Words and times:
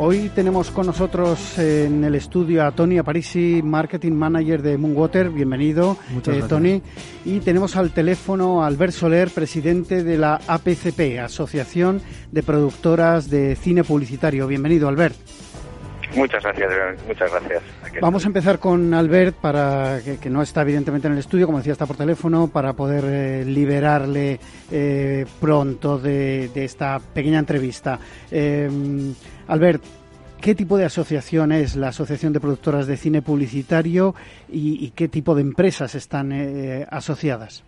Hoy 0.00 0.30
tenemos 0.32 0.70
con 0.70 0.86
nosotros 0.86 1.58
en 1.58 2.04
el 2.04 2.14
estudio 2.14 2.64
a 2.64 2.70
Tony 2.70 2.98
Aparisi, 2.98 3.62
Marketing 3.64 4.12
Manager 4.12 4.62
de 4.62 4.78
Moonwater. 4.78 5.28
Bienvenido, 5.28 5.96
Muchas 6.10 6.36
eh. 6.36 6.44
Tony. 6.48 6.82
Y 7.24 7.40
tenemos 7.40 7.74
al 7.74 7.90
teléfono 7.90 8.62
a 8.62 8.68
Albert 8.68 8.92
Soler, 8.92 9.28
presidente 9.30 10.04
de 10.04 10.16
la 10.16 10.40
APCP, 10.46 11.18
Asociación 11.20 12.00
de 12.30 12.44
Productoras 12.44 13.28
de 13.28 13.56
Cine 13.56 13.82
Publicitario. 13.82 14.46
Bienvenido, 14.46 14.86
Albert. 14.86 15.16
Muchas 16.14 16.44
gracias, 16.44 16.70
muchas 17.06 17.30
gracias. 17.32 17.62
Aquí 17.84 17.98
Vamos 18.00 18.24
a 18.24 18.28
empezar 18.28 18.60
con 18.60 18.94
Albert, 18.94 19.34
para 19.36 20.00
que, 20.04 20.18
que 20.18 20.30
no 20.30 20.42
está 20.42 20.62
evidentemente 20.62 21.08
en 21.08 21.14
el 21.14 21.18
estudio, 21.18 21.46
como 21.46 21.58
decía, 21.58 21.72
está 21.72 21.86
por 21.86 21.96
teléfono, 21.96 22.46
para 22.46 22.72
poder 22.72 23.04
eh, 23.04 23.44
liberarle 23.44 24.38
eh, 24.70 25.26
pronto 25.40 25.98
de, 25.98 26.48
de 26.54 26.64
esta 26.64 27.00
pequeña 27.00 27.40
entrevista. 27.40 27.98
Eh, 28.30 28.70
Albert, 29.48 29.82
¿qué 30.42 30.54
tipo 30.54 30.76
de 30.76 30.84
asociación 30.84 31.52
es 31.52 31.74
la 31.74 31.88
Asociación 31.88 32.34
de 32.34 32.40
Productoras 32.40 32.86
de 32.86 32.98
Cine 32.98 33.22
Publicitario 33.22 34.14
y, 34.46 34.90
qué 34.90 35.08
tipo 35.08 35.34
de 35.34 35.40
empresas 35.40 35.94
están 35.94 36.32
eh, 36.32 36.86
asociadas? 36.90 37.64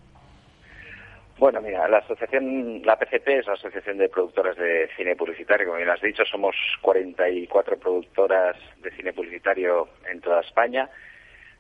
Bueno, 1.39 1.63
mira, 1.63 1.89
la 1.89 1.99
asociación, 1.99 2.83
la 2.85 2.97
PCP 2.97 3.29
es 3.29 3.47
la 3.47 3.55
Asociación 3.55 3.97
de 3.97 4.11
Productoras 4.11 4.59
de 4.59 4.91
Cine 4.95 5.17
Publicitario. 5.17 5.69
Como 5.69 5.79
bien 5.79 5.89
has 5.89 6.03
dicho, 6.03 6.23
somos 6.27 6.55
44 6.83 7.79
productoras 7.79 8.57
de 8.83 8.91
cine 8.91 9.15
publicitario 9.15 9.89
en 10.13 10.21
toda 10.21 10.43
España. 10.43 10.91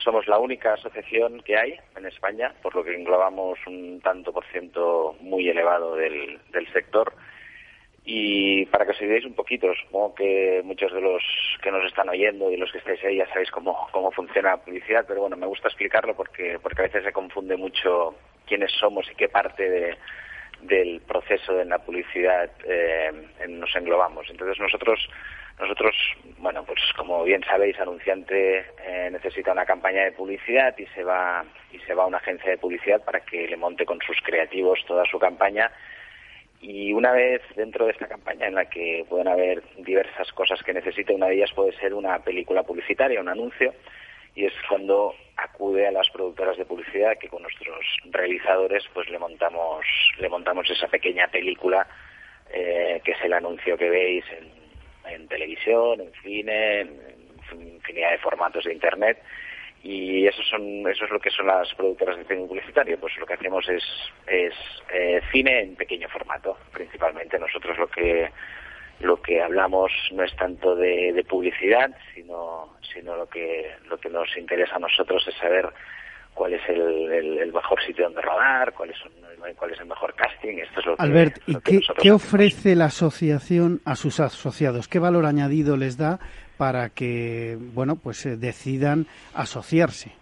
Somos 0.04 0.28
la 0.28 0.38
única 0.38 0.74
asociación 0.74 1.40
que 1.40 1.56
hay 1.56 1.76
en 1.96 2.04
España, 2.04 2.52
por 2.62 2.74
lo 2.74 2.84
que 2.84 2.94
englobamos 2.94 3.58
un 3.66 4.02
tanto 4.02 4.34
por 4.34 4.44
ciento 4.52 5.16
muy 5.20 5.48
elevado 5.48 5.96
del, 5.96 6.38
del 6.52 6.70
sector. 6.74 7.14
Y 8.04 8.64
para 8.66 8.84
que 8.86 8.92
os 8.92 9.00
ayudéis 9.00 9.26
un 9.26 9.34
poquito, 9.34 9.68
supongo 9.74 10.14
que 10.14 10.62
muchos 10.64 10.92
de 10.92 11.00
los 11.00 11.22
que 11.62 11.70
nos 11.70 11.84
están 11.84 12.08
oyendo 12.08 12.50
y 12.50 12.56
los 12.56 12.72
que 12.72 12.78
estáis 12.78 13.02
ahí 13.04 13.16
ya 13.16 13.28
sabéis 13.28 13.50
cómo, 13.50 13.88
cómo 13.92 14.10
funciona 14.10 14.50
la 14.50 14.56
publicidad, 14.56 15.04
pero 15.06 15.20
bueno, 15.20 15.36
me 15.36 15.46
gusta 15.46 15.68
explicarlo 15.68 16.14
porque, 16.16 16.58
porque 16.62 16.80
a 16.80 16.84
veces 16.84 17.04
se 17.04 17.12
confunde 17.12 17.56
mucho 17.56 18.14
quiénes 18.46 18.72
somos 18.72 19.08
y 19.10 19.14
qué 19.14 19.28
parte 19.28 19.68
de, 19.68 19.96
del 20.62 21.00
proceso 21.00 21.54
de 21.54 21.64
la 21.64 21.78
publicidad 21.78 22.50
eh, 22.64 23.12
nos 23.48 23.74
englobamos. 23.76 24.28
Entonces 24.30 24.58
nosotros, 24.58 25.08
nosotros, 25.58 25.94
bueno, 26.38 26.64
pues 26.64 26.80
como 26.96 27.22
bien 27.24 27.42
sabéis, 27.44 27.78
anunciante 27.78 28.66
eh, 28.82 29.08
necesita 29.10 29.52
una 29.52 29.64
campaña 29.64 30.04
de 30.04 30.12
publicidad 30.12 30.76
y 30.78 30.86
se 30.86 31.04
va 31.04 31.44
y 31.72 31.78
se 31.80 31.94
va 31.94 32.04
a 32.04 32.06
una 32.06 32.18
agencia 32.18 32.50
de 32.50 32.58
publicidad 32.58 33.02
para 33.04 33.20
que 33.20 33.46
le 33.46 33.56
monte 33.56 33.84
con 33.84 33.98
sus 34.06 34.16
creativos 34.22 34.84
toda 34.86 35.04
su 35.04 35.18
campaña 35.18 35.70
y 36.60 36.92
una 36.92 37.12
vez 37.12 37.42
dentro 37.56 37.86
de 37.86 37.92
esta 37.92 38.06
campaña 38.06 38.46
en 38.46 38.54
la 38.54 38.66
que 38.66 39.04
pueden 39.08 39.28
haber 39.28 39.62
diversas 39.78 40.30
cosas 40.32 40.62
que 40.62 40.74
necesite, 40.74 41.14
una 41.14 41.26
de 41.26 41.36
ellas 41.36 41.52
puede 41.54 41.72
ser 41.78 41.94
una 41.94 42.18
película 42.18 42.62
publicitaria, 42.62 43.20
un 43.20 43.28
anuncio, 43.28 43.74
y 44.34 44.44
es 44.44 44.52
cuando 44.68 45.14
acude 45.36 45.86
a 45.86 45.92
las 45.92 46.08
productoras 46.10 46.56
de 46.56 46.66
publicidad 46.66 47.18
que 47.18 47.28
con 47.28 47.42
nuestros 47.42 47.84
realizadores 48.10 48.84
pues 48.92 49.08
le 49.08 49.18
montamos 49.18 49.84
le 50.18 50.28
montamos 50.28 50.70
esa 50.70 50.86
pequeña 50.86 51.26
película 51.28 51.86
eh, 52.52 53.00
que 53.04 53.12
es 53.12 53.24
el 53.24 53.32
anuncio 53.32 53.76
que 53.76 53.88
veis 53.88 54.24
en, 55.08 55.28
televisión, 55.28 56.00
en 56.00 56.12
cine, 56.22 56.80
en 56.80 57.68
infinidad 57.68 58.12
de 58.12 58.18
formatos 58.18 58.64
de 58.64 58.72
internet 58.72 59.22
y 59.82 60.26
eso 60.26 60.42
son 60.42 60.62
eso 60.88 61.04
es 61.06 61.10
lo 61.10 61.18
que 61.20 61.30
son 61.30 61.46
las 61.46 61.72
productoras 61.74 62.16
de 62.18 62.24
cine 62.24 62.46
publicitario. 62.46 62.98
Pues 63.00 63.16
lo 63.18 63.26
que 63.26 63.34
hacemos 63.34 63.68
es 63.68 63.82
es 64.26 64.54
eh, 64.92 65.20
cine 65.32 65.60
en 65.62 65.76
pequeño 65.76 66.08
formato 66.08 66.56
principalmente. 66.72 67.38
Nosotros 67.38 67.78
lo 67.78 67.86
que 67.88 68.30
lo 69.00 69.22
que 69.22 69.40
hablamos 69.42 69.90
no 70.12 70.22
es 70.24 70.36
tanto 70.36 70.76
de, 70.76 71.12
de 71.14 71.24
publicidad 71.24 71.90
sino 72.14 72.76
sino 72.92 73.16
lo 73.16 73.26
que 73.28 73.70
lo 73.88 73.98
que 73.98 74.10
nos 74.10 74.36
interesa 74.36 74.76
a 74.76 74.80
nosotros 74.80 75.26
es 75.26 75.34
saber 75.36 75.66
cuál 76.34 76.52
es 76.54 76.60
el, 76.68 77.10
el- 77.12 77.38
el 77.38 77.52
mejor 77.52 77.82
sitio 77.84 78.04
donde 78.04 78.20
rodar 78.20 78.72
cuáles 78.74 78.96
son 78.98 79.10
cuál 79.56 79.72
es 79.72 79.80
el 79.80 79.86
mejor 79.86 80.14
casting. 80.14 80.58
Esto 80.58 80.80
es 80.80 80.86
lo 80.86 80.96
que, 80.96 81.02
Albert, 81.02 81.38
¿y 81.46 81.52
lo 81.52 81.60
que 81.60 81.78
qué, 81.80 81.86
qué 82.02 82.12
ofrece 82.12 82.76
la 82.76 82.84
asociación 82.86 83.80
a 83.86 83.96
sus 83.96 84.20
asociados? 84.20 84.86
¿Qué 84.86 84.98
valor 84.98 85.24
añadido 85.24 85.76
les 85.78 85.96
da 85.96 86.18
para 86.60 86.90
que, 86.90 87.56
bueno, 87.58 87.96
pues 87.96 88.26
eh, 88.26 88.36
decidan 88.36 89.06
asociarse? 89.32 90.12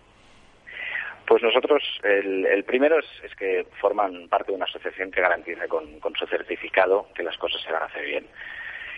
Pues 1.26 1.42
nosotros, 1.42 1.82
el, 2.04 2.46
el 2.46 2.62
primero 2.62 3.00
es, 3.00 3.06
es 3.24 3.34
que 3.34 3.66
forman 3.80 4.28
parte 4.28 4.52
de 4.52 4.56
una 4.56 4.66
asociación 4.66 5.10
que 5.10 5.20
garantiza 5.20 5.66
con, 5.66 5.98
su 6.16 6.26
certificado 6.28 7.08
que 7.12 7.24
las 7.24 7.36
cosas 7.38 7.60
se 7.62 7.72
van 7.72 7.82
a 7.82 7.86
hacer 7.86 8.04
bien. 8.04 8.26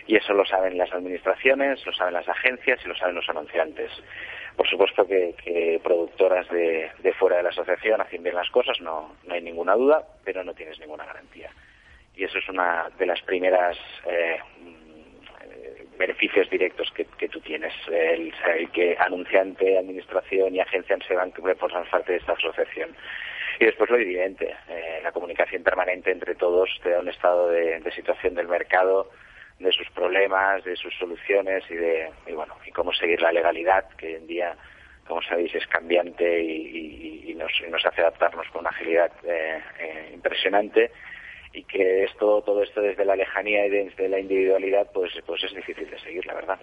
Y 0.05 0.17
eso 0.17 0.33
lo 0.33 0.45
saben 0.45 0.77
las 0.77 0.93
administraciones, 0.93 1.83
lo 1.83 1.93
saben 1.93 2.13
las 2.13 2.29
agencias 2.29 2.79
y 2.85 2.87
lo 2.87 2.95
saben 2.95 3.15
los 3.15 3.27
anunciantes. 3.27 3.91
Por 4.55 4.69
supuesto 4.69 5.07
que, 5.07 5.33
que 5.43 5.81
productoras 5.83 6.47
de, 6.49 6.91
de 7.01 7.13
fuera 7.13 7.37
de 7.37 7.43
la 7.43 7.49
asociación 7.49 8.01
hacen 8.01 8.21
bien 8.21 8.35
las 8.35 8.51
cosas, 8.51 8.79
no, 8.81 9.15
no 9.25 9.33
hay 9.33 9.41
ninguna 9.41 9.73
duda, 9.73 10.03
pero 10.23 10.43
no 10.43 10.53
tienes 10.53 10.79
ninguna 10.79 11.05
garantía. 11.05 11.49
Y 12.15 12.23
eso 12.23 12.37
es 12.37 12.47
una 12.49 12.87
de 12.99 13.05
las 13.07 13.19
primeras 13.23 13.77
eh, 14.05 14.37
beneficios 15.97 16.49
directos 16.49 16.91
que, 16.95 17.05
que 17.17 17.29
tú 17.29 17.39
tienes, 17.41 17.73
el 17.91 18.33
saber 18.35 18.69
que 18.69 18.95
anunciante, 18.99 19.77
administración 19.77 20.55
y 20.55 20.59
agencia 20.59 20.97
se 21.07 21.15
van 21.15 21.31
a 21.31 21.55
formar 21.55 21.89
parte 21.89 22.13
de 22.13 22.17
esta 22.19 22.33
asociación. 22.33 22.95
Y 23.59 23.65
después 23.65 23.89
lo 23.89 23.97
evidente, 23.97 24.55
eh, 24.69 24.99
la 25.03 25.11
comunicación 25.11 25.61
permanente 25.63 26.11
entre 26.11 26.35
todos 26.35 26.69
te 26.81 26.89
da 26.91 26.99
un 26.99 27.09
estado 27.09 27.49
de, 27.49 27.79
de 27.79 27.91
situación 27.91 28.33
del 28.33 28.47
mercado, 28.47 29.09
de 29.59 29.71
sus 29.71 29.87
problemas, 29.91 30.63
de 30.63 30.75
sus 30.75 30.93
soluciones 30.97 31.63
y 31.69 31.75
de 31.75 32.09
y 32.25 32.31
bueno 32.31 32.55
y 32.65 32.71
cómo 32.71 32.91
seguir 32.93 33.21
la 33.21 33.31
legalidad 33.31 33.87
que 33.97 34.07
hoy 34.07 34.13
en 34.15 34.25
día, 34.27 34.55
como 35.07 35.21
sabéis, 35.21 35.53
es 35.53 35.67
cambiante 35.67 36.41
y, 36.41 36.51
y- 37.27 37.31
y 37.31 37.35
nos, 37.35 37.51
nos 37.69 37.85
hace 37.85 38.01
adaptarnos 38.01 38.47
con 38.49 38.61
una 38.61 38.71
agilidad 38.71 39.11
eh, 39.23 39.61
eh, 39.79 40.09
impresionante 40.13 40.91
y 41.53 41.63
que 41.63 42.03
esto 42.03 42.41
todo 42.41 42.63
esto 42.63 42.81
desde 42.81 43.05
la 43.05 43.15
lejanía 43.15 43.65
y 43.65 43.69
desde 43.69 44.09
la 44.09 44.19
individualidad 44.19 44.89
pues 44.93 45.11
pues 45.25 45.43
es 45.43 45.55
difícil 45.55 45.89
de 45.89 45.99
seguir 45.99 46.25
la 46.25 46.35
verdad 46.35 46.59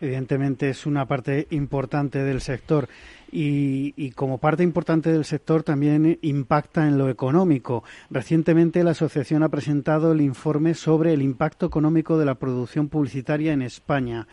Evidentemente 0.00 0.68
es 0.68 0.84
una 0.84 1.06
parte 1.06 1.46
importante 1.50 2.22
del 2.22 2.42
sector 2.42 2.88
y, 3.32 3.94
y 3.96 4.10
como 4.10 4.38
parte 4.38 4.62
importante 4.62 5.10
del 5.10 5.24
sector 5.24 5.62
también 5.62 6.18
impacta 6.20 6.86
en 6.86 6.98
lo 6.98 7.08
económico. 7.08 7.82
Recientemente 8.10 8.84
la 8.84 8.90
asociación 8.90 9.42
ha 9.42 9.48
presentado 9.48 10.12
el 10.12 10.20
informe 10.20 10.74
sobre 10.74 11.14
el 11.14 11.22
impacto 11.22 11.64
económico 11.64 12.18
de 12.18 12.26
la 12.26 12.34
producción 12.34 12.88
publicitaria 12.88 13.54
en 13.54 13.62
España. 13.62 14.28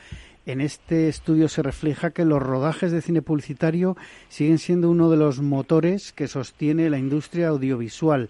En 0.46 0.60
este 0.60 1.08
estudio 1.08 1.48
se 1.48 1.64
refleja 1.64 2.12
que 2.12 2.26
los 2.26 2.44
rodajes 2.44 2.92
de 2.92 3.02
cine 3.02 3.22
publicitario 3.22 3.96
siguen 4.28 4.58
siendo 4.58 4.90
uno 4.90 5.10
de 5.10 5.16
los 5.16 5.40
motores 5.40 6.12
que 6.12 6.28
sostiene 6.28 6.90
la 6.90 6.98
industria 6.98 7.48
audiovisual 7.48 8.30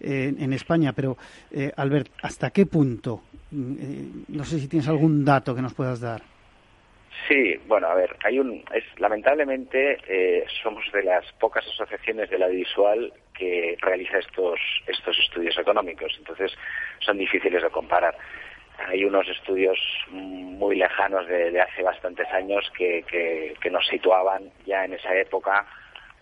en 0.00 0.52
España. 0.52 0.92
Pero, 0.92 1.16
eh, 1.50 1.70
Albert, 1.76 2.08
¿hasta 2.22 2.50
qué 2.50 2.66
punto? 2.66 3.22
Mm, 3.50 3.72
eh, 3.78 4.24
no 4.28 4.44
sé 4.44 4.58
si 4.58 4.68
tienes 4.68 4.88
algún 4.88 5.24
dato 5.24 5.54
que 5.54 5.62
nos 5.62 5.74
puedas 5.74 6.00
dar. 6.00 6.22
Sí, 7.28 7.54
bueno, 7.66 7.88
a 7.88 7.94
ver, 7.94 8.16
hay 8.24 8.38
un, 8.38 8.64
es, 8.72 8.84
lamentablemente 8.98 9.98
eh, 10.08 10.44
somos 10.62 10.84
de 10.92 11.02
las 11.02 11.24
pocas 11.34 11.66
asociaciones 11.66 12.30
del 12.30 12.42
audiovisual 12.42 13.12
que 13.34 13.76
realiza 13.80 14.18
estos 14.18 14.58
estos 14.86 15.18
estudios 15.18 15.56
económicos, 15.58 16.12
entonces 16.18 16.52
son 17.00 17.18
difíciles 17.18 17.62
de 17.62 17.70
comparar. 17.70 18.16
Hay 18.88 19.04
unos 19.04 19.28
estudios 19.28 19.78
muy 20.10 20.76
lejanos 20.76 21.26
de, 21.28 21.50
de 21.50 21.60
hace 21.60 21.82
bastantes 21.82 22.26
años 22.28 22.64
que, 22.76 23.04
que 23.60 23.70
nos 23.70 23.86
situaban 23.86 24.50
ya 24.64 24.86
en 24.86 24.94
esa 24.94 25.14
época 25.14 25.66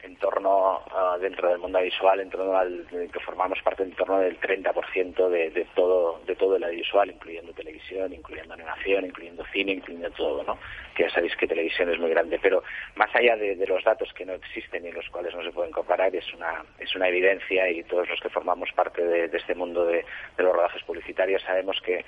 en 0.02 0.16
torno, 0.16 0.82
dentro 1.20 1.48
del 1.48 1.58
mundo 1.58 1.80
visual, 1.80 2.20
en 2.20 2.30
torno 2.30 2.56
al 2.56 2.86
que 2.88 3.20
formamos 3.20 3.60
parte 3.62 3.82
en 3.82 3.92
torno 3.92 4.18
del 4.18 4.40
30% 4.40 5.28
de, 5.28 5.50
de 5.50 5.64
todo 5.74 6.20
de 6.26 6.36
todo 6.36 6.56
el 6.56 6.64
audiovisual, 6.64 7.10
incluyendo 7.10 7.52
televisión, 7.52 8.12
incluyendo 8.12 8.54
animación, 8.54 9.06
incluyendo 9.06 9.44
cine, 9.52 9.72
incluyendo 9.72 10.10
todo, 10.12 10.44
¿no? 10.44 10.58
Que 10.94 11.04
ya 11.04 11.10
sabéis 11.10 11.36
que 11.36 11.48
televisión 11.48 11.90
es 11.90 11.98
muy 11.98 12.10
grande, 12.10 12.38
pero 12.40 12.62
más 12.94 13.14
allá 13.14 13.36
de, 13.36 13.56
los 13.66 13.82
datos 13.84 14.12
que 14.14 14.24
no 14.24 14.34
existen 14.34 14.86
y 14.86 14.92
los 14.92 15.08
cuales 15.10 15.34
no 15.34 15.42
se 15.42 15.50
pueden 15.50 15.72
comparar, 15.72 16.14
es 16.14 16.32
una 16.32 16.64
es 16.78 16.94
una 16.94 17.08
evidencia 17.08 17.68
y 17.68 17.82
todos 17.84 18.08
los 18.08 18.20
que 18.20 18.30
formamos 18.30 18.70
parte 18.72 19.04
de, 19.04 19.28
de 19.28 19.38
este 19.38 19.54
mundo 19.54 19.84
de, 19.84 20.04
de 20.36 20.42
los 20.42 20.54
rodajes 20.54 20.82
publicitarios 20.84 21.42
sabemos 21.42 21.80
que 21.82 22.04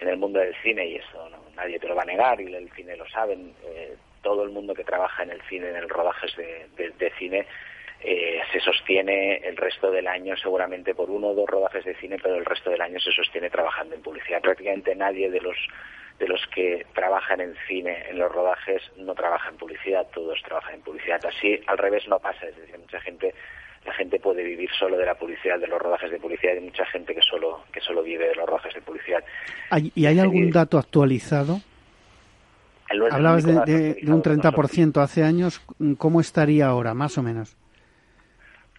en 0.00 0.08
el 0.08 0.16
mundo 0.16 0.38
del 0.38 0.54
cine 0.62 0.86
y 0.86 0.96
eso 0.96 1.28
no, 1.30 1.38
nadie 1.56 1.78
te 1.78 1.88
lo 1.88 1.94
va 1.94 2.02
a 2.02 2.06
negar 2.06 2.40
y 2.40 2.54
el 2.54 2.70
cine 2.72 2.96
lo 2.96 3.08
saben. 3.08 3.54
Eh, 3.64 3.96
todo 4.28 4.44
el 4.44 4.50
mundo 4.50 4.74
que 4.74 4.84
trabaja 4.84 5.22
en 5.22 5.30
el 5.30 5.40
cine, 5.48 5.70
en 5.70 5.76
el 5.76 5.88
rodajes 5.88 6.36
de, 6.36 6.66
de, 6.76 6.90
de 6.90 7.10
cine, 7.18 7.46
eh, 8.00 8.40
se 8.52 8.60
sostiene 8.60 9.36
el 9.36 9.56
resto 9.56 9.90
del 9.90 10.06
año 10.06 10.36
seguramente 10.36 10.94
por 10.94 11.08
uno 11.08 11.28
o 11.28 11.34
dos 11.34 11.48
rodajes 11.48 11.82
de 11.86 11.94
cine, 11.94 12.18
pero 12.22 12.36
el 12.36 12.44
resto 12.44 12.68
del 12.68 12.82
año 12.82 13.00
se 13.00 13.10
sostiene 13.10 13.48
trabajando 13.48 13.94
en 13.94 14.02
publicidad. 14.02 14.42
Prácticamente 14.42 14.94
nadie 14.94 15.30
de 15.30 15.40
los 15.40 15.56
de 16.18 16.28
los 16.28 16.46
que 16.48 16.84
trabajan 16.94 17.40
en 17.40 17.54
cine, 17.68 18.04
en 18.10 18.18
los 18.18 18.30
rodajes, 18.30 18.82
no 18.98 19.14
trabaja 19.14 19.48
en 19.48 19.56
publicidad, 19.56 20.06
todos 20.12 20.42
trabajan 20.42 20.74
en 20.74 20.82
publicidad. 20.82 21.24
Así, 21.24 21.58
al 21.66 21.78
revés 21.78 22.06
no 22.06 22.18
pasa, 22.18 22.44
es 22.44 22.56
decir, 22.56 22.76
mucha 22.76 23.00
gente 23.00 23.34
la 23.86 23.94
gente 23.94 24.20
puede 24.20 24.42
vivir 24.42 24.68
solo 24.78 24.98
de 24.98 25.06
la 25.06 25.14
publicidad, 25.14 25.58
de 25.58 25.68
los 25.68 25.80
rodajes 25.80 26.10
de 26.10 26.18
publicidad, 26.18 26.54
y 26.56 26.60
mucha 26.60 26.84
gente 26.86 27.14
que 27.14 27.22
solo, 27.22 27.64
que 27.72 27.80
solo 27.80 28.02
vive 28.02 28.28
de 28.28 28.34
los 28.34 28.46
rodajes 28.46 28.74
de 28.74 28.82
publicidad. 28.82 29.24
¿Y 29.94 30.04
hay 30.04 30.18
algún 30.18 30.50
dato 30.50 30.76
actualizado? 30.76 31.60
Hablabas 33.10 33.44
de, 33.44 33.94
de, 33.94 34.12
un 34.12 34.22
30% 34.22 35.02
hace 35.02 35.22
años, 35.22 35.60
¿cómo 35.98 36.20
estaría 36.20 36.66
ahora, 36.66 36.94
más 36.94 37.18
o 37.18 37.22
menos? 37.22 37.56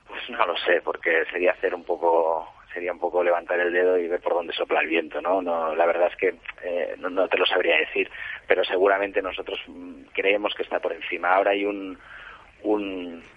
Pues 0.07 0.21
no 0.29 0.45
lo 0.45 0.57
sé, 0.57 0.81
porque 0.83 1.23
sería 1.31 1.51
hacer 1.51 1.75
un 1.75 1.83
poco 1.83 2.47
sería 2.73 2.91
un 2.91 2.99
poco 2.99 3.23
levantar 3.23 3.59
el 3.59 3.73
dedo 3.73 3.97
y 3.97 4.07
ver 4.07 4.21
por 4.21 4.33
dónde 4.33 4.53
sopla 4.53 4.81
el 4.81 4.87
viento, 4.87 5.19
¿no? 5.21 5.41
no 5.41 5.75
la 5.75 5.87
verdad 5.87 6.09
es 6.11 6.15
que 6.17 6.35
eh, 6.63 6.95
no, 6.99 7.09
no, 7.09 7.27
te 7.27 7.37
lo 7.37 7.45
sabría 7.45 7.77
decir, 7.77 8.09
pero 8.47 8.63
seguramente 8.63 9.23
nosotros 9.23 9.59
mm, 9.67 10.03
creemos 10.13 10.53
que 10.53 10.63
está 10.63 10.79
por 10.79 10.93
encima. 10.93 11.33
Ahora 11.33 11.51
hay 11.51 11.65
un, 11.65 11.97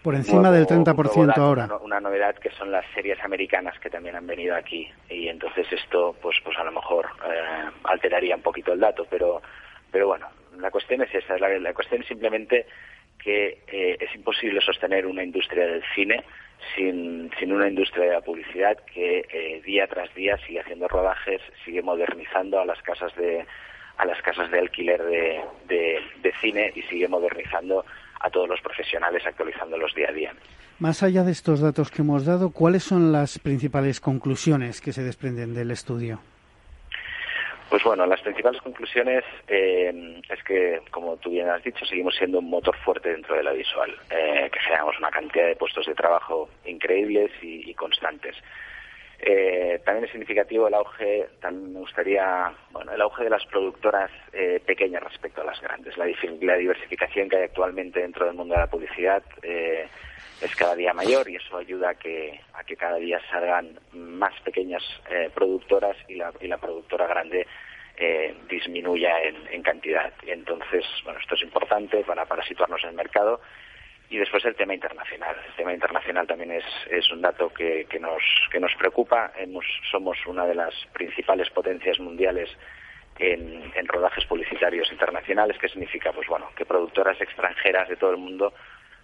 por 0.02 0.14
encima 0.14 0.50
del 0.50 0.66
30% 0.66 1.36
ahora. 1.36 1.68
Una, 1.80 2.00
novedad 2.00 2.34
que 2.36 2.50
son 2.50 2.72
las 2.72 2.84
series 2.92 3.22
americanas 3.24 3.78
que 3.78 3.88
también 3.88 4.16
han 4.16 4.26
venido 4.26 4.56
aquí 4.56 4.90
y 5.08 5.28
entonces 5.28 5.66
esto 5.72 6.16
pues 6.20 6.36
pues 6.42 6.58
a 6.58 6.64
lo 6.64 6.72
mejor 6.72 7.06
eh, 7.24 7.70
alteraría 7.84 8.34
un 8.34 8.42
poquito 8.42 8.72
el 8.72 8.80
dato, 8.80 9.06
pero 9.08 9.40
pero 9.90 10.08
bueno, 10.08 10.26
la 10.58 10.70
cuestión 10.70 11.02
es 11.02 11.14
esa, 11.14 11.38
la, 11.38 11.48
la 11.58 11.74
cuestión 11.74 12.02
es 12.02 12.08
simplemente 12.08 12.66
que 13.22 13.62
eh, 13.68 13.96
es 14.00 14.14
imposible 14.14 14.60
sostener 14.60 15.06
una 15.06 15.22
industria 15.22 15.66
del 15.66 15.82
cine 15.94 16.24
sin, 16.74 17.30
sin 17.38 17.52
una 17.52 17.68
industria 17.68 18.06
de 18.06 18.12
la 18.12 18.20
publicidad 18.20 18.76
que 18.92 19.24
eh, 19.32 19.62
día 19.64 19.86
tras 19.86 20.12
día 20.14 20.36
sigue 20.46 20.60
haciendo 20.60 20.88
rodajes, 20.88 21.40
sigue 21.64 21.82
modernizando 21.82 22.60
a 22.60 22.66
las 22.66 22.80
casas 22.82 23.14
de 23.16 23.44
a 23.98 24.06
las 24.06 24.20
casas 24.22 24.50
de 24.50 24.58
alquiler 24.58 25.00
de, 25.02 25.40
de 25.68 26.32
cine 26.40 26.72
y 26.74 26.82
sigue 26.82 27.06
modernizando 27.08 27.84
a 28.20 28.30
todos 28.30 28.48
los 28.48 28.60
profesionales 28.60 29.22
actualizándolos 29.26 29.94
día 29.94 30.08
a 30.08 30.12
día. 30.12 30.32
Más 30.78 31.02
allá 31.02 31.22
de 31.22 31.32
estos 31.32 31.60
datos 31.60 31.90
que 31.90 32.02
hemos 32.02 32.24
dado, 32.24 32.50
¿cuáles 32.50 32.82
son 32.82 33.12
las 33.12 33.38
principales 33.38 34.00
conclusiones 34.00 34.80
que 34.80 34.92
se 34.92 35.02
desprenden 35.02 35.54
del 35.54 35.70
estudio? 35.70 36.20
Pues 37.72 37.84
bueno, 37.84 38.04
las 38.04 38.20
principales 38.20 38.60
conclusiones 38.60 39.24
eh, 39.48 40.20
es 40.28 40.44
que, 40.44 40.82
como 40.90 41.16
tú 41.16 41.30
bien 41.30 41.48
has 41.48 41.64
dicho, 41.64 41.86
seguimos 41.86 42.14
siendo 42.14 42.40
un 42.40 42.50
motor 42.50 42.76
fuerte 42.76 43.08
dentro 43.08 43.34
de 43.34 43.42
la 43.42 43.52
visual, 43.52 43.90
eh, 44.10 44.50
que 44.52 44.60
generamos 44.60 44.98
una 44.98 45.10
cantidad 45.10 45.46
de 45.46 45.56
puestos 45.56 45.86
de 45.86 45.94
trabajo 45.94 46.50
increíbles 46.66 47.30
y 47.40 47.72
constantes. 47.72 48.36
Eh, 49.24 49.80
también 49.84 50.04
es 50.04 50.10
significativo 50.10 50.66
el 50.66 50.74
auge, 50.74 51.28
también 51.40 51.74
me 51.74 51.78
gustaría, 51.78 52.52
bueno, 52.72 52.92
el 52.92 53.00
auge 53.00 53.22
de 53.22 53.30
las 53.30 53.46
productoras 53.46 54.10
eh, 54.32 54.60
pequeñas 54.66 55.00
respecto 55.00 55.42
a 55.42 55.44
las 55.44 55.60
grandes. 55.60 55.96
La, 55.96 56.06
la, 56.40 56.56
diversificación 56.56 57.28
que 57.28 57.36
hay 57.36 57.44
actualmente 57.44 58.00
dentro 58.00 58.26
del 58.26 58.34
mundo 58.34 58.54
de 58.54 58.60
la 58.60 58.66
publicidad 58.66 59.22
eh, 59.42 59.86
es 60.42 60.54
cada 60.56 60.74
día 60.74 60.92
mayor 60.92 61.28
y 61.28 61.36
eso 61.36 61.56
ayuda 61.56 61.90
a 61.90 61.94
que, 61.94 62.40
a 62.54 62.64
que 62.64 62.76
cada 62.76 62.96
día 62.96 63.20
salgan 63.30 63.78
más 63.92 64.38
pequeñas 64.40 64.82
eh, 65.10 65.30
productoras 65.34 65.96
y 66.08 66.16
la, 66.16 66.32
y 66.40 66.48
la 66.48 66.58
productora 66.58 67.06
grande 67.06 67.46
eh, 67.96 68.34
disminuya 68.48 69.22
en, 69.22 69.62
cantidad. 69.62 70.12
Entonces, 70.26 70.84
bueno, 71.04 71.20
esto 71.20 71.36
es 71.36 71.42
importante 71.42 72.02
para, 72.04 72.26
para 72.26 72.44
situarnos 72.44 72.82
en 72.82 72.90
el 72.90 72.96
mercado 72.96 73.40
y 74.10 74.18
después 74.18 74.44
el 74.44 74.56
tema 74.56 74.74
internacional. 74.74 75.36
El 75.46 75.54
tema 75.54 75.72
internacional 75.72 76.26
también 76.26 76.50
es, 76.52 76.64
es 76.90 77.10
un 77.12 77.22
dato 77.22 77.48
que, 77.50 77.86
que, 77.88 78.00
nos, 78.00 78.22
que 78.50 78.58
nos 78.58 78.74
preocupa. 78.74 79.32
Somos 79.90 80.18
una 80.26 80.46
de 80.46 80.54
las 80.54 80.74
principales 80.92 81.48
potencias 81.50 82.00
mundiales 82.00 82.50
en, 83.18 83.72
en, 83.74 83.86
rodajes 83.86 84.24
publicitarios 84.26 84.90
internacionales, 84.90 85.56
que 85.58 85.68
significa, 85.68 86.12
pues 86.12 86.26
bueno, 86.26 86.50
que 86.56 86.66
productoras 86.66 87.20
extranjeras 87.20 87.88
de 87.88 87.96
todo 87.96 88.10
el 88.10 88.16
mundo 88.16 88.52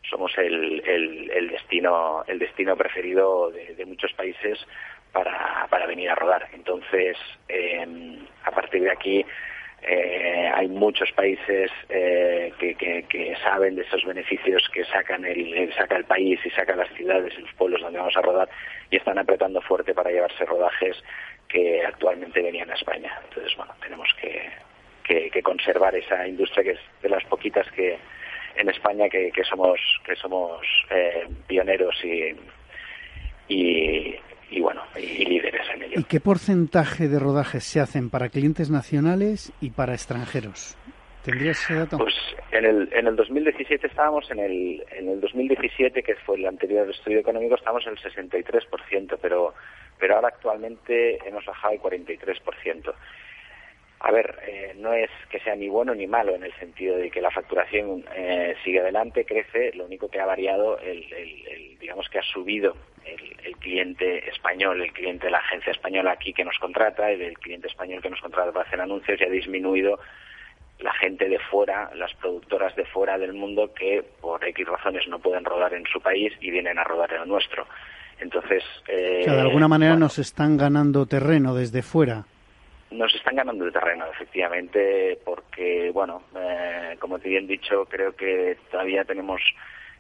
somos 0.03 0.37
el, 0.39 0.83
el, 0.87 1.49
destino, 1.49 2.25
el 2.27 2.39
destino 2.39 2.77
preferido 2.77 3.51
de, 3.51 3.85
muchos 3.87 4.13
países 4.13 4.59
para, 5.13 5.67
para, 5.71 5.87
venir 5.87 6.11
a 6.11 6.15
rodar. 6.15 6.49
Entonces, 6.53 7.17
eh, 7.49 7.87
a 8.45 8.51
partir 8.51 8.83
de 8.83 8.91
aquí, 8.91 9.25
eh, 9.83 10.51
hay 10.55 10.69
muchos 10.69 11.11
países 11.13 11.71
eh, 11.89 12.53
que, 12.59 12.75
que, 12.75 13.37
saben 13.43 13.77
de 13.77 13.83
esos 13.83 14.05
beneficios 14.05 14.69
que 14.73 14.85
sacan 14.85 15.25
el, 15.25 15.73
saca 15.75 15.97
el 15.97 16.05
país 16.05 16.41
y 16.45 16.51
saca 16.51 16.75
las 16.75 16.93
ciudades 16.95 17.33
y 17.39 17.43
los 17.43 17.53
pueblos 17.55 17.81
donde 17.81 17.99
vamos 17.99 18.17
a 18.17 18.23
rodar 18.23 18.49
y 18.91 18.97
están 18.97 19.19
apretando 19.19 19.61
fuerte 19.61 19.95
para 19.95 20.11
llevarse 20.11 20.45
rodajes 20.45 21.03
que 21.47 21.85
actualmente 21.87 22.43
venían 22.43 22.71
a 22.71 22.75
España. 22.75 23.19
Entonces, 23.29 23.57
bueno, 23.57 23.73
tenemos 23.81 24.09
que, 24.21 25.31
que 25.31 25.43
conservar 25.43 25.95
esa 25.95 26.27
industria 26.27 26.65
que 26.65 26.71
es 26.73 26.81
de 27.01 27.09
las 27.09 27.25
poquitas 27.25 27.71
que 27.71 27.99
en 28.59 28.69
España 28.69 29.09
que, 29.09 29.31
que 29.31 29.45
somos 29.45 29.79
que 30.05 30.17
somos 30.17 30.61
eh, 30.91 31.27
pioneros 31.47 31.95
y, 32.05 32.35
y, 33.49 34.15
y 34.51 34.61
bueno, 34.61 34.83
y 34.97 35.25
líderes 35.25 35.67
en 35.75 35.83
ello. 35.83 36.01
¿Y 36.01 36.05
qué 36.05 36.21
porcentaje 36.21 37.09
de 37.09 37.19
rodajes 37.19 37.65
se 37.65 37.81
hacen 37.81 38.11
para 38.11 38.29
clientes 38.29 38.71
nacionales 38.71 39.53
y 39.61 39.71
para 39.71 39.95
extranjeros? 39.95 40.77
¿Tendrías 41.25 41.61
ese 41.63 41.75
dato? 41.75 41.99
Pues 41.99 42.15
en 42.53 42.65
el, 42.65 42.89
en 42.93 43.07
el 43.07 43.17
2017 43.17 43.87
estábamos 43.87 44.31
en 44.31 44.39
el, 44.39 44.85
en 44.93 45.09
el 45.09 45.21
2017, 45.21 46.03
que 46.03 46.15
fue 46.15 46.37
el 46.37 46.47
anterior 46.47 46.89
estudio 46.89 47.19
económico, 47.19 47.55
estábamos 47.55 47.87
en 47.87 47.93
el 47.93 47.99
63%, 47.99 49.19
pero, 49.21 49.55
pero 49.99 50.15
ahora 50.15 50.29
actualmente 50.29 51.19
hemos 51.29 51.45
bajado 51.45 51.75
al 51.75 51.81
43%. 51.81 52.95
A 54.01 54.13
ver, 54.13 54.39
eh, 54.47 54.75
no 54.77 54.93
es 54.93 55.11
que 55.29 55.41
sea 55.41 55.57
ni 55.57 55.69
bueno 55.69 55.93
ni 55.93 56.07
malo 56.07 56.35
en 56.35 56.45
el 56.45 56.55
sentido 56.55 56.97
de 56.97 57.11
que 57.11 57.21
la 57.21 57.33
facturación 57.33 58.05
eh, 58.15 58.55
sigue 58.63 58.81
adelante, 58.81 59.25
crece, 59.25 59.73
lo 59.75 59.87
único 59.87 60.09
que 60.09 60.21
ha 60.21 60.27
variado, 60.27 60.79
el, 60.79 61.13
el, 61.13 61.47
el 61.49 61.79
digamos 61.81 62.09
que 62.09 62.21
ha 62.21 62.23
subido 62.23 62.77
el, 63.05 63.37
el, 63.45 63.57
cliente 63.57 64.29
español, 64.29 64.81
el 64.83 64.93
cliente 64.93 65.27
de 65.27 65.33
la 65.33 65.39
agencia 65.39 65.73
española 65.73 66.13
aquí 66.13 66.33
que 66.33 66.45
nos 66.45 66.57
contrata, 66.59 67.11
el, 67.11 67.23
el 67.23 67.39
cliente 67.39 67.67
español 67.67 68.01
que 68.01 68.11
nos 68.11 68.21
contrata 68.21 68.53
para 68.53 68.67
hacer 68.67 68.81
anuncios 68.81 69.21
y 69.21 69.25
ha 69.25 69.31
disminuido 69.31 69.99
la 70.79 70.93
gente 70.93 71.29
de 71.29 71.41
fuera, 71.51 71.91
las 71.97 72.15
productoras 72.15 72.77
de 72.77 72.85
fuera 72.85 73.19
del 73.19 73.33
mundo 73.33 73.75
que 73.75 74.05
por 74.21 74.47
X 74.47 74.65
razones 74.65 75.09
no 75.09 75.19
pueden 75.19 75.45
rodar 75.45 75.75
en 75.75 75.85
su 75.87 76.01
país 76.01 76.33
y 76.41 76.53
vienen 76.53 76.79
a 76.79 76.85
rodar 76.85 77.13
en 77.15 77.23
el 77.23 77.29
nuestro. 77.29 77.67
Entonces, 78.21 78.63
eh, 78.87 79.21
o 79.23 79.25
sea, 79.25 79.35
de 79.35 79.41
alguna 79.41 79.67
manera 79.67 79.93
bueno, 79.93 80.07
nos 80.07 80.21
están 80.21 80.57
ganando 80.57 81.07
terreno 81.07 81.55
desde 81.57 81.83
fuera 81.83 82.27
nos 82.99 83.15
están 83.15 83.37
ganando 83.37 83.65
el 83.65 83.73
terreno, 83.73 84.07
efectivamente, 84.13 85.19
porque, 85.25 85.91
bueno, 85.93 86.25
eh, 86.37 86.97
como 86.99 87.19
te 87.19 87.29
bien 87.29 87.47
dicho, 87.47 87.87
creo 87.87 88.15
que 88.15 88.59
todavía 88.71 89.05
tenemos 89.05 89.41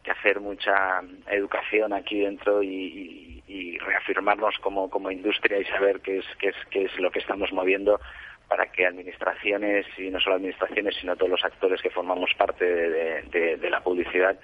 que 0.03 0.11
hacer 0.11 0.41
mucha 0.41 1.01
educación 1.31 1.93
aquí 1.93 2.21
dentro 2.21 2.63
y, 2.63 3.43
y, 3.47 3.79
reafirmarnos 3.79 4.59
como, 4.61 4.91
como 4.91 5.11
industria 5.11 5.59
y 5.59 5.65
saber 5.67 6.01
qué 6.01 6.19
es, 6.19 6.27
qué, 6.39 6.49
es, 6.49 6.57
qué 6.71 6.85
es 6.85 6.99
lo 6.99 7.11
que 7.11 7.21
estamos 7.21 7.53
moviendo 7.53 8.01
para 8.49 8.67
que 8.67 8.87
administraciones, 8.87 9.87
y 9.97 10.11
no 10.11 10.21
solo 10.21 10.37
administraciones, 10.37 10.97
sino 10.97 11.17
todos 11.17 11.31
los 11.31 11.45
actores 11.45 11.81
que 11.83 11.91
formamos 11.91 12.31
parte 12.37 12.65
de 12.65 13.71
la 13.71 13.81
publicidad, 13.81 14.39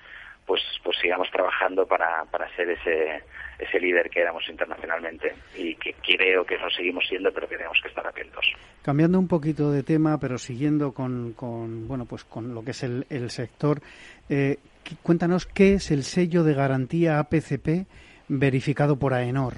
pues, 0.47 0.63
pues 0.83 0.97
sigamos 1.01 1.31
trabajando 1.31 1.87
para, 1.87 2.25
para 2.31 2.49
ser 2.55 2.71
ese, 2.71 3.23
ese 3.59 3.81
líder 3.81 4.11
que 4.11 4.21
éramos 4.21 4.49
internacionalmente 4.49 5.35
y 5.57 5.75
que 5.77 5.95
creo 5.95 6.45
que 6.45 6.59
no 6.59 6.69
seguimos 6.71 7.07
siendo, 7.09 7.33
pero 7.33 7.49
que 7.49 7.57
tenemos 7.57 7.79
que 7.83 7.89
estar 7.89 8.07
atentos. 8.07 8.45
Cambiando 8.83 9.19
un 9.19 9.29
poquito 9.29 9.71
de 9.71 9.83
tema, 9.83 10.19
pero 10.19 10.39
siguiendo 10.39 10.93
con, 10.93 11.33
con 11.33 11.89
bueno, 11.89 12.05
pues 12.05 12.25
con 12.25 12.55
lo 12.55 12.63
que 12.63 12.73
es 12.73 12.83
el, 12.83 13.07
el 13.11 13.31
sector, 13.31 13.81
eh, 14.29 14.59
cuéntanos 15.03 15.47
qué 15.47 15.75
es 15.75 15.91
el 15.91 16.03
sello 16.03 16.45
de 16.45 16.55
garantía 16.55 17.19
APCP 17.19 17.87
verificado 18.29 18.99
por 18.99 19.15
AENOR. 19.15 19.55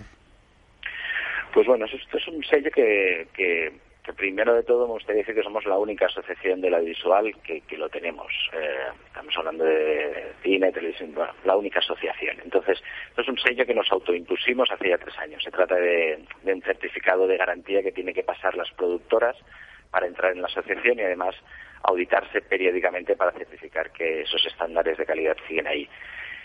Pues 1.52 1.66
bueno, 1.66 1.86
esto 1.86 2.18
es 2.18 2.28
un 2.28 2.44
sello 2.44 2.70
que, 2.70 3.28
que 3.34 3.72
que 4.06 4.12
primero 4.12 4.54
de 4.54 4.62
todo 4.62 4.86
me 4.86 4.92
gustaría 4.92 5.22
decir 5.22 5.34
que 5.34 5.42
somos 5.42 5.66
la 5.66 5.76
única 5.78 6.06
asociación 6.06 6.60
de 6.60 6.70
la 6.70 6.78
visual 6.78 7.34
que, 7.42 7.62
que 7.62 7.76
lo 7.76 7.88
tenemos. 7.88 8.32
Eh, 8.52 8.86
estamos 9.04 9.36
hablando 9.36 9.64
de 9.64 10.32
cine, 10.44 10.70
televisión, 10.70 11.12
la 11.44 11.56
única 11.56 11.80
asociación. 11.80 12.36
Entonces, 12.44 12.80
esto 13.08 13.22
es 13.22 13.28
un 13.28 13.38
sello 13.38 13.66
que 13.66 13.74
nos 13.74 13.90
autoimpusimos 13.90 14.70
hace 14.70 14.90
ya 14.90 14.98
tres 14.98 15.18
años. 15.18 15.42
Se 15.42 15.50
trata 15.50 15.74
de, 15.74 16.20
de 16.44 16.54
un 16.54 16.62
certificado 16.62 17.26
de 17.26 17.36
garantía 17.36 17.82
que 17.82 17.90
tiene 17.90 18.14
que 18.14 18.22
pasar 18.22 18.56
las 18.56 18.70
productoras 18.74 19.36
para 19.90 20.06
entrar 20.06 20.32
en 20.32 20.40
la 20.40 20.46
asociación 20.46 21.00
y 21.00 21.02
además 21.02 21.34
auditarse 21.82 22.42
periódicamente 22.42 23.16
para 23.16 23.32
certificar 23.32 23.90
que 23.90 24.22
esos 24.22 24.46
estándares 24.46 24.98
de 24.98 25.04
calidad 25.04 25.36
siguen 25.48 25.66
ahí 25.66 25.88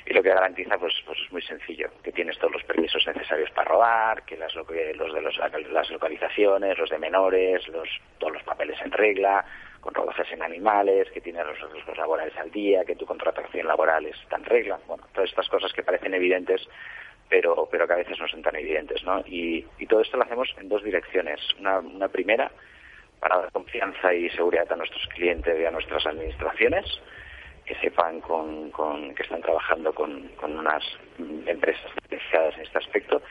y 0.06 0.14
lo 0.14 0.24
que 0.24 0.30
garantiza 0.30 0.78
pues, 0.78 0.94
pues 1.06 1.20
es 1.20 1.32
muy 1.32 1.42
sencillo, 1.42 1.90
que 2.04 2.12
tienes 2.12 2.38
todos 2.38 2.54
los 2.54 2.64
permisos 2.64 3.06
necesarios 3.06 3.52
para 3.52 3.70
rodar, 3.70 4.24
que 4.24 4.38
las, 4.38 4.54
los 4.56 4.68
de 4.68 4.94
los, 4.96 5.38
las 5.38 5.90
localizaciones, 5.90 6.78
los 6.78 6.90
de 6.90 6.98
menores, 6.98 7.68
los, 7.68 7.88
todos 8.18 8.34
los 8.34 8.44
papeles 8.44 8.80
en 8.82 8.92
regla, 8.92 9.46
con 9.80 9.94
rodajes 9.94 10.32
en 10.32 10.42
animales, 10.42 11.10
que 11.12 11.22
tiene 11.22 11.44
los 11.44 11.60
riesgos 11.72 11.98
laborales 11.98 12.36
al 12.38 12.52
día, 12.52 12.86
que 12.86 12.96
tu 12.96 13.06
contratación 13.06 13.68
laboral 13.68 14.06
está 14.06 14.38
en 14.38 14.46
regla. 14.46 14.80
Bueno, 14.88 15.04
todas 15.14 15.30
estas 15.30 15.50
cosas 15.50 15.74
que 15.74 15.84
parecen 15.84 16.14
evidentes, 16.14 16.68
pero, 17.30 17.68
pero 17.70 17.88
que 17.88 17.94
a 17.94 17.98
veces 17.98 18.20
no 18.20 18.28
son 18.28 18.42
tan 18.42 18.56
evidentes, 18.56 19.04
¿no? 19.04 19.24
Y, 19.26 19.66
todo 19.90 20.02
esto 20.02 20.18
lo 20.18 20.24
hacemos 20.24 20.54
en 20.58 20.70
dos 20.70 20.84
direcciones. 20.84 21.42
Una, 21.60 21.80
una 21.80 22.08
primera, 22.08 22.52
para 23.20 23.38
dar 23.38 23.52
confianza 23.52 24.14
y 24.14 24.30
seguridad 24.30 24.72
a 24.72 24.76
nuestros 24.76 25.06
clientes 25.08 25.60
y 25.60 25.66
a 25.66 25.72
nuestras 25.72 26.06
administraciones, 26.06 26.86
que 27.72 27.80
sepan 27.80 28.20
con, 28.20 28.70
con, 28.72 29.16
que 29.16 29.24
están 29.24 29.42
trabajando 29.42 29.94
con, 29.94 30.28
con 30.36 30.60
unas 30.60 30.84
empresas 31.46 31.86
especializadas 31.96 32.56
en 32.56 32.62
este 32.64 32.78
aspecto 32.80 33.22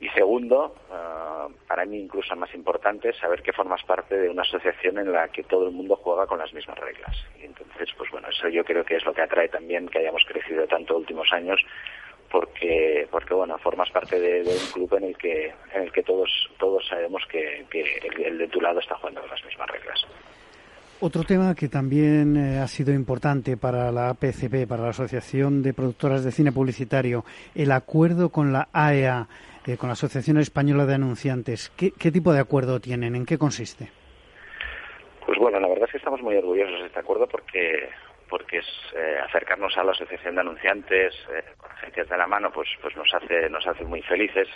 y 0.00 0.08
segundo, 0.08 0.74
ah, 0.90 1.46
para 1.68 1.84
mí 1.84 2.00
incluso 2.00 2.34
más 2.34 2.52
importante, 2.54 3.12
saber 3.14 3.42
que 3.42 3.52
formas 3.52 3.84
parte 3.84 4.16
de 4.16 4.28
una 4.28 4.42
asociación 4.42 4.98
en 4.98 5.12
la 5.12 5.28
que 5.28 5.44
todo 5.44 5.68
el 5.68 5.72
mundo 5.72 5.94
juega 5.96 6.26
con 6.26 6.40
las 6.40 6.52
mismas 6.52 6.76
reglas. 6.78 7.16
Y 7.40 7.44
entonces, 7.44 7.88
pues 7.96 8.10
bueno, 8.10 8.28
eso 8.28 8.48
yo 8.48 8.64
creo 8.64 8.84
que 8.84 8.96
es 8.96 9.04
lo 9.04 9.14
que 9.14 9.22
atrae 9.22 9.48
también 9.48 9.88
que 9.88 10.00
hayamos 10.00 10.24
crecido 10.26 10.66
tanto 10.66 10.96
últimos 10.96 11.32
años, 11.32 11.60
porque, 12.28 13.06
porque 13.08 13.34
bueno, 13.34 13.56
formas 13.58 13.90
parte 13.90 14.18
de, 14.18 14.40
un 14.42 14.72
club 14.72 14.94
en 14.96 15.04
el 15.04 15.16
que, 15.16 15.54
en 15.72 15.82
el 15.82 15.92
que 15.92 16.02
todos, 16.02 16.50
todos 16.58 16.84
sabemos 16.88 17.22
que, 17.30 17.64
el, 18.18 18.38
de 18.38 18.48
tu 18.48 18.60
lado 18.60 18.80
está 18.80 18.96
jugando 18.96 19.20
con 19.20 19.30
las 19.30 19.44
mismas 19.44 19.70
reglas. 19.70 20.04
Otro 20.98 21.24
tema 21.24 21.54
que 21.54 21.68
también 21.68 22.38
eh, 22.38 22.58
ha 22.58 22.66
sido 22.66 22.94
importante 22.94 23.58
para 23.58 23.92
la 23.92 24.08
APCP, 24.08 24.66
para 24.66 24.82
la 24.82 24.88
Asociación 24.90 25.62
de 25.62 25.74
Productoras 25.74 26.24
de 26.24 26.32
Cine 26.32 26.52
Publicitario, 26.52 27.22
el 27.54 27.70
acuerdo 27.72 28.30
con 28.30 28.50
la 28.50 28.68
AEA 28.72 29.28
eh, 29.66 29.76
con 29.76 29.90
la 29.90 29.92
Asociación 29.92 30.38
Española 30.38 30.86
de 30.86 30.94
Anunciantes. 30.94 31.70
¿Qué, 31.76 32.10
tipo 32.10 32.32
de 32.32 32.40
acuerdo 32.40 32.80
tienen? 32.80 33.14
¿En 33.14 33.26
qué 33.26 33.36
consiste? 33.36 33.90
Pues 35.26 35.38
bueno, 35.38 35.60
la 35.60 35.68
verdad 35.68 35.84
es 35.84 35.90
que 35.90 35.98
estamos 35.98 36.22
muy 36.22 36.34
orgullosos 36.34 36.80
de 36.80 36.86
este 36.86 37.00
acuerdo 37.00 37.26
porque 37.26 37.90
porque 38.30 38.58
es 38.58 38.66
eh, 38.96 39.18
acercarnos 39.22 39.76
a 39.76 39.84
la 39.84 39.92
Asociación 39.92 40.34
de 40.34 40.40
Anunciantes 40.40 41.14
con 41.58 41.70
agencias 41.72 42.08
de 42.08 42.16
la 42.16 42.26
mano, 42.26 42.50
pues 42.50 42.68
pues 42.80 42.96
nos 42.96 43.12
hace 43.12 43.50
nos 43.50 43.66
hace 43.66 43.84
muy 43.84 44.00
felices. 44.00 44.48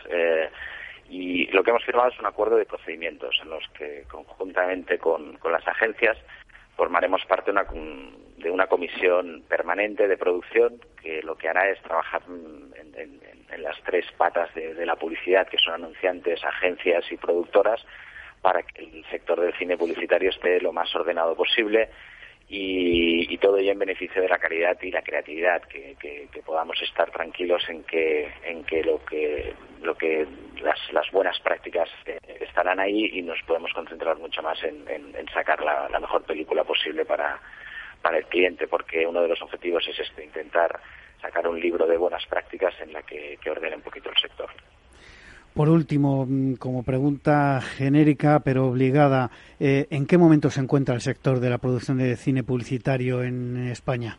Y 1.11 1.47
lo 1.49 1.65
que 1.65 1.71
hemos 1.71 1.85
firmado 1.85 2.09
es 2.09 2.19
un 2.21 2.27
acuerdo 2.27 2.57
de 2.57 2.65
procedimientos 2.65 3.37
en 3.43 3.51
los 3.51 3.69
que 3.77 4.05
conjuntamente 4.09 4.99
con, 4.99 5.39
las 5.51 5.67
agencias 5.67 6.17
formaremos 6.77 7.25
parte 7.27 7.53
de 7.53 7.59
una, 7.59 7.67
de 8.39 8.51
una 8.51 8.69
comisión 8.69 9.43
permanente 9.49 10.07
de 10.07 10.17
producción 10.17 10.81
que 11.03 11.21
lo 11.23 11.37
que 11.37 11.49
hará 11.49 11.69
es 11.69 11.83
trabajar 11.83 12.23
en 12.29 13.63
las 13.63 13.77
tres 13.83 14.07
patas 14.17 14.55
de, 14.55 14.87
la 14.87 14.97
publicidad, 14.97 15.49
que 15.49 15.59
son 15.59 15.75
anunciantes, 15.75 16.43
agencias 16.45 17.05
y 17.11 17.17
productoras, 17.17 17.85
para 18.41 18.63
que 18.63 18.85
el 18.85 19.05
sector 19.11 19.41
del 19.41 19.53
cine 19.55 19.77
publicitario 19.77 20.31
esté 20.31 20.61
lo 20.61 20.73
más 20.73 20.95
ordenado 20.95 21.35
posible 21.35 21.91
y, 22.53 23.39
todo 23.39 23.57
ello 23.57 23.73
en 23.73 23.79
beneficio 23.79 24.21
de 24.21 24.29
la 24.29 24.39
calidad 24.39 24.77
y 24.83 24.91
la 24.91 25.03
creatividad, 25.03 25.63
que, 25.63 25.97
podamos 26.45 26.83
estar 26.83 27.11
tranquilos 27.11 27.63
en 27.69 27.85
que, 27.85 28.29
en 28.45 28.65
que 28.65 28.83
lo 28.83 29.03
que, 29.05 29.55
lo 29.83 29.97
que 29.97 30.27
las, 30.61 30.79
las 30.93 31.09
buenas 31.13 31.39
prácticas 31.41 31.89
eh, 32.07 32.19
estarán 32.41 32.81
ahí 32.81 33.09
y 33.13 33.23
nos 33.23 33.41
podemos 33.47 33.73
concentrar 33.73 34.19
mucho 34.19 34.43
más 34.43 34.59
en, 34.65 34.85
sacar 35.33 35.63
la, 35.63 35.89
la, 35.89 36.01
mejor 36.01 36.25
película 36.25 36.65
posible 36.65 37.05
para, 37.05 37.41
para 38.03 38.19
el 38.19 38.27
cliente, 38.27 38.67
porque 38.67 39.07
uno 39.07 39.23
de 39.23 39.29
los 39.29 39.41
objetivos 39.43 39.87
es 39.87 40.01
este, 40.01 40.25
intentar 40.25 40.81
sacar 41.21 41.47
un 41.47 41.61
libro 41.61 41.87
de 41.87 41.97
buenas 41.97 42.27
prácticas 42.27 42.75
en 42.81 42.93
la 42.93 43.03
que, 43.03 43.39
ordene 43.49 43.77
un 43.77 43.83
poquito 43.83 44.11
el 44.11 44.17
sector. 44.17 44.51
Por 45.55 45.69
último, 45.69 46.27
mm, 46.27 46.55
como 46.55 46.85
pregunta 46.85 47.61
genérica 47.61 48.41
pero 48.45 48.67
obligada, 48.67 49.31
eh, 49.59 49.87
¿en 49.91 50.07
qué 50.07 50.17
momento 50.17 50.49
se 50.51 50.61
encuentra 50.61 50.95
el 50.95 51.01
sector 51.01 51.41
de 51.41 51.51
la 51.51 51.59
producción 51.59 51.99
de 51.99 52.17
cine 52.17 52.45
publicitario 52.45 53.23
en 53.23 53.69
España? 53.69 54.17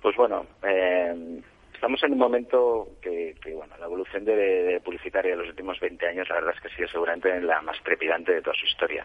Pues 0.00 0.14
bueno, 0.16 0.46
eh, 0.62 1.40
estamos 1.74 2.02
en 2.04 2.12
un 2.12 2.18
momento 2.18 2.88
que, 3.02 3.34
bueno, 3.52 3.74
la 3.78 3.86
evolución 3.86 4.24
de, 4.24 4.80
publicitaria 4.84 5.32
de 5.32 5.38
los 5.38 5.48
últimos 5.48 5.80
20 5.80 6.06
años, 6.06 6.28
la 6.28 6.36
verdad 6.36 6.54
es 6.54 6.60
que 6.60 6.68
ha 6.68 6.76
sido 6.76 6.88
seguramente 6.88 7.40
la 7.40 7.60
más 7.62 7.76
trepidante 7.82 8.32
de 8.32 8.42
toda 8.42 8.54
su 8.56 8.66
historia 8.66 9.04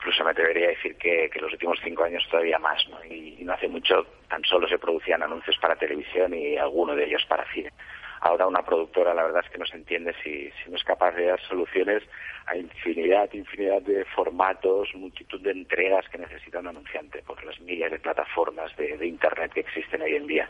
incluso 0.00 0.22
me 0.22 0.30
atrevería 0.30 0.66
a 0.66 0.70
decir 0.70 0.94
que, 0.94 1.28
que 1.28 1.40
los 1.40 1.52
últimos 1.52 1.76
cinco 1.82 2.04
años 2.04 2.24
todavía 2.30 2.56
más, 2.60 2.88
¿no? 2.88 3.04
Y, 3.04 3.36
y, 3.40 3.44
no 3.44 3.52
hace 3.52 3.66
mucho 3.66 4.06
tan 4.28 4.44
solo 4.44 4.68
se 4.68 4.78
producían 4.78 5.24
anuncios 5.24 5.58
para 5.58 5.74
televisión 5.74 6.32
y 6.34 6.56
alguno 6.56 6.94
de 6.94 7.04
ellos 7.04 7.24
para 7.28 7.44
cine 7.52 7.72
ahora 8.20 8.46
una 8.46 8.62
productora 8.62 9.14
la 9.14 9.24
verdad 9.24 9.42
es 9.44 9.50
que 9.50 9.58
no 9.58 9.66
se 9.66 9.76
entiende 9.76 10.14
si, 10.22 10.50
si 10.62 10.70
no 10.70 10.76
es 10.76 10.84
capaz 10.84 11.12
de 11.12 11.26
dar 11.26 11.40
soluciones 11.40 12.02
a 12.48 12.56
infinidad, 12.56 13.30
infinidad 13.32 13.82
de 13.82 14.04
formatos, 14.06 14.88
multitud 14.94 15.40
de 15.40 15.50
entregas 15.50 16.08
que 16.08 16.18
necesita 16.18 16.60
un 16.60 16.68
anunciante 16.68 17.22
por 17.22 17.42
las 17.44 17.60
miles 17.60 17.90
de 17.90 17.98
plataformas 17.98 18.74
de, 18.76 19.06
Internet 19.06 19.52
que 19.52 19.60
existen 19.60 20.02
hoy 20.02 20.14
en 20.14 20.26
día. 20.26 20.48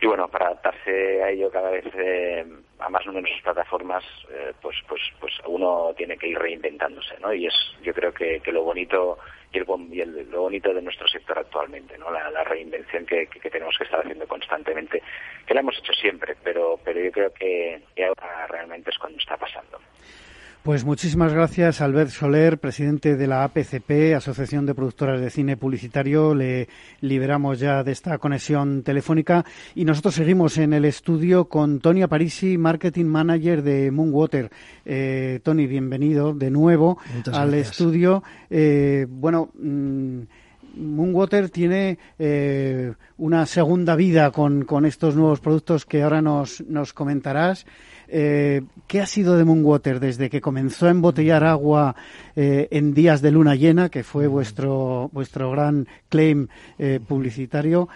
Y 0.00 0.06
bueno, 0.06 0.28
para 0.28 0.46
adaptarse 0.46 1.22
a 1.22 1.30
ello 1.30 1.50
cada 1.50 1.70
vez 1.70 1.84
eh, 1.94 2.44
a 2.78 2.88
más 2.88 3.04
numerosas 3.06 3.40
plataformas, 3.42 4.04
eh, 4.30 4.52
pues, 4.60 4.76
pues, 4.88 5.00
pues 5.20 5.32
uno 5.46 5.92
tiene 5.96 6.16
que 6.16 6.28
ir 6.28 6.38
reinventándose, 6.38 7.18
¿no? 7.20 7.32
Y 7.32 7.46
es, 7.46 7.54
yo 7.82 7.92
creo 7.94 8.12
que, 8.12 8.40
que 8.40 8.52
lo 8.52 8.62
bonito 8.62 9.18
y, 9.54 10.00
el, 10.00 10.30
lo 10.30 10.42
bonito 10.42 10.72
de 10.72 10.82
nuestro 10.82 11.06
sector 11.08 11.38
actualmente, 11.38 11.96
¿no? 11.98 12.10
La, 12.10 12.44
reinvención 12.44 13.06
que, 13.06 13.26
tenemos 13.50 13.76
que 13.78 13.84
estar 13.84 14.00
haciendo 14.00 14.26
constantemente, 14.26 15.02
que 15.46 15.54
la 15.54 15.60
hemos 15.60 15.78
hecho 15.78 15.92
siempre, 15.92 16.36
pero, 16.42 16.78
pero 16.84 17.00
yo 17.00 17.10
creo 17.10 17.32
que 17.32 17.82
ahora 17.98 18.46
realmente 18.48 18.90
es 18.90 18.98
cuando 18.98 19.18
está 19.18 19.36
pasando. 19.36 19.78
Pues 20.64 20.82
muchísimas 20.86 21.34
gracias, 21.34 21.82
Albert 21.82 22.08
Soler, 22.08 22.56
presidente 22.56 23.16
de 23.16 23.26
la 23.26 23.44
APCP, 23.44 24.14
Asociación 24.16 24.64
de 24.64 24.74
Productoras 24.74 25.20
de 25.20 25.28
Cine 25.28 25.58
Publicitario. 25.58 26.34
Le 26.34 26.68
liberamos 27.02 27.60
ya 27.60 27.84
de 27.84 27.92
esta 27.92 28.16
conexión 28.16 28.82
telefónica 28.82 29.44
y 29.74 29.84
nosotros 29.84 30.14
seguimos 30.14 30.56
en 30.56 30.72
el 30.72 30.86
estudio 30.86 31.50
con 31.50 31.80
Tony 31.80 32.06
Parisi, 32.06 32.56
Marketing 32.56 33.04
Manager 33.04 33.62
de 33.62 33.90
Moonwater. 33.90 34.50
Eh, 34.86 35.40
Tony, 35.42 35.66
bienvenido 35.66 36.32
de 36.32 36.50
nuevo 36.50 36.96
al 37.30 37.52
estudio. 37.52 38.22
Eh, 38.48 39.06
bueno. 39.06 39.50
Mm, 39.60 40.20
Moonwater 40.76 41.50
tiene 41.50 41.98
eh, 42.18 42.94
una 43.18 43.46
segunda 43.46 43.94
vida 43.94 44.32
con, 44.32 44.64
con, 44.64 44.86
estos 44.86 45.14
nuevos 45.14 45.38
productos 45.38 45.86
que 45.86 46.02
ahora 46.02 46.20
nos, 46.20 46.62
nos 46.62 46.92
comentarás. 46.92 47.64
Eh, 48.08 48.62
¿Qué 48.86 49.00
ha 49.00 49.06
sido 49.06 49.36
de 49.36 49.44
Moonwater 49.44 50.00
desde 50.00 50.30
que 50.30 50.40
comenzó 50.40 50.86
a 50.86 50.90
embotellar 50.90 51.44
agua 51.44 51.96
eh, 52.36 52.68
en 52.70 52.94
días 52.94 53.22
de 53.22 53.30
luna 53.30 53.54
llena, 53.54 53.88
que 53.88 54.04
fue 54.04 54.26
vuestro, 54.26 55.10
vuestro 55.12 55.50
gran 55.50 55.86
claim 56.08 56.48
eh, 56.78 57.00
publicitario, 57.06 57.88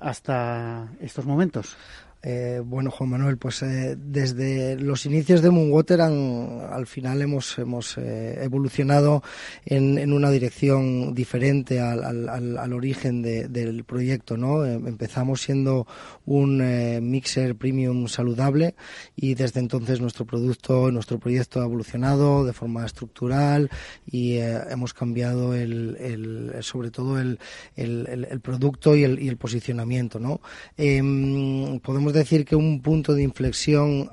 hasta 0.00 0.88
estos 1.00 1.24
momentos? 1.26 1.76
Eh, 2.22 2.60
bueno, 2.64 2.90
Juan 2.90 3.10
Manuel, 3.10 3.38
pues 3.38 3.62
eh, 3.62 3.96
desde 3.96 4.76
los 4.76 5.06
inicios 5.06 5.40
de 5.40 5.50
Moonwater 5.50 6.00
al 6.00 6.86
final 6.88 7.22
hemos, 7.22 7.56
hemos 7.58 7.96
eh, 7.96 8.42
evolucionado 8.42 9.22
en, 9.64 10.12
una 10.12 10.30
dirección 10.30 11.14
diferente 11.14 11.80
al, 11.80 12.72
origen 12.72 13.22
del 13.22 13.84
proyecto. 13.84 14.36
¿no? 14.36 14.64
empezamos 14.64 15.42
siendo 15.42 15.86
un 16.24 16.58
mixer 17.08 17.56
premium 17.56 18.08
saludable 18.08 18.74
y 19.14 19.34
desde 19.34 19.60
entonces 19.60 20.00
nuestro 20.00 20.24
producto, 20.24 20.90
nuestro 20.90 21.18
proyecto 21.18 21.60
ha 21.60 21.64
evolucionado 21.64 22.44
de 22.44 22.52
forma 22.52 22.84
estructural 22.84 23.70
y 24.06 24.36
hemos 24.36 24.92
cambiado 24.92 25.54
el, 25.54 26.54
sobre 26.60 26.90
todo 26.90 27.18
el, 27.20 27.38
producto 28.42 28.96
y 28.96 29.04
el, 29.04 29.36
posicionamiento. 29.36 30.18
¿no? 30.18 30.40
Em, 30.76 31.78
decir 32.12 32.44
que 32.44 32.56
un 32.56 32.80
punto 32.80 33.14
de 33.14 33.22
inflexión 33.22 34.10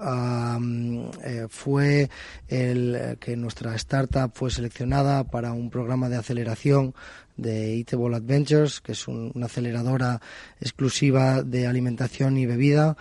eh, 1.23 1.47
fue 1.49 2.09
el 2.47 2.95
eh, 2.95 3.17
que 3.19 3.35
nuestra 3.35 3.75
startup 3.75 4.31
fue 4.33 4.51
seleccionada 4.51 5.23
para 5.23 5.53
un 5.53 5.69
programa 5.69 6.09
de 6.09 6.17
aceleración 6.17 6.93
de 7.37 7.75
Eatable 7.75 8.15
Adventures, 8.15 8.81
que 8.81 8.93
es 8.93 9.07
una 9.07 9.45
aceleradora 9.45 10.21
exclusiva 10.59 11.43
de 11.43 11.67
alimentación 11.67 12.37
y 12.37 12.45
bebida. 12.45 12.97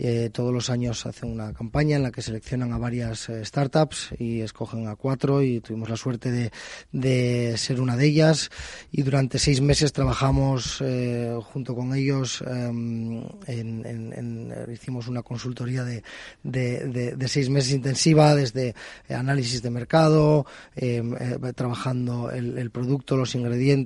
Eh, 0.00 0.30
todos 0.32 0.52
los 0.52 0.70
años 0.70 1.06
hacen 1.06 1.32
una 1.32 1.52
campaña 1.52 1.96
en 1.96 2.04
la 2.04 2.12
que 2.12 2.22
seleccionan 2.22 2.72
a 2.72 2.78
varias 2.78 3.28
eh, 3.28 3.44
startups 3.44 4.10
y 4.16 4.42
escogen 4.42 4.86
a 4.86 4.94
cuatro 4.94 5.42
y 5.42 5.60
tuvimos 5.60 5.88
la 5.88 5.96
suerte 5.96 6.30
de, 6.30 6.52
de 6.92 7.56
ser 7.56 7.80
una 7.80 7.96
de 7.96 8.06
ellas. 8.06 8.50
Y 8.92 9.02
durante 9.02 9.40
seis 9.40 9.60
meses 9.60 9.92
trabajamos 9.92 10.78
eh, 10.82 11.36
junto 11.52 11.74
con 11.74 11.94
ellos 11.94 12.44
em, 12.46 13.24
en, 13.46 14.54
hicimos 14.72 15.08
una 15.08 15.22
consultoría 15.22 15.82
de, 15.82 16.02
de, 16.44 17.28
seis 17.28 17.50
meses 17.50 17.72
intensiva 17.72 18.34
desde 18.34 18.74
análisis 19.08 19.62
de 19.62 19.70
mercado 19.70 20.46
em, 20.76 21.14
trabajando 21.54 22.30
el, 22.30 22.70
producto 22.70 23.16
los 23.16 23.34
ingredientes 23.34 23.77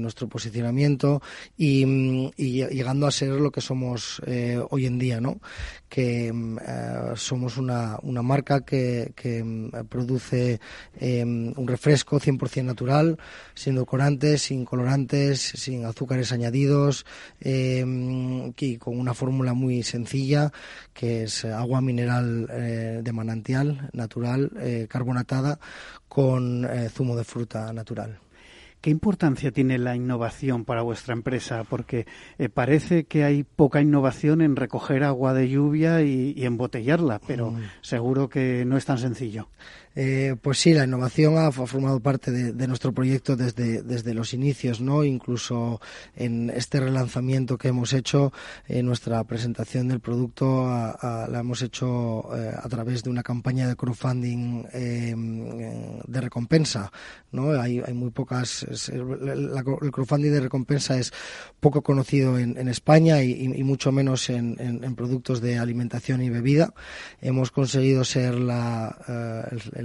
nuestro 0.00 0.28
posicionamiento 0.28 1.22
y, 1.56 1.84
llegando 2.36 3.06
a 3.06 3.10
ser 3.10 3.30
lo 3.30 3.50
que 3.50 3.60
somos 3.60 4.20
hoy 4.70 4.86
en 4.86 4.98
día, 4.98 5.20
¿no? 5.20 5.40
Que 5.88 6.32
somos 7.16 7.56
una, 7.56 7.98
una 8.02 8.22
marca 8.22 8.62
que, 8.62 9.12
que 9.14 9.44
produce 9.88 10.60
un 11.00 11.66
refresco 11.66 12.20
100% 12.20 12.64
natural, 12.64 13.18
sin 13.54 13.74
edulcorantes, 13.74 14.42
sin 14.42 14.64
colorantes, 14.64 15.40
sin 15.40 15.84
azúcares 15.84 16.32
añadidos 16.32 17.04
y 17.40 18.76
con 18.78 18.98
una 18.98 19.14
fórmula 19.14 19.54
muy 19.54 19.82
sencilla 19.82 20.52
que 20.92 21.24
es 21.24 21.44
agua 21.44 21.80
mineral 21.80 22.48
eh, 22.50 23.00
de 23.02 23.12
manantial 23.12 23.90
natural, 23.92 24.50
eh, 24.58 24.86
carbonatada, 24.88 25.58
con 26.08 26.64
eh, 26.64 26.88
zumo 26.90 27.16
de 27.16 27.24
fruta 27.24 27.72
natural. 27.72 28.18
¿Qué 28.82 28.90
importancia 28.90 29.52
tiene 29.52 29.78
la 29.78 29.96
innovación 29.96 30.64
para 30.64 30.82
vuestra 30.82 31.14
empresa? 31.14 31.62
Porque 31.62 32.06
parece 32.52 33.04
que 33.04 33.22
hay 33.22 33.44
poca 33.44 33.80
innovación 33.80 34.42
en 34.42 34.56
recoger 34.56 35.04
agua 35.04 35.32
de 35.34 35.48
lluvia 35.48 36.02
y, 36.02 36.34
embotellarla, 36.44 37.20
pero 37.24 37.52
mm. 37.52 37.60
seguro 37.80 38.28
que 38.28 38.64
no 38.66 38.76
es 38.76 38.84
tan 38.84 38.98
sencillo. 38.98 39.48
Eh, 39.94 40.36
pues 40.40 40.58
sí, 40.58 40.72
la 40.72 40.84
innovación 40.84 41.36
ha, 41.36 41.52
formado 41.52 42.00
parte 42.00 42.30
de, 42.30 42.66
nuestro 42.66 42.92
proyecto 42.92 43.36
desde, 43.36 43.82
desde 43.82 44.14
los 44.14 44.32
inicios, 44.32 44.80
¿no? 44.80 45.04
Incluso 45.04 45.80
en 46.16 46.50
este 46.50 46.80
relanzamiento 46.80 47.58
que 47.58 47.68
hemos 47.68 47.92
hecho, 47.92 48.32
en 48.68 48.86
nuestra 48.86 49.22
presentación 49.24 49.88
del 49.88 50.00
producto 50.00 50.66
la 50.66 51.38
hemos 51.40 51.62
hecho 51.62 52.34
eh, 52.36 52.52
a 52.54 52.68
través 52.68 53.02
de 53.02 53.10
una 53.10 53.22
campaña 53.22 53.68
de 53.68 53.76
crowdfunding 53.76 54.64
eh, 54.72 55.14
de 56.06 56.20
recompensa, 56.20 56.90
¿no? 57.30 57.50
Hay, 57.60 57.82
muy 57.92 58.10
pocas, 58.10 58.62
el 58.62 59.90
crowdfunding 59.92 60.30
de 60.30 60.40
recompensa 60.40 60.98
es 60.98 61.12
poco 61.60 61.82
conocido 61.82 62.38
en, 62.38 62.62
España 62.68 63.22
y, 63.22 63.62
mucho 63.62 63.92
menos 63.92 64.30
en, 64.30 64.56
productos 64.94 65.40
de 65.40 65.58
alimentación 65.58 66.22
y 66.22 66.30
bebida. 66.30 66.72
Hemos 67.20 67.50
conseguido 67.50 68.04
ser 68.04 68.34
la, 68.34 69.46
el, 69.50 69.81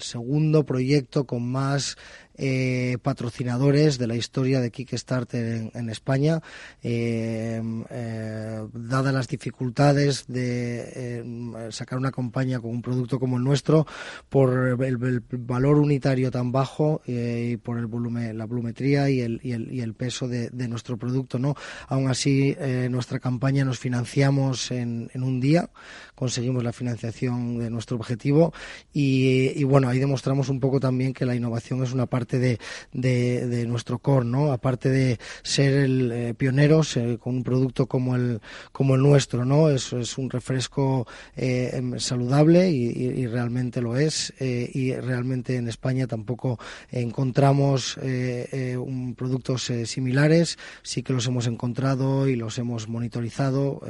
segundo 0.00 0.64
proyecto 0.64 1.24
con 1.24 1.50
más 1.50 1.96
eh, 2.36 2.98
patrocinadores 3.00 3.96
de 3.96 4.08
la 4.08 4.16
historia 4.16 4.60
de 4.60 4.72
Kickstarter 4.72 5.70
en, 5.72 5.88
España, 5.88 6.40
eh, 6.82 7.62
eh, 7.90 8.66
dadas 8.72 9.14
las 9.14 9.28
dificultades 9.28 10.24
de 10.26 11.22
sacar 11.70 11.96
una 11.96 12.10
campaña 12.10 12.58
con 12.58 12.72
un 12.72 12.82
producto 12.82 13.20
como 13.20 13.36
el 13.36 13.44
nuestro, 13.44 13.86
por 14.28 14.82
el, 14.82 15.22
valor 15.30 15.78
unitario 15.78 16.32
tan 16.32 16.50
bajo 16.50 17.02
y 17.06 17.56
por 17.58 17.78
el 17.78 17.86
volumen, 17.86 18.36
la 18.36 18.46
volumetría 18.46 19.08
y 19.10 19.20
el, 19.20 19.40
y 19.44 19.80
el, 19.80 19.94
peso 19.94 20.26
de, 20.26 20.50
nuestro 20.68 20.96
producto. 20.96 21.38
¿no? 21.38 21.54
Aún 21.86 22.08
así, 22.08 22.56
nuestra 22.90 23.20
campaña 23.20 23.64
nos 23.64 23.78
financiamos 23.78 24.72
en, 24.72 25.08
un 25.14 25.38
día, 25.38 25.70
conseguimos 26.14 26.62
la 26.62 26.72
financiación 26.72 27.58
de 27.58 27.70
nuestro 27.70 27.96
objetivo 27.96 28.52
y, 28.92 29.52
y 29.54 29.64
bueno, 29.64 29.88
ahí 29.88 29.98
demostramos 29.98 30.48
un 30.48 30.60
poco 30.60 30.80
también 30.80 31.12
que 31.12 31.26
la 31.26 31.34
innovación 31.34 31.82
es 31.82 31.92
una 31.92 32.06
parte 32.06 32.38
de, 32.38 32.58
de, 32.92 33.66
nuestro 33.66 33.98
core, 33.98 34.26
¿no? 34.26 34.52
Aparte 34.52 34.88
de 34.90 35.18
ser 35.42 35.72
el 35.72 36.12
eh, 36.12 36.34
pioneros 36.34 36.96
eh, 36.96 37.18
con 37.20 37.36
un 37.36 37.42
producto 37.42 37.86
como 37.86 38.16
el, 38.16 38.40
como 38.72 38.94
el 38.94 39.02
nuestro, 39.02 39.44
¿no? 39.44 39.70
Es, 39.70 39.92
un 40.16 40.30
refresco 40.30 41.06
eh, 41.36 41.70
em, 41.74 41.98
saludable 41.98 42.70
y, 42.70 43.26
realmente 43.26 43.80
lo 43.80 43.96
es. 43.96 44.32
y 44.38 44.94
realmente 44.94 45.56
en 45.56 45.68
España 45.68 46.06
tampoco 46.06 46.58
encontramos 46.90 47.96
un, 47.96 49.14
productos 49.16 49.72
similares. 49.84 50.58
Sí 50.82 51.02
que 51.02 51.12
los 51.12 51.26
hemos 51.26 51.46
encontrado 51.46 52.28
y 52.28 52.36
los 52.36 52.58
hemos 52.58 52.88
monitorizado. 52.88 53.80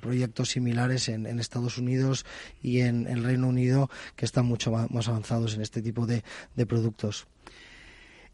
proyectos 0.00 0.50
similares 0.50 1.08
en, 1.08 1.37
Estados 1.40 1.78
Unidos 1.78 2.24
y 2.62 2.80
en 2.80 3.06
el 3.06 3.24
Reino 3.24 3.48
Unido 3.48 3.90
que 4.16 4.24
están 4.24 4.46
mucho 4.46 4.70
más 4.70 5.08
avanzados 5.08 5.54
en 5.54 5.62
este 5.62 5.82
tipo 5.82 6.06
de 6.06 6.22
productos. 6.66 7.26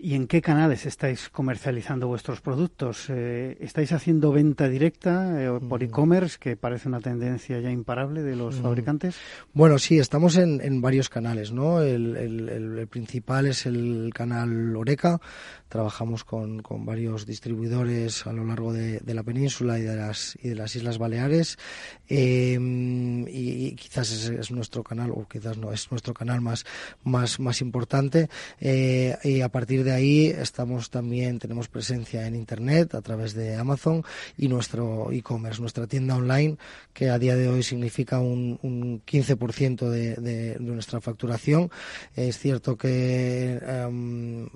¿Y 0.05 0.17
en 0.17 0.27
qué 0.27 0.43
canales 0.43 0.85
estáis 0.85 1.31
comercializando 1.31 2.07
vuestros 2.09 2.43
productos? 2.43 3.07
Eh, 3.09 3.57
¿Estáis 3.61 3.91
haciendo 3.93 4.33
venta 4.33 4.69
directa 4.69 5.43
eh, 5.43 5.59
por 5.67 5.81
mm. 5.81 5.85
e-commerce, 5.85 6.37
que 6.39 6.57
parece 6.57 6.89
una 6.89 7.01
tendencia 7.01 7.59
ya 7.59 7.71
imparable 7.71 8.23
de 8.23 8.37
los 8.37 8.61
mm. 8.61 8.63
fabricantes? 8.63 9.17
Bueno, 9.55 9.79
sí, 9.79 9.99
estamos 9.99 10.37
en, 10.37 10.83
varios 10.83 11.09
canales, 11.09 11.53
¿no? 11.53 11.81
El, 11.81 12.87
principal 12.91 13.47
es 13.47 13.65
el 13.65 14.11
canal 14.15 14.77
Oreca. 14.77 15.23
Trabajamos 15.71 16.23
con, 16.23 16.63
varios 16.85 17.25
distribuidores 17.25 18.27
a 18.27 18.33
lo 18.35 18.45
largo 18.45 18.75
de, 18.75 19.01
la 19.07 19.23
península 19.23 19.79
y 19.79 19.83
de 19.83 19.97
las, 19.97 20.37
y 20.43 20.51
de 20.51 20.55
las 20.55 20.77
Islas 20.77 20.99
Baleares. 20.99 21.57
Em, 22.09 23.27
y, 23.27 23.75
quizás 23.75 24.13
es, 24.13 24.51
nuestro 24.51 24.85
canal, 24.85 25.13
o 25.13 25.27
quizás 25.27 25.57
no, 25.57 25.73
es 25.73 25.91
nuestro 25.91 26.13
canal 26.13 26.43
más, 26.43 26.67
más, 27.05 27.41
más 27.41 27.63
importante. 27.63 28.29
Eh, 28.61 29.17
y 29.25 29.41
a 29.41 29.49
partir 29.49 29.83
de 29.83 29.94
ahí 29.95 30.27
estamos 30.27 30.91
también, 30.91 31.39
tenemos 31.39 31.69
presencia 31.69 32.27
en 32.27 32.35
Internet 32.35 32.95
a 32.95 33.03
través 33.03 33.35
de 33.35 33.57
Amazon 33.57 34.05
y 34.37 34.49
nuestro 34.49 35.11
e-commerce, 35.13 35.61
nuestra 35.61 35.87
tienda 35.87 36.17
online, 36.17 36.57
que 36.93 37.11
a 37.11 37.19
día 37.19 37.37
de 37.37 37.49
hoy 37.49 37.63
significa 37.63 38.19
un, 38.21 38.59
un 38.63 39.03
15% 39.05 39.89
de, 39.89 40.57
nuestra 40.61 41.01
facturación. 41.01 41.71
Es 42.15 42.39
cierto 42.39 42.77
que 42.77 43.61
em, 43.63 44.49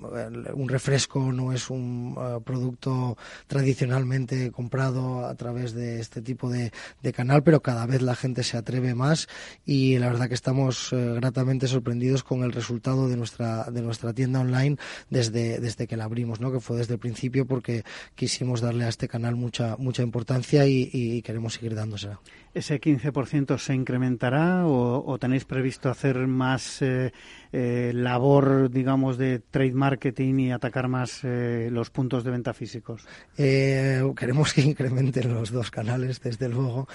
un 0.53 0.69
refresco 0.69 1.31
no 1.31 1.53
es 1.53 1.69
un 1.69 2.15
eh, 2.17 2.39
producto 2.43 3.17
tradicionalmente 3.47 4.51
comprado 4.51 5.25
a 5.25 5.35
través 5.35 5.73
de 5.73 5.99
este 5.99 6.21
tipo 6.21 6.49
de, 6.49 6.71
de, 7.01 7.13
canal, 7.13 7.43
pero 7.43 7.61
cada 7.61 7.85
vez 7.85 8.01
la 8.01 8.15
gente 8.15 8.43
se 8.43 8.57
atreve 8.57 8.95
más 8.95 9.27
y 9.65 9.97
la 9.97 10.09
verdad 10.09 10.27
que 10.27 10.33
estamos 10.33 10.91
eh, 10.93 11.13
gratamente 11.15 11.67
sorprendidos 11.67 12.23
con 12.23 12.43
el 12.43 12.51
resultado 12.51 13.07
de 13.07 13.17
nuestra, 13.17 13.65
de 13.71 13.81
nuestra 13.81 14.13
tienda 14.13 14.39
online 14.39 14.77
desde, 15.09 15.28
desde 15.31 15.87
que 15.87 15.97
la 15.97 16.05
abrimos, 16.05 16.39
¿no? 16.39 16.51
que 16.51 16.59
fue 16.59 16.77
desde 16.77 16.93
el 16.93 16.99
principio 16.99 17.45
porque 17.45 17.83
quisimos 18.15 18.61
darle 18.61 18.85
a 18.85 18.89
este 18.89 19.07
canal 19.07 19.35
mucha, 19.35 19.75
mucha 19.77 20.03
importancia 20.03 20.65
y, 20.67 21.21
queremos 21.21 21.53
seguir 21.53 21.75
dándosela. 21.75 22.19
¿Ese 22.53 22.81
15% 22.81 23.59
se 23.59 23.73
incrementará 23.75 24.65
o, 24.65 25.17
tenéis 25.19 25.45
previsto 25.45 25.89
hacer 25.89 26.25
más 26.25 26.81
eh, 26.81 27.13
eh, 27.51 27.91
labor, 27.93 28.69
digamos, 28.69 29.17
de 29.17 29.39
trade 29.39 29.73
marketing 29.73 30.39
y 30.39 30.51
atacar 30.51 30.87
más 30.87 31.21
eh, 31.23 31.69
los 31.71 31.91
puntos 31.91 32.23
de 32.23 32.31
venta 32.31 32.53
físicos? 32.53 33.07
Eh, 33.37 34.01
queremos 34.15 34.53
que 34.53 34.61
incrementen 34.61 35.33
los 35.33 35.51
dos 35.51 35.69
canales, 35.69 36.21
desde 36.21 36.49
luego, 36.49 36.87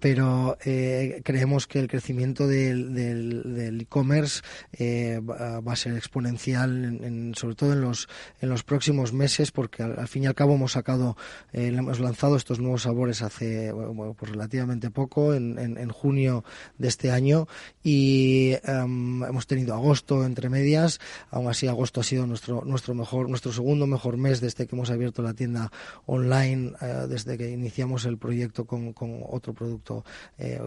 pero 0.00 0.58
creemos 0.60 1.66
que 1.66 1.78
el 1.78 1.88
crecimiento 1.88 2.46
del 2.46 3.80
e-commerce 3.80 4.42
va 4.78 5.72
a 5.72 5.76
ser 5.76 5.96
exponencial, 5.96 7.32
sobre 7.34 7.54
todo 7.54 7.72
en 7.72 7.80
los, 7.80 8.08
en 8.40 8.48
los 8.48 8.62
próximos 8.62 9.12
meses, 9.12 9.52
porque 9.52 9.82
al, 9.82 10.08
fin 10.08 10.24
y 10.24 10.26
al 10.26 10.34
cabo 10.34 10.54
hemos 10.54 10.72
sacado, 10.72 11.16
hemos 11.52 12.00
lanzado 12.00 12.36
estos 12.36 12.60
nuevos 12.60 12.82
sabores 12.82 13.22
hace 13.22 13.72
pues 14.18 14.30
relativamente 14.30 14.65
poco, 14.92 15.34
en, 15.34 15.58
en, 15.58 15.88
junio 15.90 16.44
de 16.78 16.88
este 16.88 17.10
año, 17.10 17.48
y 17.82 18.54
em, 18.64 19.22
hemos 19.24 19.46
tenido 19.46 19.74
agosto 19.74 20.24
entre 20.24 20.48
medias. 20.48 21.00
Aún 21.30 21.48
así, 21.48 21.68
agosto 21.68 22.00
ha 22.00 22.04
sido 22.04 22.26
nuestro, 22.26 22.64
nuestro, 22.64 22.94
mejor, 22.94 23.28
nuestro 23.28 23.52
segundo 23.52 23.86
mejor 23.86 24.16
mes 24.16 24.40
desde 24.40 24.66
que 24.66 24.74
hemos 24.74 24.90
abierto 24.90 25.22
la 25.22 25.34
tienda 25.34 25.70
online, 26.06 26.72
eh, 26.80 27.06
desde 27.08 27.38
que 27.38 27.50
iniciamos 27.50 28.04
el 28.04 28.18
proyecto 28.18 28.64
con, 28.64 28.92
con 28.92 29.20
otro 29.28 29.52
producto 29.54 30.04
eh, 30.38 30.60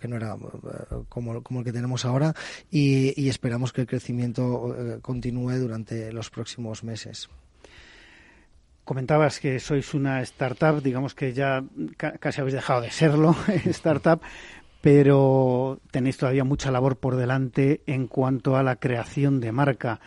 que 0.00 0.08
no 0.08 0.16
era 0.16 0.34
eh, 0.34 1.04
como, 1.08 1.42
como, 1.42 1.60
el 1.60 1.64
que 1.64 1.72
tenemos 1.72 2.04
ahora 2.04 2.34
y, 2.70 3.20
y 3.20 3.28
esperamos 3.28 3.72
que 3.72 3.82
el 3.82 3.86
crecimiento 3.86 4.74
continúe 5.02 5.58
durante 5.58 6.12
los 6.12 6.30
próximos 6.30 6.84
meses. 6.84 7.28
Comentabas 8.84 9.38
que 9.38 9.60
sois 9.60 9.94
una 9.94 10.20
startup, 10.22 10.82
digamos 10.82 11.14
que 11.14 11.32
ya 11.32 11.62
casi 11.96 12.40
habéis 12.40 12.54
dejado 12.54 12.80
de 12.80 12.90
serlo, 12.90 13.36
startup, 13.66 14.20
pero 14.80 15.78
tenéis 15.90 16.16
todavía 16.16 16.44
mucha 16.44 16.72
labor 16.72 16.96
por 16.96 17.16
delante 17.16 17.82
en 17.86 18.08
cuanto 18.08 18.56
a 18.56 18.62
la 18.62 18.76
creación 18.76 19.40
de 19.40 19.52
marca. 19.52 20.00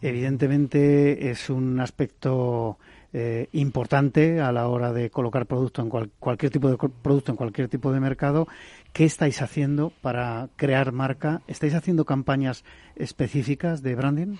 Evidentemente 0.00 1.30
es 1.30 1.50
un 1.50 1.80
aspecto 1.80 2.78
eh, 3.12 3.48
importante 3.52 4.40
a 4.40 4.52
la 4.52 4.68
hora 4.68 4.92
de 4.92 5.10
colocar 5.10 5.46
producto 5.46 5.82
en 5.82 6.08
cualquier 6.20 6.52
tipo 6.52 6.70
de 6.70 6.76
producto 6.76 7.32
en 7.32 7.36
cualquier 7.36 7.68
tipo 7.68 7.90
de 7.92 7.98
mercado. 7.98 8.46
¿Qué 8.92 9.04
estáis 9.04 9.42
haciendo 9.42 9.92
para 10.00 10.48
crear 10.54 10.92
marca? 10.92 11.42
¿Estáis 11.48 11.74
haciendo 11.74 12.04
campañas 12.04 12.64
específicas 13.00 13.82
de 13.82 13.94
branding? 13.94 14.36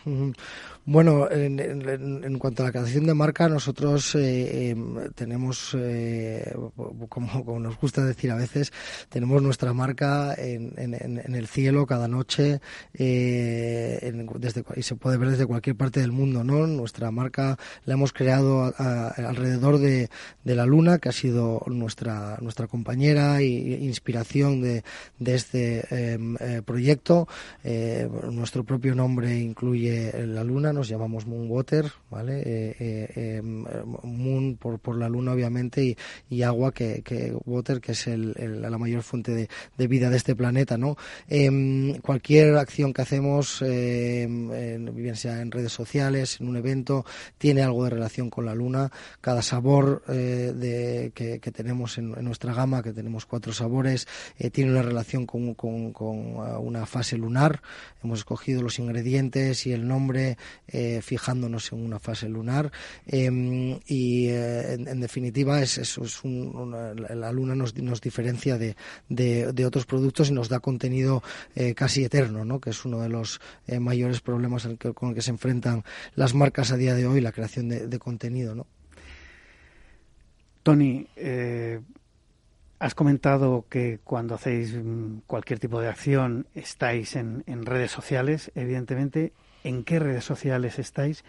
Bueno, 0.86 1.30
en, 1.30 2.38
cuanto 2.38 2.62
a 2.62 2.66
la 2.66 2.72
creación 2.72 3.06
de 3.06 3.14
marca, 3.14 3.48
nosotros 3.48 4.14
eh, 4.14 4.70
em, 4.70 5.10
tenemos, 5.14 5.76
eh, 5.78 6.52
como, 7.08 7.60
nos 7.60 7.78
gusta 7.78 8.04
decir 8.04 8.30
a 8.30 8.34
veces, 8.34 8.72
tenemos 9.08 9.42
nuestra 9.42 9.72
marca 9.74 10.34
en, 10.36 10.72
el 11.34 11.46
cielo 11.46 11.86
cada 11.86 12.08
noche 12.08 12.60
eh, 12.94 14.12
desde, 14.36 14.64
y 14.74 14.82
se 14.82 14.96
puede 14.96 15.18
ver 15.18 15.30
desde 15.30 15.46
cualquier 15.46 15.76
parte 15.76 16.00
del 16.00 16.12
mundo. 16.12 16.44
¿no? 16.44 16.66
Nuestra 16.66 17.10
marca 17.10 17.58
la 17.84 17.94
hemos 17.94 18.12
creado 18.12 18.74
alrededor 18.76 19.78
de, 19.78 20.08
la 20.44 20.66
luna, 20.66 20.98
que 20.98 21.10
ha 21.10 21.12
sido 21.12 21.62
nuestra, 21.66 22.38
nuestra 22.40 22.66
compañera 22.66 23.40
e 23.40 23.44
inspiración 23.46 24.60
de, 24.62 24.82
de 25.18 25.34
este 25.34 26.14
em, 26.14 26.36
proyecto. 26.64 27.28
Nuestro 28.50 28.64
propio 28.64 28.96
nombre 28.96 29.38
incluye 29.38 30.12
la 30.26 30.42
luna 30.42 30.72
nos 30.72 30.88
llamamos 30.88 31.24
Moonwater, 31.24 31.92
¿vale? 32.10 32.40
Eh, 32.44 32.76
eh, 32.80 33.36
em, 33.38 33.64
moon 34.02 34.56
por, 34.56 34.80
por 34.80 34.98
la 34.98 35.08
luna, 35.08 35.30
obviamente, 35.30 35.96
y, 36.28 36.42
agua, 36.42 36.72
que, 36.72 37.02
que, 37.02 37.32
water, 37.44 37.80
que 37.80 37.92
es 37.92 38.08
el, 38.08 38.34
la 38.60 38.76
mayor 38.76 39.04
fuente 39.04 39.48
de, 39.76 39.86
vida 39.86 40.10
de 40.10 40.16
este 40.16 40.34
planeta, 40.34 40.76
¿no? 40.76 40.96
Em, 41.28 41.98
cualquier 42.00 42.56
acción 42.56 42.92
que 42.92 43.02
hacemos, 43.02 43.62
em, 43.62 44.48
bien 44.96 45.14
sea 45.14 45.42
en 45.42 45.52
redes 45.52 45.70
sociales, 45.70 46.40
en 46.40 46.48
un 46.48 46.56
evento, 46.56 47.04
tiene 47.38 47.62
algo 47.62 47.84
de 47.84 47.90
relación 47.90 48.30
con 48.30 48.46
la 48.46 48.54
luna. 48.56 48.90
Cada 49.20 49.42
sabor 49.42 50.02
eh, 50.08 50.52
de, 50.56 51.12
que, 51.14 51.38
tenemos 51.52 51.98
en, 51.98 52.10
nuestra 52.24 52.52
gama, 52.52 52.82
que 52.82 52.92
tenemos 52.92 53.26
cuatro 53.26 53.52
sabores, 53.52 54.08
tiene 54.50 54.72
una 54.72 54.82
relación 54.82 55.24
con, 55.24 55.54
con, 55.54 55.92
con 55.92 56.34
una 56.58 56.84
fase 56.86 57.16
lunar. 57.16 57.62
Hemos 58.02 58.18
escogido 58.18 58.39
los 58.48 58.78
ingredientes 58.78 59.66
y 59.66 59.72
el 59.72 59.86
nombre 59.86 60.36
eh, 60.68 61.00
fijándonos 61.02 61.72
en 61.72 61.84
una 61.84 61.98
fase 61.98 62.28
lunar 62.28 62.70
em, 63.06 63.78
y 63.86 64.28
eh, 64.28 64.74
en, 64.74 65.00
definitiva 65.00 65.60
es, 65.62 65.78
es 65.78 65.98
la 66.24 67.32
luna 67.32 67.54
nos, 67.54 67.76
nos 67.76 68.00
diferencia 68.00 68.58
de, 68.58 68.76
de, 69.08 69.66
otros 69.66 69.86
productos 69.86 70.30
y 70.30 70.32
nos 70.32 70.48
da 70.48 70.60
contenido 70.60 71.22
eh, 71.54 71.74
casi 71.74 72.04
eterno, 72.04 72.44
¿no? 72.44 72.60
que 72.60 72.70
es 72.70 72.84
uno 72.84 73.00
de 73.00 73.08
los 73.08 73.40
mayores 73.78 74.20
problemas 74.20 74.68
con 74.94 75.10
el 75.10 75.14
que 75.14 75.22
se 75.22 75.30
enfrentan 75.30 75.84
las 76.14 76.34
marcas 76.34 76.72
a 76.72 76.76
día 76.76 76.94
de 76.94 77.06
hoy, 77.06 77.20
la 77.20 77.32
creación 77.32 77.68
de, 77.68 77.98
contenido. 77.98 78.54
¿no? 78.54 78.66
Tony, 80.62 81.06
Has 82.80 82.94
comentado 82.94 83.66
que 83.68 84.00
cuando 84.02 84.34
hacéis 84.34 84.74
mm, 84.74 85.18
cualquier 85.26 85.58
tipo 85.58 85.82
de 85.82 85.88
acción 85.88 86.46
estáis 86.54 87.14
en, 87.14 87.44
en, 87.46 87.66
redes 87.66 87.90
sociales, 87.90 88.50
evidentemente, 88.54 89.34
en 89.64 89.84
qué 89.84 89.98
redes 89.98 90.24
sociales 90.24 90.78
estáis 90.78 91.22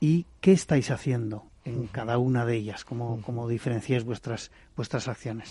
y 0.00 0.24
qué 0.40 0.52
estáis 0.52 0.90
haciendo 0.90 1.44
en 1.66 1.88
cada 1.88 2.16
una 2.16 2.46
de 2.46 2.56
ellas, 2.56 2.86
cómo, 2.86 3.20
cómo 3.20 3.46
diferenciáis 3.48 4.04
vuestras 4.04 4.50
vuestras 4.78 5.08
acciones. 5.08 5.50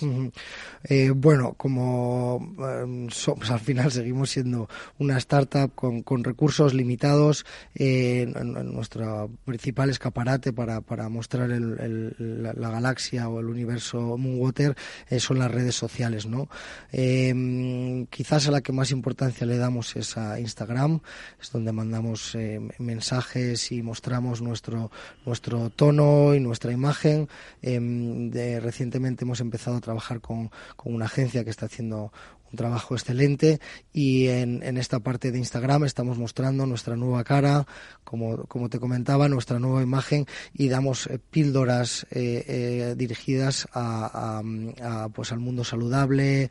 Eh, 0.86 1.12
bueno, 1.14 1.54
como 1.54 2.56
em, 2.60 3.10
somos, 3.10 3.52
al 3.52 3.60
final 3.60 3.92
seguimos 3.92 4.30
siendo 4.30 4.70
una 5.00 5.18
startup 5.18 5.70
con, 5.76 6.24
recursos 6.24 6.74
limitados, 6.74 7.46
eh, 7.76 8.26
nuestro 8.64 9.30
principal 9.44 9.90
escaparate 9.90 10.54
para, 10.54 10.80
para 10.80 11.10
mostrar 11.10 11.52
el, 11.52 12.16
la, 12.42 12.70
galaxia 12.70 13.28
o 13.28 13.42
el 13.42 13.48
universo 13.48 14.18
Moonwater 14.18 14.78
eh, 15.10 15.20
son 15.20 15.40
las 15.40 15.52
redes 15.52 15.76
sociales, 15.76 16.26
¿no? 16.26 16.48
Em, 16.94 18.06
quizás 18.06 18.48
a 18.48 18.52
la 18.52 18.62
que 18.62 18.72
más 18.72 18.92
importancia 18.92 19.46
le 19.46 19.58
damos 19.58 19.96
es 19.98 20.18
a 20.18 20.40
Instagram, 20.40 21.02
es 21.42 21.52
donde 21.52 21.74
mandamos 21.74 22.38
mensajes 22.80 23.74
y 23.74 23.82
mostramos 23.82 24.42
nuestro 24.42 24.90
nuestro 25.26 25.70
tono 25.70 26.34
y 26.34 26.40
nuestra 26.40 26.72
imagen. 26.72 27.28
Em, 27.62 28.32
recientemente 28.32 29.17
hemos 29.26 29.42
empezado 29.42 29.78
a 29.78 29.82
trabajar 29.82 30.22
con, 30.22 30.52
una 30.84 31.06
agencia 31.06 31.44
que 31.44 31.50
está 31.50 31.66
haciendo 31.66 32.12
un 32.52 32.58
trabajo 32.58 32.96
excelente 32.96 33.60
y 33.92 34.28
en, 34.28 34.64
en, 34.64 34.78
esta 34.78 35.00
parte 35.00 35.32
de 35.32 35.38
Instagram 35.38 35.84
estamos 35.84 36.18
mostrando 36.18 36.66
nuestra 36.66 36.96
nueva 36.96 37.24
cara, 37.24 37.66
como, 38.04 38.70
te 38.70 38.80
comentaba, 38.80 39.28
nuestra 39.28 39.60
nueva 39.60 39.84
imagen 39.84 40.26
y 40.54 40.70
damos 40.70 41.08
eh, 41.08 41.20
píldoras 41.20 42.08
eh, 42.12 42.46
eh, 42.48 42.96
dirigidas 42.96 43.68
a, 43.74 44.42
a, 44.82 45.10
pues 45.10 45.32
al 45.32 45.40
mundo 45.40 45.64
saludable, 45.64 46.50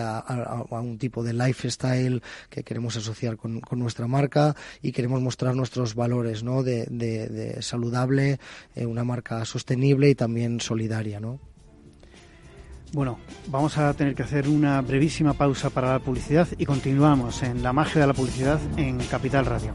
a, 0.00 0.18
a, 0.18 0.80
un 0.80 0.98
tipo 0.98 1.22
de 1.22 1.34
lifestyle 1.34 2.22
que 2.48 2.62
queremos 2.62 2.96
asociar 2.96 3.36
con, 3.36 3.60
nuestra 3.72 4.06
marca 4.06 4.56
y 4.82 4.92
queremos 4.92 5.20
mostrar 5.20 5.54
nuestros 5.54 5.94
valores 5.94 6.42
¿no? 6.42 6.62
de, 6.62 6.86
de, 6.86 7.28
de 7.28 7.62
saludable, 7.62 8.40
una 8.76 9.04
marca 9.04 9.44
sostenible 9.44 10.08
y 10.08 10.14
también 10.14 10.60
solidaria. 10.60 11.20
¿no? 11.20 11.47
Bueno, 12.92 13.18
vamos 13.48 13.76
a 13.76 13.92
tener 13.92 14.14
que 14.14 14.22
hacer 14.22 14.48
una 14.48 14.80
brevísima 14.80 15.34
pausa 15.34 15.70
para 15.70 15.92
la 15.92 15.98
publicidad 15.98 16.48
y 16.56 16.64
continuamos 16.64 17.42
en 17.42 17.62
la 17.62 17.72
magia 17.72 18.00
de 18.00 18.06
la 18.06 18.14
publicidad 18.14 18.58
en 18.76 18.98
Capital 18.98 19.44
Radio. 19.44 19.74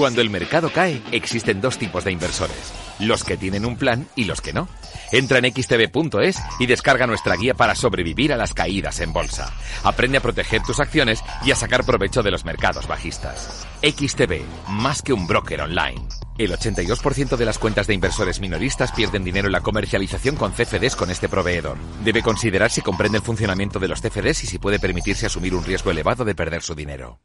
Cuando 0.00 0.22
el 0.22 0.30
mercado 0.30 0.72
cae, 0.72 1.02
existen 1.12 1.60
dos 1.60 1.76
tipos 1.76 2.04
de 2.04 2.12
inversores, 2.12 2.72
los 3.00 3.22
que 3.22 3.36
tienen 3.36 3.66
un 3.66 3.76
plan 3.76 4.06
y 4.16 4.24
los 4.24 4.40
que 4.40 4.54
no. 4.54 4.66
Entra 5.12 5.38
en 5.38 5.52
xtb.es 5.52 6.38
y 6.58 6.66
descarga 6.66 7.06
nuestra 7.06 7.36
guía 7.36 7.54
para 7.54 7.74
sobrevivir 7.74 8.32
a 8.32 8.36
las 8.36 8.54
caídas 8.54 9.00
en 9.00 9.12
bolsa. 9.12 9.52
Aprende 9.82 10.18
a 10.18 10.22
proteger 10.22 10.62
tus 10.62 10.80
acciones 10.80 11.22
y 11.44 11.50
a 11.50 11.56
sacar 11.56 11.84
provecho 11.84 12.22
de 12.22 12.30
los 12.30 12.44
mercados 12.44 12.86
bajistas. 12.86 13.66
XTB, 13.82 14.42
más 14.68 15.02
que 15.02 15.12
un 15.12 15.26
broker 15.26 15.62
online. 15.62 16.02
El 16.38 16.52
82% 16.52 17.36
de 17.36 17.44
las 17.44 17.58
cuentas 17.58 17.86
de 17.86 17.94
inversores 17.94 18.40
minoristas 18.40 18.92
pierden 18.92 19.24
dinero 19.24 19.48
en 19.48 19.52
la 19.52 19.60
comercialización 19.60 20.36
con 20.36 20.52
CFDs 20.52 20.96
con 20.96 21.10
este 21.10 21.28
proveedor. 21.28 21.76
Debe 22.02 22.22
considerar 22.22 22.70
si 22.70 22.80
comprende 22.80 23.18
el 23.18 23.24
funcionamiento 23.24 23.78
de 23.78 23.88
los 23.88 24.00
CFDs 24.00 24.44
y 24.44 24.46
si 24.46 24.58
puede 24.58 24.78
permitirse 24.78 25.26
asumir 25.26 25.54
un 25.54 25.64
riesgo 25.64 25.90
elevado 25.90 26.24
de 26.24 26.34
perder 26.34 26.62
su 26.62 26.74
dinero. 26.74 27.20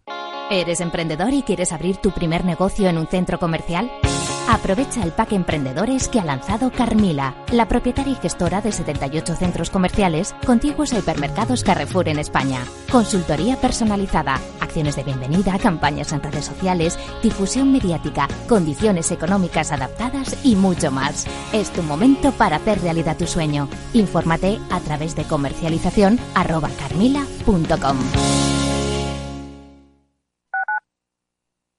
¿Eres 0.51 0.79
emprendedor 0.81 1.33
y 1.33 1.43
quieres 1.43 1.71
abrir 1.71 1.97
tu 1.97 2.11
primer 2.11 2.45
negocio 2.45 2.87
en 2.87 2.97
un 2.97 3.07
centro 3.07 3.39
comercial? 3.39 3.89
Aprovecha 4.47 5.01
el 5.01 5.11
pack 5.11 5.31
Emprendedores 5.31 6.07
que 6.07 6.19
ha 6.19 6.23
lanzado 6.23 6.71
Carmila, 6.71 7.35
la 7.55 7.67
propietaria 7.67 8.13
y 8.13 8.15
gestora 8.15 8.61
de 8.61 8.71
78 8.71 9.35
centros 9.35 9.69
comerciales 9.69 10.35
contiguos 10.45 10.93
a 10.93 10.99
hipermercados 10.99 11.63
Carrefour 11.63 12.09
en 12.09 12.19
España. 12.19 12.59
Consultoría 12.91 13.55
personalizada, 13.55 14.39
acciones 14.59 14.95
de 14.95 15.03
bienvenida, 15.03 15.57
campañas 15.59 16.11
en 16.11 16.21
redes 16.21 16.45
sociales, 16.45 16.99
difusión 17.23 17.71
mediática, 17.71 18.27
condiciones 18.47 19.11
económicas 19.11 19.71
adaptadas 19.71 20.35
y 20.43 20.55
mucho 20.55 20.91
más. 20.91 21.25
Es 21.53 21.71
tu 21.71 21.81
momento 21.83 22.31
para 22.31 22.57
hacer 22.57 22.81
realidad 22.81 23.17
tu 23.17 23.27
sueño. 23.27 23.69
Infórmate 23.93 24.59
a 24.69 24.79
través 24.81 25.15
de 25.15 25.23
comercialización 25.23 26.19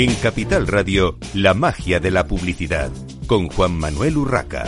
En 0.00 0.14
Capital 0.14 0.68
Radio, 0.68 1.18
la 1.34 1.54
magia 1.54 1.98
de 1.98 2.12
la 2.12 2.24
publicidad, 2.24 2.88
con 3.26 3.48
Juan 3.48 3.76
Manuel 3.76 4.16
Urraca. 4.16 4.64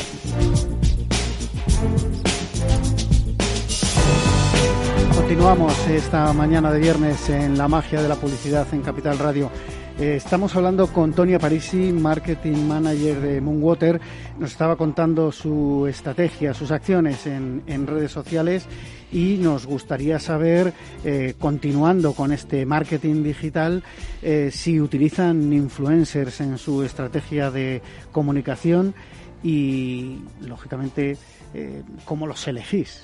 Continuamos 5.15 5.73
esta 5.87 6.33
mañana 6.33 6.73
de 6.73 6.81
viernes 6.81 7.31
en 7.31 7.57
la 7.57 7.69
magia 7.69 8.03
de 8.03 8.09
la 8.09 8.17
publicidad 8.17 8.67
en 8.73 8.83
Capital 8.83 9.21
Radio. 9.21 9.53
Eh, 10.01 10.17
estamos 10.17 10.57
hablando 10.57 10.87
con 10.87 11.13
Tonia 11.13 11.39
Parisi, 11.39 11.93
Marketing 11.93 12.57
Manager 12.67 13.21
de 13.21 13.41
Moonwater. 13.43 14.01
Nos 14.39 14.53
estaba 14.53 14.77
contando 14.77 15.31
su 15.31 15.87
estrategia, 15.87 16.55
sus 16.55 16.71
acciones 16.71 17.27
en, 17.27 17.87
redes 17.87 18.11
sociales 18.11 18.65
y 19.13 19.37
nos 19.37 19.67
gustaría 19.67 20.19
saber, 20.19 20.73
eh, 21.05 21.35
continuando 21.39 22.15
con 22.15 22.33
este 22.33 22.65
marketing 22.65 23.23
digital, 23.23 23.83
eh, 24.23 24.49
si 24.51 24.81
utilizan 24.81 25.53
influencers 25.53 26.41
en 26.41 26.57
su 26.57 26.83
estrategia 26.83 27.51
de 27.51 27.83
comunicación 28.11 28.95
y, 29.43 30.21
lógicamente, 30.41 31.19
eh, 31.53 31.83
cómo 32.05 32.29
los 32.29 32.47
elegís. 32.47 33.03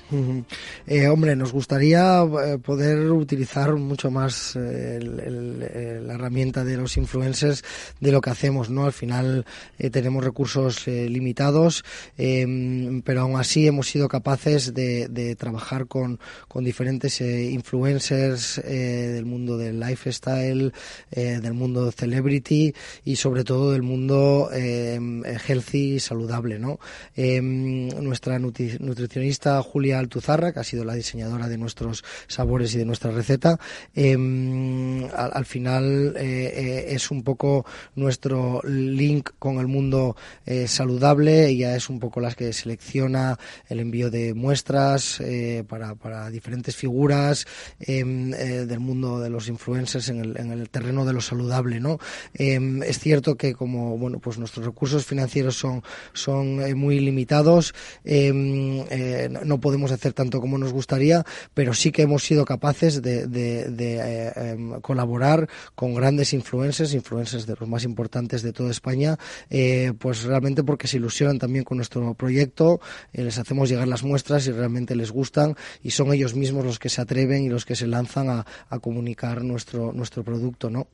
Eh, 0.85 1.07
hombre, 1.07 1.35
nos 1.35 1.51
gustaría 1.51 2.21
eh, 2.21 2.57
poder 2.57 3.11
utilizar 3.11 3.75
mucho 3.75 4.09
más 4.09 4.55
la 4.55 6.13
herramienta 6.13 6.63
de 6.63 6.77
los 6.77 6.95
influencers 6.95 7.63
de 7.99 8.11
lo 8.11 8.21
que 8.21 8.29
hacemos, 8.29 8.69
¿no? 8.69 8.85
Al 8.85 8.93
final 8.93 9.45
tenemos 9.91 10.23
recursos 10.23 10.87
limitados, 10.87 11.83
em, 12.17 13.01
pero 13.01 13.21
aún 13.21 13.37
así 13.37 13.67
hemos 13.67 13.87
sido 13.87 14.07
capaces 14.07 14.73
de, 14.73 15.35
trabajar 15.37 15.87
con, 15.87 16.19
con 16.47 16.63
diferentes 16.63 17.19
influencers 17.21 18.61
del 18.63 19.25
mundo 19.25 19.57
del 19.57 19.79
lifestyle, 19.79 20.73
del 21.11 21.53
mundo 21.53 21.91
celebrity 21.91 22.73
y 23.03 23.17
sobre 23.17 23.43
todo 23.43 23.71
del 23.71 23.83
mundo 23.83 24.49
em, 24.53 25.23
healthy 25.25 25.95
y 25.95 25.99
saludable, 25.99 26.59
¿no? 26.59 26.79
Em, 27.15 27.89
nutricionista 28.39 29.61
Julia 29.61 29.99
Altuzarra, 29.99 30.53
que 30.53 30.59
ha 30.59 30.63
sido 30.63 30.83
la 30.83 30.93
diseñadora 30.93 31.47
de 31.47 31.57
nuestros 31.57 32.03
sabores 32.27 32.73
y 32.73 32.77
de 32.77 32.85
nuestra 32.85 33.11
receta. 33.11 33.59
Em, 33.95 35.05
al, 35.15 35.45
final 35.45 36.15
eh, 36.17 36.53
eh, 36.55 36.85
es 36.89 37.11
un 37.11 37.23
poco 37.23 37.65
nuestro 37.95 38.61
link 38.63 39.31
con 39.39 39.59
el 39.59 39.67
mundo 39.67 40.15
eh, 40.45 40.67
saludable. 40.67 41.47
Ella 41.47 41.75
es 41.75 41.89
un 41.89 41.99
poco 41.99 42.19
las 42.19 42.35
que 42.35 42.53
selecciona 42.53 43.37
el 43.67 43.79
envío 43.79 44.09
de 44.09 44.33
muestras 44.33 45.21
para, 45.67 46.29
diferentes 46.29 46.75
figuras 46.75 47.45
em, 47.79 48.31
del 48.31 48.79
mundo 48.79 49.19
de 49.19 49.29
los 49.29 49.47
influencers 49.47 50.09
en 50.09 50.19
el, 50.19 50.37
en 50.37 50.51
el, 50.51 50.69
terreno 50.69 51.05
de 51.05 51.13
lo 51.13 51.21
saludable. 51.21 51.79
¿no? 51.79 51.99
Em, 52.33 52.83
es 52.83 52.99
cierto 52.99 53.35
que 53.35 53.53
como 53.53 53.97
bueno 53.97 54.19
pues 54.19 54.37
nuestros 54.37 54.65
recursos 54.65 55.05
financieros 55.05 55.55
son, 55.55 55.83
son 56.13 56.77
muy 56.77 56.99
limitados. 56.99 57.73
Eh, 58.33 59.29
no 59.45 59.59
podemos 59.59 59.91
hacer 59.91 60.13
tanto 60.13 60.39
como 60.39 60.57
nos 60.57 60.73
gustaría, 60.73 61.25
pero 61.53 61.73
sí 61.73 61.91
que 61.91 62.03
hemos 62.03 62.23
sido 62.23 62.45
capaces 62.45 63.01
de, 63.01 63.25
eh, 63.27 64.33
em, 64.35 64.81
colaborar 64.81 65.47
con 65.75 65.93
grandes 65.93 66.33
influencers, 66.33 66.93
influencers 66.93 67.45
de 67.45 67.55
los 67.59 67.67
más 67.67 67.83
importantes 67.83 68.41
de 68.41 68.53
toda 68.53 68.71
España, 68.71 69.17
eh, 69.49 69.93
pues 69.97 70.23
realmente 70.23 70.63
porque 70.63 70.87
se 70.87 70.97
ilusionan 70.97 71.39
también 71.39 71.63
con 71.63 71.77
nuestro 71.77 72.13
proyecto, 72.13 72.79
les 73.13 73.37
hacemos 73.37 73.69
llegar 73.69 73.87
las 73.87 74.03
muestras 74.03 74.47
y 74.47 74.51
realmente 74.51 74.95
les 74.95 75.11
gustan 75.11 75.55
y 75.83 75.91
son 75.91 76.13
ellos 76.13 76.35
mismos 76.35 76.65
los 76.65 76.79
que 76.79 76.89
se 76.89 77.01
atreven 77.01 77.43
y 77.43 77.49
los 77.49 77.65
que 77.65 77.75
se 77.75 77.87
lanzan 77.87 78.29
a, 78.29 78.45
a 78.69 78.79
comunicar 78.79 79.43
nuestro, 79.43 79.93
nuestro 79.93 80.23
producto, 80.23 80.69
¿no? 80.69 80.87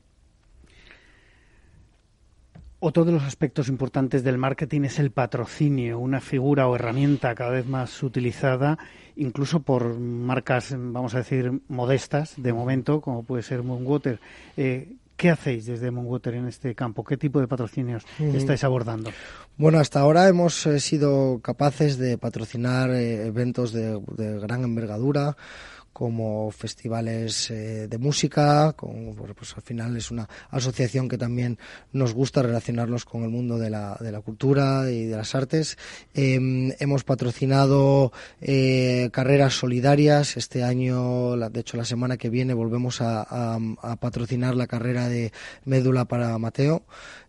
Otro 2.86 3.06
de 3.06 3.14
los 3.14 3.24
aspectos 3.24 3.70
importantes 3.70 4.26
del 4.26 4.38
marketing 4.38 4.82
es 4.82 5.00
el 5.00 5.12
patrocinio, 5.12 6.00
una 6.00 6.20
figura 6.20 6.68
o 6.68 6.76
herramienta 6.76 7.34
cada 7.34 7.52
vez 7.52 7.66
más 7.66 8.04
utilizada, 8.04 8.78
incluso 9.16 9.62
por 9.62 9.98
marcas, 9.98 10.76
vamos 10.78 11.16
a 11.16 11.20
decir, 11.20 11.62
modestas 11.70 12.34
de 12.36 12.52
momento, 12.52 13.00
como 13.00 13.24
puede 13.24 13.42
ser 13.42 13.64
Moonwater. 13.64 14.20
Eh, 14.58 14.96
¿Qué 15.16 15.30
hacéis 15.30 15.66
desde 15.66 15.92
Moonwater 15.92 16.34
en 16.34 16.50
este 16.50 16.76
campo? 16.76 17.06
¿Qué 17.06 17.16
tipo 17.16 17.40
de 17.40 17.48
patrocinios 17.48 18.04
estáis 18.20 18.66
abordando? 18.66 19.12
Bueno, 19.56 19.80
hasta 19.80 20.02
ahora 20.02 20.28
hemos 20.28 20.66
eh, 20.66 20.82
sido 20.82 21.40
capaces 21.42 21.98
de 21.98 22.18
patrocinar 22.18 22.90
eh, 22.90 23.28
eventos 23.28 23.72
de 23.72 23.98
gran 24.42 24.66
envergadura 24.66 25.38
como 25.94 26.50
festivales 26.52 27.52
eh, 27.52 27.88
de 27.88 27.98
música, 28.00 28.76
pues 28.76 29.56
al 29.56 29.62
final 29.62 29.96
es 29.96 30.10
una 30.10 30.28
asociación 30.50 31.08
que 31.08 31.20
también 31.20 31.60
nos 31.92 32.14
gusta 32.14 32.42
relacionarnos 32.42 33.06
con 33.06 33.24
el 33.24 33.30
mundo 33.30 33.60
de 33.60 33.70
la, 33.70 33.96
de 34.00 34.12
la 34.12 34.22
cultura 34.22 34.90
y 34.90 35.06
de 35.06 35.16
las 35.16 35.36
artes. 35.36 35.78
Em, 36.16 36.74
hemos 36.80 37.04
patrocinado 37.04 38.12
eh, 38.42 39.10
carreras 39.14 39.54
solidarias. 39.54 40.36
Este 40.36 40.64
año, 40.64 41.38
de 41.38 41.60
hecho 41.60 41.78
la 41.78 41.86
semana 41.86 42.18
que 42.18 42.30
viene, 42.30 42.56
volvemos 42.56 43.00
a, 43.00 43.60
patrocinar 44.00 44.56
la 44.56 44.66
carrera 44.66 45.08
de 45.08 45.32
médula 45.66 46.06
para 46.06 46.38
Mateo. 46.40 46.84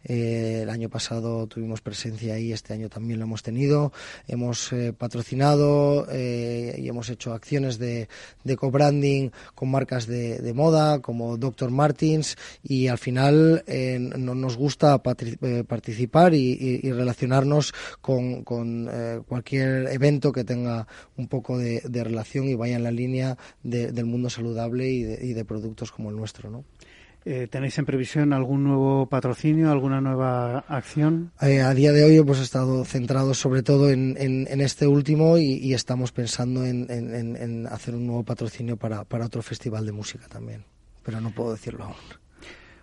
Eh, 0.05 0.61
el 0.63 0.71
año 0.71 0.89
pasado 0.89 1.47
tuvimos 1.47 1.81
presencia 1.81 2.35
ahí, 2.35 2.53
este 2.53 2.73
año 2.73 2.89
también 2.89 3.19
lo 3.19 3.27
hemos 3.27 3.43
tenido. 3.43 3.93
Hemos 4.27 4.71
patrocinado 4.97 6.07
y 6.11 6.89
hemos 6.89 7.11
hecho 7.11 7.35
acciones 7.35 7.79
de 7.79 8.09
co-branding 8.57 9.31
con 9.55 9.71
marcas 9.71 10.07
de, 10.07 10.53
moda 10.55 11.01
como 11.01 11.37
Dr. 11.37 11.71
Martins 11.71 12.37
y 12.63 12.89
al 12.89 12.99
final 12.99 13.65
no, 14.19 14.35
nos 14.35 14.57
gusta 14.57 15.03
participar 15.03 16.35
y, 16.35 16.81
relacionarnos 16.93 17.75
con, 18.01 18.45
cualquier 19.27 19.89
evento 19.89 20.33
que 20.33 20.45
tenga 20.45 20.87
un 21.17 21.29
poco 21.29 21.59
de, 21.59 21.83
relación 22.05 22.47
y 22.49 22.55
vaya 22.55 22.77
en 22.77 22.85
la 22.85 22.91
línea 22.91 23.37
del 23.63 24.05
mundo 24.05 24.31
saludable 24.31 24.91
y 24.91 25.03
de, 25.03 25.27
y 25.27 25.33
de 25.33 25.45
productos 25.45 25.91
como 25.91 26.11
el 26.11 26.17
nuestro, 26.17 26.51
¿no? 26.51 26.65
Eh, 27.27 27.49
¿Tenéis 27.51 27.79
en 27.79 27.87
previsión 27.87 28.35
algún 28.35 28.65
nuevo 28.65 29.07
patrocinio, 29.07 29.71
alguna 29.71 30.01
nueva 30.03 30.59
acción? 30.69 31.33
Eh, 31.41 31.63
a 31.63 31.73
día 31.73 31.91
de 31.93 32.05
hoy 32.05 32.19
hemos 32.19 32.39
estado 32.39 32.85
centrados 32.85 33.39
sobre 33.39 33.63
todo 33.63 33.89
en, 33.89 34.47
este 34.61 34.87
último 34.87 35.39
y, 35.39 35.73
estamos 35.73 36.13
pensando 36.13 36.67
en, 36.67 37.67
hacer 37.71 37.95
un 37.95 38.07
nuevo 38.07 38.25
patrocinio 38.25 38.77
para, 38.77 39.05
para 39.05 39.25
otro 39.25 39.41
festival 39.41 39.87
de 39.87 39.93
música 39.93 40.29
también, 40.29 40.65
pero 41.03 41.19
no 41.23 41.31
puedo 41.31 41.53
decirlo 41.53 41.85
aún. 41.85 41.95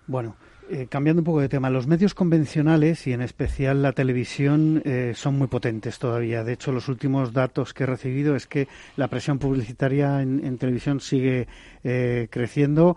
Bueno, 0.08 0.36
eh, 0.74 0.88
cambiando 0.90 1.20
un 1.20 1.26
poco 1.26 1.42
de 1.42 1.50
tema, 1.50 1.70
los 1.70 1.86
medios 1.86 2.14
convencionales 2.14 3.06
y 3.06 3.12
en 3.12 3.22
especial 3.22 3.82
la 3.82 3.92
televisión 3.92 4.82
eh, 4.86 5.12
son 5.14 5.38
muy 5.38 5.48
potentes 5.48 6.00
todavía. 6.00 6.46
De 6.46 6.54
hecho, 6.54 6.72
los 6.72 6.88
últimos 6.88 7.34
datos 7.34 7.74
que 7.74 7.84
he 7.84 7.86
recibido 7.86 8.38
es 8.38 8.48
que 8.48 8.70
la 8.96 9.10
presión 9.10 9.38
publicitaria 9.38 10.22
en, 10.22 10.58
televisión 10.58 11.02
sigue 11.02 11.50
eh, 11.84 12.30
creciendo. 12.30 12.96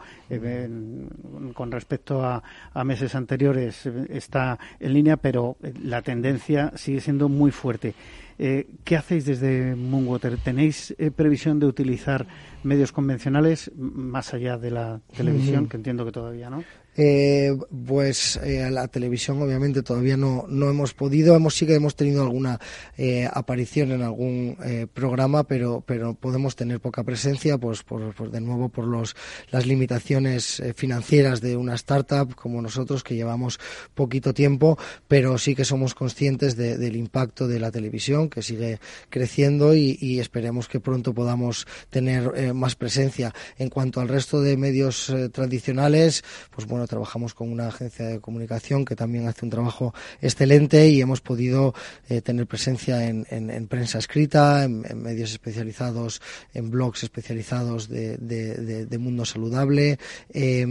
con 1.54 1.72
respecto 1.72 2.24
a, 2.24 2.44
meses 2.84 3.16
anteriores 3.16 3.86
está 4.08 4.56
en 4.78 4.92
línea, 4.92 5.16
pero 5.16 5.56
la 5.82 6.00
tendencia 6.02 6.70
sigue 6.76 7.00
siendo 7.00 7.28
muy 7.28 7.50
fuerte. 7.50 7.94
¿Qué 8.36 8.96
hacéis 8.96 9.24
desde 9.24 9.74
Moonwater? 9.74 10.36
¿Tenéis 10.38 10.94
previsión 11.16 11.58
de 11.58 11.66
utilizar 11.66 12.26
medios 12.62 12.92
convencionales 12.92 13.70
más 13.76 14.34
allá 14.34 14.58
de 14.58 14.70
la 14.70 15.00
televisión, 15.16 15.68
que 15.68 15.76
entiendo 15.76 16.04
que 16.04 16.12
todavía 16.12 16.50
no? 16.50 16.62
Eh, 16.96 17.56
pues 17.86 18.36
eh, 18.42 18.70
la 18.70 18.88
televisión 18.88 19.42
obviamente 19.42 19.82
todavía 19.82 20.16
no, 20.16 20.46
no 20.48 20.70
hemos 20.70 20.94
podido, 20.94 21.34
hemos 21.34 21.54
sí 21.54 21.66
que 21.66 21.74
hemos 21.74 21.96
tenido 21.96 22.22
alguna 22.22 22.60
eh, 22.96 23.28
aparición 23.32 23.92
en 23.92 24.02
algún 24.02 24.56
eh, 24.64 24.86
programa, 24.92 25.44
pero, 25.44 25.82
pero 25.86 26.14
podemos 26.14 26.56
tener 26.56 26.80
poca 26.80 27.04
presencia, 27.04 27.58
pues 27.58 27.82
por, 27.82 28.30
de 28.30 28.40
nuevo 28.40 28.68
por 28.68 28.86
los, 28.86 29.16
las 29.50 29.66
limitaciones 29.66 30.60
eh, 30.60 30.74
financieras 30.74 31.40
de 31.40 31.56
una 31.56 31.74
startup 31.74 32.34
como 32.34 32.60
nosotros 32.60 33.02
que 33.02 33.14
llevamos 33.14 33.58
poquito 33.94 34.34
tiempo, 34.34 34.78
pero 35.08 35.38
sí 35.38 35.54
que 35.54 35.64
somos 35.64 35.94
conscientes 35.94 36.56
de, 36.56 36.76
del 36.76 36.96
impacto 36.96 37.46
de 37.46 37.60
la 37.60 37.70
televisión 37.70 38.28
que 38.28 38.42
sigue 38.42 38.78
creciendo 39.10 39.74
y, 39.74 39.94
esperemos 40.14 40.68
que 40.68 40.80
pronto 40.80 41.12
podamos 41.12 41.66
tener 41.90 42.32
eh, 42.36 42.52
más 42.52 42.76
presencia. 42.76 43.34
En 43.58 43.68
cuanto 43.68 44.00
al 44.00 44.08
resto 44.08 44.40
de 44.40 44.56
medios 44.56 45.12
tradicionales, 45.32 46.22
pues 46.54 46.66
bueno, 46.66 46.83
trabajamos 46.86 47.34
con 47.34 47.50
una 47.50 47.68
agencia 47.68 48.06
de 48.06 48.20
comunicación 48.20 48.84
que 48.84 48.96
también 48.96 49.28
hace 49.28 49.44
un 49.44 49.50
trabajo 49.50 49.94
excelente 50.20 50.88
y 50.88 51.00
hemos 51.00 51.20
podido 51.20 51.74
eh, 52.08 52.20
tener 52.20 52.46
presencia 52.46 53.06
en, 53.06 53.26
en, 53.30 53.50
en 53.50 53.66
prensa 53.66 53.98
escrita, 53.98 54.64
en, 54.64 54.82
medios 55.02 55.32
especializados, 55.32 56.20
en 56.52 56.70
blogs 56.70 57.02
especializados 57.02 57.88
de, 57.88 58.98
mundo 58.98 59.24
saludable 59.24 59.98
eh, 60.32 60.66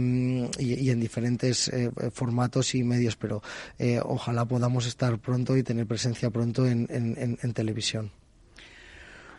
y, 0.58 0.90
en 0.90 1.00
diferentes 1.00 1.68
eh, 1.68 1.90
formatos 2.12 2.74
y 2.74 2.82
medios, 2.82 3.16
pero 3.16 3.42
eh, 3.78 4.00
ojalá 4.02 4.44
podamos 4.44 4.86
estar 4.86 5.18
pronto 5.18 5.56
y 5.56 5.62
tener 5.62 5.86
presencia 5.86 6.30
pronto 6.30 6.66
en 6.66 7.52
televisión. 7.54 8.23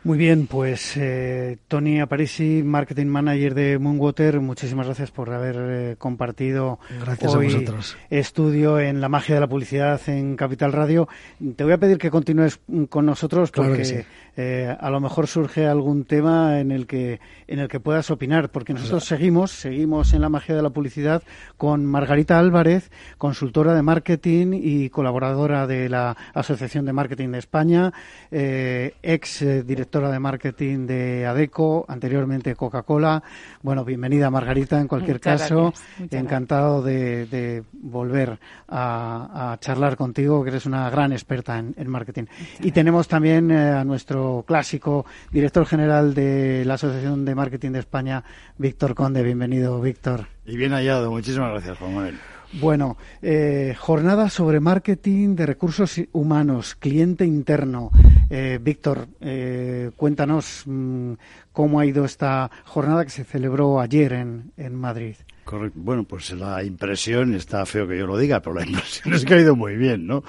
Muy 0.05 0.19
bien, 0.19 0.45
pues 0.45 0.95
eh, 0.97 1.57
Tony 1.67 1.99
Aparisi, 1.99 2.61
Marketing 2.63 3.07
Manager 3.07 3.55
de 3.55 3.79
Moonwater, 3.79 4.39
muchísimas 4.39 4.85
gracias 4.85 5.09
por 5.09 5.31
haber 5.31 5.55
eh, 5.57 5.95
compartido 5.97 6.77
gracias 7.01 7.33
hoy 7.33 7.67
estudio 8.11 8.79
en 8.79 9.01
la 9.01 9.09
magia 9.09 9.33
de 9.33 9.41
la 9.41 9.47
publicidad 9.47 9.99
en 10.05 10.35
Capital 10.35 10.73
Radio. 10.73 11.07
Te 11.55 11.63
voy 11.63 11.73
a 11.73 11.79
pedir 11.79 11.97
que 11.97 12.11
continúes 12.11 12.59
con 12.89 13.07
nosotros 13.07 13.49
porque 13.49 13.81
claro 13.81 13.83
sí. 13.83 13.95
Eh, 14.37 14.75
a 14.77 14.89
lo 14.89 14.99
mejor 14.99 15.27
surge 15.27 15.65
algún 15.65 16.05
tema 16.05 16.59
en 16.59 16.71
el 16.71 16.87
que 16.87 17.19
en 17.47 17.59
el 17.59 17.67
que 17.67 17.79
puedas 17.79 18.09
opinar, 18.11 18.49
porque 18.49 18.73
nosotros 18.73 19.07
claro. 19.07 19.17
seguimos 19.17 19.51
seguimos 19.51 20.13
en 20.13 20.21
la 20.21 20.29
magia 20.29 20.55
de 20.55 20.61
la 20.61 20.71
publicidad 20.71 21.23
con 21.57 21.85
Margarita 21.85 22.39
Álvarez, 22.39 22.91
consultora 23.17 23.73
de 23.73 23.81
marketing 23.81 24.47
y 24.53 24.89
colaboradora 24.89 25.67
de 25.67 25.89
la 25.89 26.17
Asociación 26.33 26.85
de 26.85 26.93
Marketing 26.93 27.29
de 27.29 27.39
España, 27.39 27.93
eh, 28.31 28.95
ex 29.01 29.39
directora 29.39 29.85
directora 29.85 30.09
de 30.09 30.19
marketing 30.19 30.87
de 30.87 31.25
ADECO, 31.27 31.85
anteriormente 31.87 32.55
Coca-Cola. 32.55 33.21
Bueno, 33.61 33.85
bienvenida 33.85 34.31
Margarita 34.31 34.79
en 34.79 34.87
cualquier 34.87 35.17
Muchas 35.17 35.41
caso. 35.41 35.73
Encantado 36.09 36.81
de, 36.81 37.27
de, 37.27 37.63
volver 37.73 38.39
a, 38.67 39.51
a, 39.51 39.59
charlar 39.59 39.95
contigo, 39.95 40.43
que 40.43 40.49
eres 40.49 40.65
una 40.65 40.89
gran 40.89 41.11
experta 41.11 41.59
en, 41.59 41.75
en 41.77 41.87
marketing. 41.87 42.23
Muchas 42.23 42.65
y 42.65 42.71
tenemos 42.71 43.07
también 43.07 43.51
eh, 43.51 43.69
a 43.69 43.83
nuestro 43.83 44.24
clásico 44.47 45.05
director 45.31 45.65
general 45.65 46.13
de 46.13 46.63
la 46.65 46.75
Asociación 46.75 47.25
de 47.25 47.35
Marketing 47.35 47.71
de 47.71 47.79
España, 47.79 48.23
Víctor 48.57 48.95
Conde. 48.95 49.23
Bienvenido, 49.23 49.79
Víctor. 49.81 50.27
Y 50.45 50.57
bien 50.57 50.71
hallado. 50.71 51.11
Muchísimas 51.11 51.51
gracias, 51.51 51.77
Juan 51.77 51.93
Manuel. 51.95 52.17
Bueno, 52.61 52.95
eh, 53.21 53.75
jornada 53.77 54.29
sobre 54.29 54.59
marketing 54.59 55.35
de 55.35 55.45
recursos 55.45 55.99
humanos, 56.13 56.75
cliente 56.75 57.25
interno. 57.25 57.91
Eh, 58.29 58.59
Víctor, 58.61 59.07
eh, 59.19 59.91
cuéntanos 59.97 60.63
mmm, 60.65 61.13
cómo 61.51 61.79
ha 61.79 61.85
ido 61.85 62.05
esta 62.05 62.49
jornada 62.63 63.03
que 63.03 63.09
se 63.09 63.23
celebró 63.23 63.81
ayer 63.81 64.13
en, 64.13 64.51
en 64.55 64.75
Madrid. 64.75 65.15
Correcto. 65.45 65.79
Bueno, 65.79 66.05
pues 66.05 66.31
la 66.31 66.63
impresión, 66.63 67.35
está 67.35 67.67
feo 67.67 67.87
que 67.87 67.99
yo 67.99 68.07
lo 68.07 68.17
diga, 68.17 68.41
pero 68.41 68.55
la 68.55 68.65
impresión 68.65 69.13
es 69.13 69.23
que 69.23 69.35
ha 69.35 69.39
ido 69.39 69.55
muy 69.55 69.77
bien, 69.77 70.07
¿no? 70.07 70.23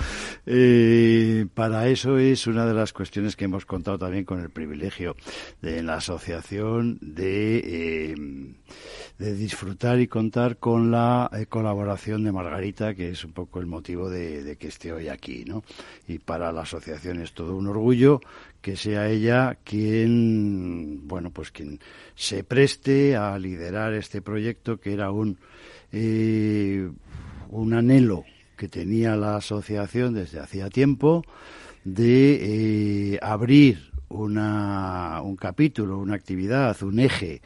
Eh, 0.44 1.46
para 1.54 1.88
eso 1.88 2.18
es 2.18 2.46
una 2.46 2.66
de 2.66 2.74
las 2.74 2.92
cuestiones 2.92 3.34
que 3.34 3.46
hemos 3.46 3.64
contado 3.64 3.98
también 3.98 4.26
con 4.26 4.40
el 4.40 4.50
privilegio 4.50 5.16
de 5.62 5.82
la 5.82 5.94
asociación 5.94 6.98
de, 7.00 7.62
eh, 7.64 8.14
de 9.18 9.34
disfrutar 9.34 10.00
y 10.00 10.06
contar 10.06 10.58
con 10.58 10.90
la 10.90 11.30
eh, 11.32 11.46
colaboración 11.46 12.22
de 12.22 12.32
Margarita, 12.32 12.94
que 12.94 13.08
es 13.08 13.24
un 13.24 13.32
poco 13.32 13.58
el 13.58 13.66
motivo 13.66 14.10
de, 14.10 14.44
de 14.44 14.56
que 14.56 14.68
esté 14.68 14.92
hoy 14.92 15.08
aquí, 15.08 15.46
¿no? 15.46 15.64
Y 16.06 16.18
para 16.18 16.52
la 16.52 16.60
asociación 16.60 17.22
es 17.22 17.32
todo 17.32 17.56
un 17.56 17.68
orgullo 17.68 18.20
que 18.66 18.74
sea 18.74 19.08
ella 19.08 19.58
quien, 19.62 21.06
bueno, 21.06 21.30
pues 21.30 21.52
quien 21.52 21.78
se 22.16 22.42
preste 22.42 23.14
a 23.14 23.38
liderar 23.38 23.94
este 23.94 24.20
proyecto 24.20 24.80
que 24.80 24.92
era 24.92 25.12
un, 25.12 25.38
eh, 25.92 26.90
un 27.50 27.74
anhelo 27.74 28.24
que 28.56 28.66
tenía 28.66 29.14
la 29.14 29.36
asociación 29.36 30.14
desde 30.14 30.40
hacía 30.40 30.68
tiempo 30.68 31.22
de 31.84 33.12
eh, 33.14 33.18
abrir 33.22 33.92
una, 34.08 35.20
un 35.22 35.36
capítulo, 35.36 35.98
una 35.98 36.16
actividad, 36.16 36.82
un 36.82 36.98
eje 36.98 37.42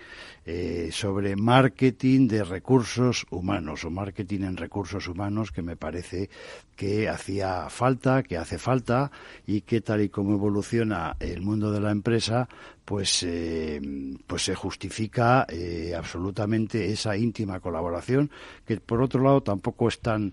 eh, 0.53 0.91
sobre 0.91 1.37
marketing 1.37 2.27
de 2.27 2.43
recursos 2.43 3.25
humanos 3.31 3.85
o 3.85 3.91
marketing 3.91 4.41
en 4.41 4.57
recursos 4.57 5.07
humanos 5.07 5.53
que 5.53 5.63
me 5.63 5.77
parece 5.77 6.29
que 6.75 7.09
hacía 7.09 7.71
falta, 7.71 8.25
que 8.25 8.37
hace 8.37 8.59
falta 8.59 9.13
y 9.47 9.61
que 9.61 9.81
tal 9.81 10.01
y 10.01 10.09
como 10.09 10.35
evoluciona 10.35 11.17
el 11.21 11.41
mundo 11.43 11.71
de 11.71 11.79
la 11.79 11.93
empresa, 11.93 12.49
pues, 12.85 13.23
eh, 13.23 13.81
pues 14.27 14.43
se 14.43 14.57
justifica 14.57 15.47
eh, 15.49 15.95
absolutamente 15.97 16.91
esa 16.91 17.17
íntima 17.17 17.61
colaboración 17.61 18.29
que 18.67 18.79
por 18.79 19.03
otro 19.03 19.23
lado 19.23 19.45
tampoco 19.45 19.87
es 19.87 20.01
tan 20.01 20.33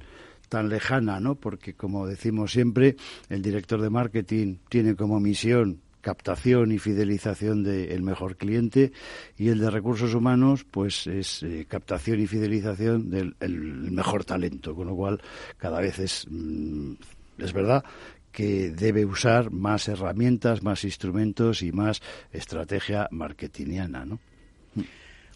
tan 0.50 0.68
lejana, 0.70 1.20
¿no? 1.20 1.36
Porque 1.36 1.76
como 1.76 2.08
decimos 2.08 2.54
siempre, 2.54 2.96
el 3.30 3.44
director 3.44 3.80
de 3.82 3.92
marketing 3.92 4.56
tiene 4.68 4.96
como 4.96 5.20
misión 5.20 5.82
captación 6.02 6.72
y 6.72 6.80
fidelización 6.80 7.64
del 7.64 7.88
de 7.88 8.00
mejor 8.00 8.38
cliente 8.38 8.92
y 9.38 9.50
el 9.50 9.60
de 9.60 9.70
recursos 9.70 10.14
humanos 10.14 10.64
pues 10.64 11.08
es 11.08 11.44
eh, 11.44 11.66
captación 11.68 12.20
y 12.20 12.28
fidelización 12.28 13.10
del 13.10 13.36
el 13.40 13.92
mejor 13.92 14.24
talento 14.24 14.76
con 14.76 14.88
lo 14.88 14.96
cual 14.96 15.22
cada 15.58 15.82
vez 15.82 16.00
es 16.00 16.28
mm, 16.30 16.94
es 17.40 17.54
verdad 17.54 17.84
que 18.32 18.70
debe 18.70 19.04
usar 19.04 19.50
más 19.50 19.88
herramientas, 19.88 20.62
más 20.62 20.84
instrumentos 20.84 21.64
y 21.64 21.72
más 21.72 22.04
estrategia 22.32 23.08
marketingiana, 23.10 24.06
¿no? 24.06 24.20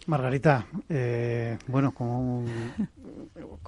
Margarita, 0.05 0.67
eh, 0.87 1.57
bueno, 1.67 1.93
como, 1.93 2.45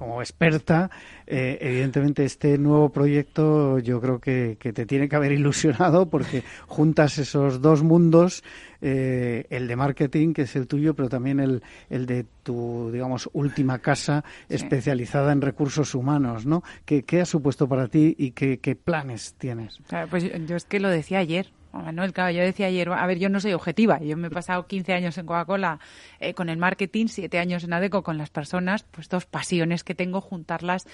como 0.04 0.22
experta, 0.22 0.92
eh, 1.26 1.58
evidentemente 1.62 2.26
este 2.26 2.58
nuevo 2.58 2.90
proyecto 2.90 3.80
yo 3.80 4.02
creo 4.02 4.20
que, 4.20 4.58
que, 4.60 4.74
te 4.74 4.86
tiene 4.86 5.08
que 5.08 5.16
haber 5.16 5.32
ilusionado 5.40 6.10
porque 6.10 6.44
juntas 6.68 7.18
esos 7.18 7.62
dos 7.62 7.84
mundos, 7.84 8.44
eh, 8.82 9.46
el 9.50 9.66
de 9.70 9.76
marketing, 9.78 10.34
que 10.34 10.42
es 10.42 10.58
el 10.58 10.68
tuyo, 10.68 10.94
pero 10.94 11.08
también 11.08 11.40
el, 11.40 11.64
el 11.90 12.06
de 12.06 12.26
tu, 12.44 12.90
digamos, 12.92 13.30
última 13.32 13.80
casa 13.80 14.26
sí. 14.50 14.56
especializada 14.56 15.32
en 15.32 15.40
recursos 15.40 15.96
humanos, 15.96 16.46
¿no? 16.46 16.64
¿Qué, 16.84 17.04
¿Qué, 17.04 17.22
ha 17.22 17.26
supuesto 17.26 17.70
para 17.70 17.88
ti 17.88 18.14
y 18.18 18.32
qué, 18.32 18.60
qué 18.60 18.76
planes 18.76 19.36
tienes? 19.38 19.80
Claro, 19.88 20.10
pues 20.10 20.24
yo, 20.24 20.36
yo 20.36 20.58
es 20.58 20.66
que 20.66 20.82
lo 20.82 20.90
decía 20.90 21.20
ayer, 21.20 21.48
Manuel, 21.82 22.14
claro, 22.14 22.32
yo 22.32 22.42
decía 22.42 22.68
ayer, 22.68 22.90
a 22.90 23.06
ver, 23.08 23.20
yo 23.20 23.30
no 23.30 23.40
soy 23.40 23.54
objetiva, 23.54 24.00
yo 24.00 24.16
me 24.18 24.28
he 24.28 24.32
pasado 24.32 24.68
15 24.68 24.94
años 24.94 25.18
en 25.18 25.26
Coca-Cola 25.26 25.80
eh, 26.20 26.34
con 26.34 26.50
el 26.50 26.58
marketing, 26.58 27.08
7 27.08 27.40
años 27.40 27.64
en 27.64 27.74
ADECO 27.74 28.04
con 28.04 28.18
las 28.18 28.30
personas, 28.30 28.84
pues 28.84 29.10
dos 29.10 29.26
pasiones 29.26 29.84
que 29.84 29.96
tengo, 29.96 30.22
juntarlas, 30.22 30.86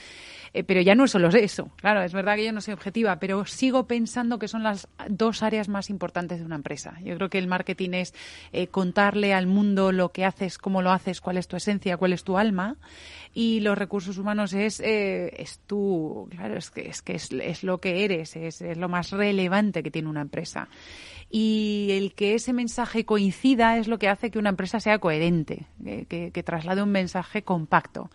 eh, 0.54 0.63
pero 0.63 0.82
ya 0.82 0.96
no 0.96 1.06
es 1.06 1.12
solo 1.12 1.30
eso, 1.30 1.70
claro, 1.76 2.02
es 2.02 2.13
verdad 2.13 2.36
que 2.36 2.46
yo 2.46 2.54
no 2.54 2.62
soy 2.62 2.74
objetiva, 2.74 3.20
pero 3.20 3.46
sigo 3.46 3.88
pensando 3.88 4.39
que 4.39 4.48
son 4.48 4.63
las 4.63 4.88
dos 5.10 5.44
áreas 5.44 5.70
más 5.70 5.89
importantes 5.89 6.39
de 6.39 6.46
una 6.46 6.56
empresa. 6.56 6.96
Yo 7.04 7.15
creo 7.15 7.30
que 7.30 7.38
el 7.38 7.48
marketing 7.48 7.92
es 7.94 8.13
eh, 8.52 8.68
contarle 8.68 9.34
al 9.34 9.48
mundo 9.48 9.92
lo 9.92 10.10
que 10.10 10.26
haces, 10.26 10.58
cómo 10.58 10.82
lo 10.82 10.92
haces, 10.92 11.22
cuál 11.22 11.38
es 11.38 11.48
tu 11.48 11.56
esencia, 11.56 11.98
cuál 11.98 12.13
es 12.13 12.24
tu 12.24 12.38
alma, 12.38 12.78
y 13.34 13.60
los 13.60 13.78
recursos 13.78 14.18
humanos 14.18 14.54
es, 14.54 14.80
eh, 14.80 15.34
es 15.38 15.60
tú, 15.68 16.28
claro, 16.32 16.58
es 16.58 16.72
que 16.72 16.88
es, 16.89 17.02
que 17.02 17.13
es, 17.13 17.32
es 17.32 17.63
lo 17.63 17.80
que 17.80 18.04
eres, 18.04 18.36
es, 18.36 18.62
es 18.62 18.78
lo 18.78 18.89
más 18.89 19.12
relevante 19.12 19.84
que 19.84 19.92
tiene 19.92 20.10
una 20.10 20.22
empresa 20.22 20.68
y 21.30 21.89
el 21.92 22.13
que 22.13 22.36
ese 22.36 22.54
mensaje 22.54 23.06
coincida 23.06 23.78
es 23.78 23.88
lo 23.88 24.00
que 24.00 24.08
hace 24.08 24.32
que 24.32 24.39
una 24.39 24.50
empresa 24.50 24.80
sea 24.80 25.00
coherente, 25.00 25.68
que, 25.84 26.06
que, 26.06 26.32
que 26.32 26.44
traslade 26.44 26.82
un 26.82 26.92
mensaje 26.92 27.44
compacto. 27.44 28.10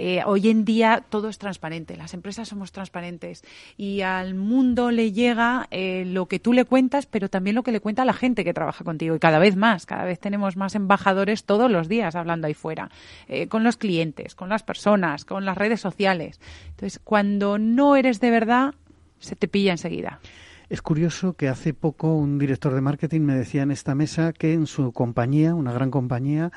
Eh, 0.00 0.22
hoy 0.26 0.48
en 0.48 0.64
día 0.64 1.04
todo 1.08 1.28
es 1.28 1.38
transparente, 1.38 1.96
las 1.96 2.14
empresas 2.14 2.48
somos 2.48 2.70
transparentes 2.70 3.42
y 3.76 4.02
al 4.02 4.34
mundo 4.34 4.92
le 4.92 5.10
llega 5.10 5.66
eh, 5.72 6.04
lo 6.06 6.26
que 6.26 6.38
tú 6.38 6.52
le 6.52 6.64
cuentas, 6.64 7.06
pero 7.06 7.28
también 7.28 7.56
lo 7.56 7.64
que 7.64 7.72
le 7.72 7.80
cuenta 7.80 8.04
la 8.04 8.12
gente 8.12 8.44
que 8.44 8.54
trabaja 8.54 8.84
contigo 8.84 9.16
y 9.16 9.18
cada 9.18 9.40
vez 9.40 9.56
más, 9.56 9.86
cada 9.86 10.04
vez 10.04 10.20
tenemos 10.20 10.56
más 10.56 10.76
embajadores 10.76 11.44
todos 11.44 11.68
los 11.68 11.88
días 11.88 12.14
hablando 12.14 12.46
ahí 12.46 12.54
fuera, 12.54 12.90
eh, 13.26 13.48
con 13.48 13.64
los 13.64 13.76
clientes, 13.76 14.36
con 14.36 14.48
las 14.48 14.62
personas, 14.62 15.24
con 15.24 15.44
las 15.44 15.58
redes 15.58 15.80
sociales. 15.80 16.40
Entonces, 16.70 17.00
cuando 17.02 17.58
no 17.58 17.96
eres 17.96 18.20
de 18.20 18.30
verdad, 18.30 18.74
se 19.18 19.34
te 19.34 19.48
pilla 19.48 19.72
enseguida. 19.72 20.20
Es 20.68 20.82
curioso 20.82 21.32
que 21.32 21.48
hace 21.48 21.72
poco 21.72 22.14
un 22.14 22.38
director 22.38 22.74
de 22.74 22.82
marketing 22.82 23.22
me 23.22 23.34
decía 23.34 23.62
en 23.62 23.70
esta 23.70 23.94
mesa 23.94 24.34
que 24.34 24.52
en 24.52 24.66
su 24.66 24.92
compañía, 24.92 25.54
una 25.54 25.72
gran 25.72 25.90
compañía, 25.90 26.52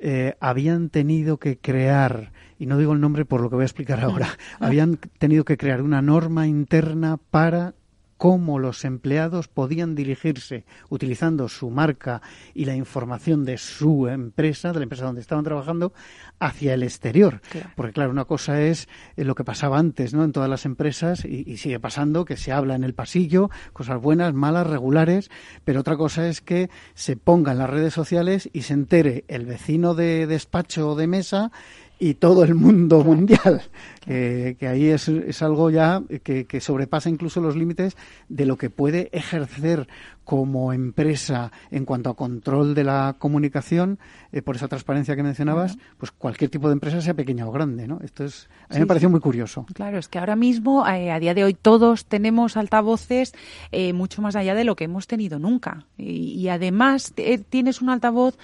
eh, 0.00 0.34
habían 0.40 0.88
tenido 0.88 1.38
que 1.38 1.58
crear, 1.58 2.32
y 2.58 2.66
no 2.66 2.76
digo 2.76 2.92
el 2.92 3.00
nombre 3.00 3.24
por 3.24 3.40
lo 3.40 3.48
que 3.48 3.54
voy 3.54 3.62
a 3.62 3.66
explicar 3.66 4.00
ahora, 4.00 4.26
habían 4.58 4.96
tenido 4.96 5.44
que 5.44 5.56
crear 5.56 5.80
una 5.80 6.02
norma 6.02 6.48
interna 6.48 7.18
para 7.30 7.74
cómo 8.22 8.60
los 8.60 8.84
empleados 8.84 9.48
podían 9.48 9.96
dirigirse 9.96 10.64
utilizando 10.90 11.48
su 11.48 11.70
marca 11.70 12.22
y 12.54 12.66
la 12.66 12.76
información 12.76 13.44
de 13.44 13.58
su 13.58 14.06
empresa, 14.06 14.72
de 14.72 14.78
la 14.78 14.84
empresa 14.84 15.06
donde 15.06 15.20
estaban 15.20 15.42
trabajando, 15.42 15.92
hacia 16.38 16.74
el 16.74 16.84
exterior. 16.84 17.40
Porque 17.74 17.92
claro, 17.92 18.12
una 18.12 18.26
cosa 18.26 18.62
es 18.62 18.88
eh, 19.16 19.24
lo 19.24 19.34
que 19.34 19.42
pasaba 19.42 19.76
antes, 19.76 20.14
¿no? 20.14 20.22
En 20.22 20.30
todas 20.30 20.48
las 20.48 20.66
empresas 20.66 21.24
y, 21.24 21.56
sigue 21.56 21.80
pasando 21.80 22.24
que 22.24 22.36
se 22.36 22.52
habla 22.52 22.76
en 22.76 22.84
el 22.84 22.94
pasillo, 22.94 23.50
cosas 23.72 24.00
buenas, 24.00 24.32
malas, 24.34 24.68
regulares, 24.68 25.28
pero 25.64 25.80
otra 25.80 25.96
cosa 25.96 26.28
es 26.28 26.40
que 26.40 26.70
se 26.94 27.16
ponga 27.16 27.50
en 27.50 27.58
las 27.58 27.70
redes 27.70 27.92
sociales 27.92 28.48
y 28.52 28.62
se 28.62 28.74
entere 28.74 29.24
el 29.26 29.46
vecino 29.46 29.94
de 29.94 30.28
despacho 30.28 30.90
o 30.90 30.94
de 30.94 31.08
mesa 31.08 31.50
y 32.02 32.14
todo 32.14 32.42
el 32.42 32.56
mundo 32.56 33.04
mundial, 33.04 33.62
que, 34.04 34.56
ahí 34.68 34.88
es, 34.88 35.06
es, 35.06 35.40
algo 35.40 35.70
ya 35.70 36.02
que, 36.24 36.46
que, 36.46 36.60
sobrepasa 36.60 37.08
incluso 37.08 37.40
los 37.40 37.54
límites 37.54 37.96
de 38.28 38.44
lo 38.44 38.58
que 38.58 38.70
puede 38.70 39.08
ejercer 39.12 39.86
como 40.24 40.72
empresa 40.72 41.52
en 41.70 41.84
cuanto 41.84 42.10
a 42.10 42.16
control 42.16 42.74
de 42.74 42.82
la 42.82 43.14
comunicación, 43.18 44.00
eh, 44.32 44.42
por 44.42 44.56
esa 44.56 44.66
transparencia 44.66 45.14
que 45.14 45.22
mencionabas, 45.22 45.78
pues 45.98 46.10
cualquier 46.10 46.50
tipo 46.50 46.68
de 46.68 46.74
empresa, 46.74 47.00
sea 47.00 47.14
pequeña 47.14 47.46
o 47.46 47.52
grande, 47.52 47.86
¿no? 47.86 48.00
Esto 48.02 48.24
es, 48.24 48.48
a 48.68 48.74
mí 48.74 48.80
me 48.80 48.86
pareció 48.86 49.08
muy 49.08 49.20
curioso. 49.20 49.66
Claro, 49.72 49.98
es 49.98 50.08
que 50.08 50.18
ahora 50.18 50.34
mismo, 50.34 50.84
eh, 50.88 51.12
a 51.12 51.20
día 51.20 51.34
de 51.34 51.44
hoy, 51.44 51.54
todos 51.54 52.06
tenemos 52.06 52.56
altavoces 52.56 53.32
eh, 53.70 53.92
mucho 53.92 54.22
más 54.22 54.34
allá 54.34 54.54
de 54.54 54.64
lo 54.64 54.74
que 54.74 54.84
hemos 54.84 55.06
tenido 55.06 55.38
nunca. 55.38 55.86
Y, 55.96 56.34
y 56.34 56.48
además 56.48 57.14
tienes 57.48 57.80
un 57.80 57.90
altavoz 57.90 58.36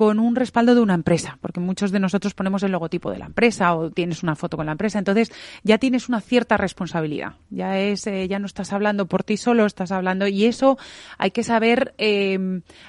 con 0.00 0.18
un 0.18 0.34
respaldo 0.34 0.74
de 0.74 0.80
una 0.80 0.94
empresa, 0.94 1.36
porque 1.42 1.60
muchos 1.60 1.90
de 1.90 2.00
nosotros 2.00 2.32
ponemos 2.32 2.62
el 2.62 2.72
logotipo 2.72 3.10
de 3.10 3.18
la 3.18 3.26
empresa 3.26 3.74
o 3.74 3.90
tienes 3.90 4.22
una 4.22 4.34
foto 4.34 4.56
con 4.56 4.64
la 4.64 4.72
empresa, 4.72 4.98
entonces 4.98 5.30
ya 5.62 5.76
tienes 5.76 6.08
una 6.08 6.22
cierta 6.22 6.56
responsabilidad. 6.56 7.34
Ya 7.50 7.78
es, 7.78 8.06
eh, 8.06 8.26
ya 8.26 8.38
no 8.38 8.46
estás 8.46 8.72
hablando 8.72 9.04
por 9.04 9.24
ti 9.24 9.36
solo, 9.36 9.66
estás 9.66 9.92
hablando 9.92 10.26
y 10.26 10.46
eso 10.46 10.78
hay 11.18 11.32
que 11.32 11.42
saber, 11.42 11.94
eh, 11.98 12.38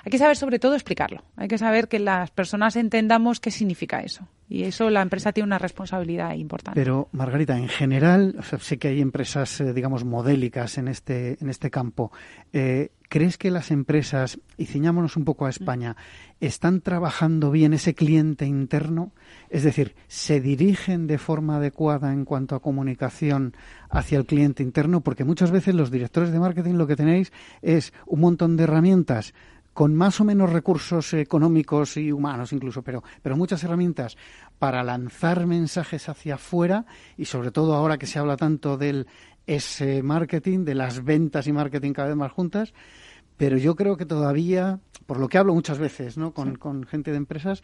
hay 0.05 0.09
que 0.09 0.17
saber 0.17 0.37
sobre 0.37 0.57
todo 0.57 0.73
explicarlo. 0.73 1.25
Hay 1.35 1.49
que 1.49 1.57
saber 1.57 1.89
que 1.89 1.99
las 1.99 2.31
personas 2.31 2.77
entendamos 2.77 3.41
qué 3.41 3.51
significa 3.51 3.99
eso. 3.99 4.25
Y 4.51 4.63
eso 4.63 4.89
la 4.89 5.01
empresa 5.01 5.31
tiene 5.31 5.47
una 5.47 5.59
responsabilidad 5.59 6.33
importante. 6.33 6.77
Pero, 6.77 7.07
Margarita, 7.13 7.57
en 7.57 7.69
general, 7.69 8.35
sé 8.59 8.77
que 8.77 8.89
hay 8.89 8.99
empresas, 8.99 9.61
eh, 9.61 9.71
digamos, 9.71 10.03
modélicas 10.03 10.77
en 10.77 10.89
este, 10.89 11.37
en 11.39 11.49
este 11.49 11.71
campo. 11.71 12.11
Eh, 12.51 12.91
¿Crees 13.07 13.37
que 13.37 13.49
las 13.49 13.71
empresas, 13.71 14.39
y 14.57 14.65
ciñámonos 14.65 15.15
un 15.15 15.23
poco 15.23 15.45
a 15.45 15.49
España, 15.49 15.95
están 16.41 16.81
trabajando 16.81 17.49
bien 17.49 17.71
ese 17.71 17.93
cliente 17.93 18.45
interno? 18.45 19.13
Es 19.49 19.63
decir, 19.63 19.95
¿se 20.07 20.41
dirigen 20.41 21.07
de 21.07 21.17
forma 21.17 21.55
adecuada 21.55 22.11
en 22.11 22.25
cuanto 22.25 22.55
a 22.55 22.61
comunicación 22.61 23.53
hacia 23.89 24.17
el 24.17 24.25
cliente 24.25 24.63
interno? 24.63 24.99
Porque 24.99 25.23
muchas 25.23 25.51
veces 25.51 25.75
los 25.75 25.91
directores 25.91 26.31
de 26.31 26.39
marketing 26.39 26.73
lo 26.73 26.87
que 26.87 26.97
tenéis 26.97 27.31
es 27.61 27.93
un 28.05 28.19
montón 28.19 28.57
de 28.57 28.63
herramientas 28.63 29.33
con 29.73 29.95
más 29.95 30.19
o 30.19 30.25
menos 30.25 30.51
recursos 30.51 31.13
económicos 31.13 31.97
y 31.97 32.11
humanos 32.11 32.53
incluso, 32.53 32.81
pero, 32.81 33.03
pero 33.21 33.37
muchas 33.37 33.63
herramientas 33.63 34.17
para 34.59 34.83
lanzar 34.83 35.45
mensajes 35.45 36.09
hacia 36.09 36.35
afuera 36.35 36.85
y 37.17 37.25
sobre 37.25 37.51
todo 37.51 37.73
ahora 37.73 37.97
que 37.97 38.07
se 38.07 38.19
habla 38.19 38.37
tanto 38.37 38.77
del 38.77 39.07
ese 39.47 40.03
marketing, 40.03 40.65
de 40.65 40.75
las 40.75 41.03
ventas 41.03 41.47
y 41.47 41.51
marketing 41.51 41.93
cada 41.93 42.09
vez 42.09 42.17
más 42.17 42.31
juntas, 42.31 42.73
pero 43.41 43.57
yo 43.57 43.75
creo 43.75 43.97
que 43.97 44.05
todavía, 44.05 44.77
por 45.07 45.19
lo 45.19 45.27
que 45.27 45.39
hablo 45.39 45.55
muchas 45.55 45.79
veces 45.79 46.15
¿no? 46.15 46.31
con, 46.31 46.57
con 46.57 46.83
gente 46.83 47.09
de 47.09 47.17
empresas, 47.17 47.63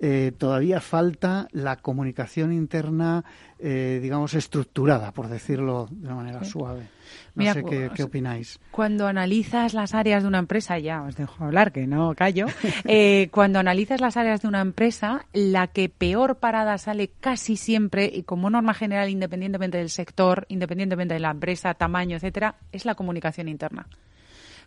eh, 0.00 0.32
todavía 0.38 0.80
falta 0.80 1.48
la 1.52 1.76
comunicación 1.76 2.50
interna, 2.50 3.26
eh, 3.58 3.98
digamos, 4.00 4.32
estructurada, 4.32 5.12
por 5.12 5.28
decirlo 5.28 5.86
de 5.90 6.06
una 6.06 6.14
manera 6.14 6.44
suave. 6.44 6.88
No 7.34 7.52
sé 7.52 7.62
qué, 7.62 8.02
opináis. 8.02 8.58
Cuando 8.70 9.06
analizas 9.06 9.74
las 9.74 9.92
áreas 9.92 10.22
de 10.22 10.28
una 10.28 10.38
empresa, 10.38 10.78
ya 10.78 11.02
os 11.02 11.14
dejo 11.14 11.44
hablar, 11.44 11.72
que 11.72 11.86
no 11.86 12.14
callo, 12.14 12.46
eh, 12.86 13.28
cuando 13.30 13.58
analizas 13.58 14.00
las 14.00 14.16
áreas 14.16 14.40
de 14.40 14.48
una 14.48 14.62
empresa, 14.62 15.26
la 15.34 15.66
que 15.66 15.90
peor 15.90 16.36
parada 16.36 16.78
sale 16.78 17.10
casi 17.20 17.56
siempre, 17.56 18.10
y 18.10 18.22
como 18.22 18.48
norma 18.48 18.72
general, 18.72 19.10
independientemente 19.10 19.76
del 19.76 19.90
sector, 19.90 20.46
independientemente 20.48 21.12
de 21.12 21.20
la 21.20 21.32
empresa, 21.32 21.74
tamaño, 21.74 22.16
etcétera, 22.16 22.54
es 22.72 22.86
la 22.86 22.94
comunicación 22.94 23.48
interna 23.48 23.88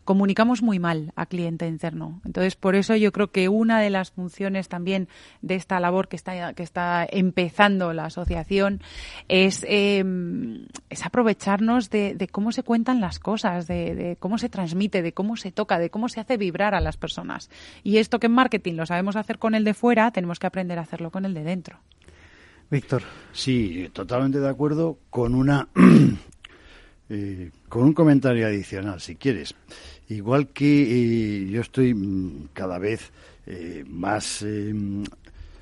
comunicamos 0.03 0.61
muy 0.61 0.79
mal 0.79 1.13
a 1.15 1.25
cliente 1.25 1.67
interno. 1.67 2.21
Entonces, 2.25 2.55
por 2.55 2.75
eso 2.75 2.95
yo 2.95 3.11
creo 3.11 3.31
que 3.31 3.49
una 3.49 3.79
de 3.79 3.89
las 3.89 4.11
funciones 4.11 4.67
también 4.67 5.07
de 5.41 5.55
esta 5.55 5.79
labor 5.79 6.07
que 6.07 6.15
está, 6.15 6.53
que 6.53 6.63
está 6.63 7.07
empezando 7.09 7.93
la 7.93 8.05
asociación 8.05 8.81
es, 9.27 9.65
em, 9.67 10.65
es 10.89 11.05
aprovecharnos 11.05 11.89
de, 11.89 12.29
cómo 12.31 12.51
se 12.51 12.63
cuentan 12.63 13.01
las 13.01 13.19
cosas, 13.19 13.67
de, 13.67 14.17
cómo 14.19 14.37
se 14.37 14.49
transmite, 14.49 15.01
de 15.01 15.13
cómo 15.13 15.35
se 15.35 15.51
toca, 15.51 15.79
de 15.79 15.89
cómo 15.89 16.09
se 16.09 16.19
hace 16.19 16.37
vibrar 16.37 16.75
a 16.75 16.81
las 16.81 16.97
personas. 16.97 17.49
Y 17.83 17.97
esto 17.97 18.19
que 18.19 18.27
en 18.27 18.33
marketing 18.33 18.75
lo 18.75 18.85
sabemos 18.85 19.15
hacer 19.15 19.39
con 19.39 19.55
el 19.55 19.63
de 19.63 19.73
fuera, 19.73 20.11
tenemos 20.11 20.39
que 20.39 20.47
aprender 20.47 20.79
a 20.79 20.83
hacerlo 20.83 21.11
con 21.11 21.25
el 21.25 21.33
de 21.33 21.43
dentro. 21.43 21.79
Víctor. 22.69 23.03
Sí, 23.33 23.89
totalmente 23.91 24.39
de 24.39 24.49
acuerdo 24.49 24.97
con 25.09 25.35
una 25.35 25.67
eh, 27.13 27.51
con 27.67 27.83
un 27.83 27.93
comentario 27.93 28.47
adicional, 28.47 29.01
si 29.01 29.17
quieres. 29.17 29.53
Igual 30.07 30.47
que 30.47 30.83
eh, 30.83 31.49
yo 31.49 31.59
estoy 31.59 31.93
mm, 31.93 32.47
cada 32.53 32.79
vez 32.79 33.11
eh, 33.47 33.83
más, 33.85 34.45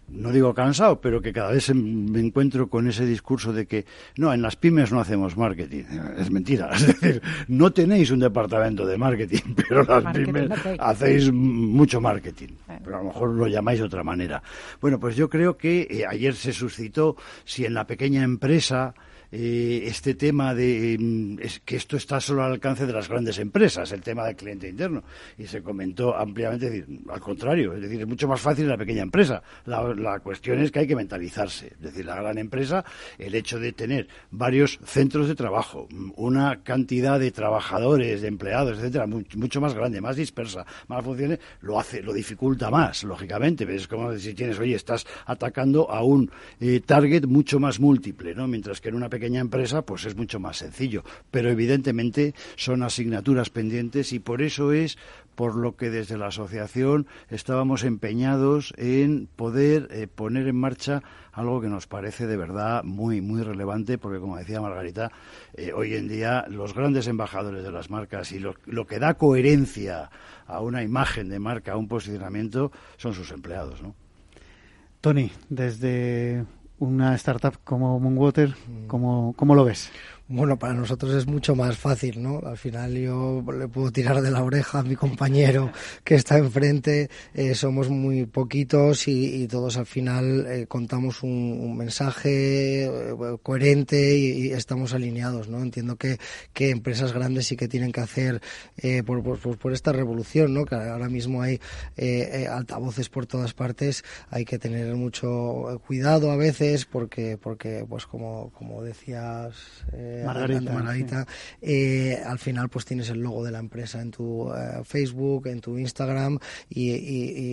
no 0.10 0.32
digo 0.32 0.54
cansado, 0.54 1.02
pero 1.02 1.24
que 1.24 1.34
cada 1.34 1.52
vez 1.52 1.74
me 1.74 2.20
encuentro 2.20 2.70
con 2.70 2.88
ese 2.88 3.04
discurso 3.04 3.52
de 3.52 3.66
que 3.66 3.88
no, 4.18 4.32
en 4.32 4.44
las 4.44 4.58
pymes 4.58 4.92
no 4.92 5.00
hacemos 5.00 5.38
marketing. 5.38 5.86
Es 6.20 6.30
mentira. 6.30 6.70
Es 6.76 6.86
decir, 6.86 7.20
no 7.48 7.72
tenéis 7.72 8.12
un 8.12 8.20
departamento 8.20 8.86
de 8.86 9.00
marketing, 9.00 9.56
pero 9.56 9.84
las 9.86 10.16
pymes 10.16 10.52
hacéis 10.78 11.34
mucho 11.34 12.00
marketing. 12.00 12.50
Pero 12.84 12.98
a 12.98 13.00
lo 13.00 13.06
mejor 13.06 13.30
lo 13.32 13.48
llamáis 13.48 13.80
de 13.80 13.86
otra 13.86 14.04
manera. 14.04 14.44
Bueno, 14.80 15.00
pues 15.00 15.16
yo 15.16 15.28
creo 15.32 15.58
que 15.58 16.06
ayer 16.08 16.36
se 16.36 16.54
suscitó 16.54 17.16
si 17.44 17.66
en 17.66 17.74
la 17.74 17.88
pequeña 17.88 18.22
empresa 18.22 18.94
eh, 19.32 19.84
este 19.86 20.16
tema 20.16 20.56
de 20.56 20.98
mm, 21.00 21.38
que 21.64 21.76
esto 21.76 21.98
está 21.98 22.20
solo 22.20 22.44
al 22.44 22.54
alcance 22.54 22.86
de 22.86 22.94
las 22.94 23.08
grandes 23.08 23.38
empresas, 23.38 23.92
el 23.92 24.02
tema 24.02 24.26
del 24.26 24.36
cliente 24.36 24.68
interno. 24.68 25.04
Y 25.38 25.46
se 25.46 25.62
comentó 25.62 26.16
ampliamente, 26.18 26.86
al 27.10 27.20
contrario, 27.20 27.74
es 27.74 27.82
decir, 27.82 28.02
es 28.02 28.08
mucho 28.08 28.28
más 28.28 28.42
fácil 28.42 28.66
en 28.66 28.72
la 28.72 28.78
pequeña 28.78 29.04
empresa. 29.04 29.42
La, 29.66 30.20
cuestión 30.20 30.60
es 30.60 30.72
que 30.72 30.80
hay 30.80 30.88
que 30.88 30.96
mentalizarse. 30.96 31.68
Es 31.68 31.82
decir, 31.82 32.06
la 32.06 32.16
gran 32.16 32.38
empresa, 32.38 32.84
el 33.18 33.36
hecho 33.36 33.60
de 33.60 33.72
tener 33.72 34.08
varios 34.32 34.80
centros 34.84 35.28
de 35.28 35.36
trabajo, 35.36 35.88
una 36.16 36.64
cantidad 36.64 37.20
de 37.20 37.32
trabajadores, 37.32 38.22
de 38.22 38.28
empleados, 38.28 38.80
etcétera, 38.80 39.06
mucho, 39.08 39.62
más 39.62 39.74
grande, 39.74 40.02
más 40.02 40.16
dispersa, 40.16 40.66
más 40.88 41.04
funciones, 41.04 41.40
lo 41.62 41.80
hace, 41.80 42.02
lo 42.02 42.14
dificulta 42.14 42.70
más, 42.70 43.04
lógicamente. 43.04 43.68
Es 43.76 43.88
como 43.88 44.16
si 44.18 44.34
tienes, 44.34 44.60
oye, 44.60 44.76
estás 44.76 45.06
atacando 45.26 45.90
a 45.92 46.04
un 46.04 46.32
eh, 46.60 46.82
target 46.86 47.26
mucho 47.26 47.60
más 47.60 47.80
múltiple, 47.80 48.34
¿no? 48.34 48.48
Mientras 48.48 48.82
que 48.82 48.90
en 48.90 48.96
una 48.96 49.10
pequeña 49.10 49.19
pequeña 49.20 49.42
empresa, 49.42 49.82
pues 49.82 50.06
es 50.06 50.16
mucho 50.16 50.40
más 50.40 50.58
sencillo. 50.58 51.04
Pero 51.30 51.50
evidentemente 51.50 52.34
son 52.56 52.84
asignaturas 52.84 53.50
pendientes 53.50 54.14
y 54.14 54.20
por 54.20 54.42
eso 54.42 54.72
es 54.72 54.98
por 55.36 55.56
lo 55.56 55.76
que 55.76 55.90
desde 55.90 56.18
la 56.18 56.28
asociación 56.28 57.06
estábamos 57.30 57.84
empeñados 57.84 58.74
en 58.78 59.28
poder 59.36 59.90
eh, 59.92 60.08
poner 60.08 60.48
en 60.48 60.56
marcha 60.56 61.04
algo 61.34 61.60
que 61.60 61.68
nos 61.68 61.86
parece 61.86 62.28
de 62.28 62.36
verdad 62.36 62.84
muy 62.84 63.22
muy 63.22 63.42
relevante 63.42 63.98
porque 63.98 64.20
como 64.20 64.38
decía 64.38 64.60
Margarita 64.60 65.12
eh, 65.54 65.72
hoy 65.74 65.96
en 65.96 66.10
día 66.10 66.46
los 66.50 66.74
grandes 66.74 67.08
embajadores 67.08 67.64
de 67.64 67.72
las 67.72 67.90
marcas 67.90 68.34
y 68.34 68.40
lo, 68.40 68.56
lo, 68.66 68.86
que 68.86 69.00
da 69.00 69.14
coherencia 69.14 70.10
a 70.46 70.60
una 70.60 70.84
imagen 70.84 71.30
de 71.30 71.40
marca 71.40 71.72
a 71.72 71.78
un 71.78 71.88
posicionamiento 71.88 72.74
son 72.98 73.14
sus 73.14 73.32
empleados 73.32 73.82
¿no? 73.82 73.96
Tony 75.00 75.32
desde 75.48 76.44
una 76.80 77.16
startup 77.16 77.56
como 77.64 78.00
Moonwater, 78.00 78.50
mm. 78.50 78.88
¿cómo, 78.88 79.34
cómo 79.38 79.56
lo 79.56 79.66
ves? 79.66 79.92
Bueno, 80.32 80.60
para 80.60 80.76
nosotros 80.76 81.16
es 81.16 81.26
mucho 81.26 81.56
más 81.56 81.76
fácil, 81.76 82.22
¿no? 82.22 82.40
Al 82.46 82.56
final 82.56 82.96
yo 82.96 83.44
le 83.52 83.68
puedo 83.68 83.90
tirar 83.90 84.22
de 84.22 84.30
la 84.30 84.44
oreja 84.44 84.78
a 84.78 84.84
mi 84.84 84.96
compañero 84.96 85.72
que 86.04 86.14
está 86.14 86.38
enfrente, 86.38 87.10
eh, 87.34 87.56
somos 87.56 87.90
muy 87.90 88.28
poquitos 88.28 89.08
y, 89.08 89.48
todos 89.48 89.78
al 89.78 89.88
final 89.88 90.46
eh, 90.48 90.68
contamos 90.68 91.24
un, 91.24 91.76
mensaje 91.76 92.86
eh, 92.86 93.16
coherente 93.42 94.16
y, 94.16 94.52
estamos 94.52 94.94
alineados, 94.94 95.50
¿no? 95.50 95.64
Entiendo 95.64 95.96
que, 95.96 96.20
que 96.54 96.70
empresas 96.70 97.12
grandes 97.12 97.48
sí 97.48 97.58
que 97.58 97.68
tienen 97.68 97.92
que 97.92 98.02
hacer 98.02 98.40
por, 99.08 99.24
por, 99.24 99.58
por, 99.58 99.74
esta 99.74 99.94
revolución, 99.94 100.54
¿no? 100.54 100.64
Que 100.66 100.76
ahora 100.76 101.10
mismo 101.10 101.42
hay 101.42 101.60
altavoces 102.52 103.10
por 103.10 103.26
todas 103.26 103.56
partes, 103.56 104.04
hay 104.30 104.46
que 104.46 104.60
tener 104.60 104.94
mucho 104.94 105.82
cuidado 105.88 106.30
a 106.30 106.36
veces 106.36 106.86
porque, 106.86 107.40
porque 107.42 107.84
pues 107.90 108.06
como, 108.06 108.52
como 108.52 108.84
decías 108.84 109.56
Margarita, 110.26 111.26
al 112.26 112.40
final 112.40 112.70
pues 112.70 112.86
tienes 112.86 113.10
el 113.10 113.20
logo 113.20 113.44
de 113.44 113.52
la 113.52 113.60
empresa 113.60 114.02
en 114.02 114.12
tu 114.12 114.52
Facebook, 114.84 115.48
en 115.48 115.62
tu 115.62 115.78
Instagram 115.78 116.40
y, 116.70 116.94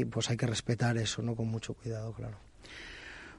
y 0.00 0.04
pues 0.04 0.30
hay 0.30 0.36
que 0.36 0.46
respetar 0.46 0.96
eso, 0.98 1.22
¿no? 1.22 1.34
Con 1.34 1.48
mucho 1.48 1.74
cuidado, 1.74 2.12
claro. 2.12 2.45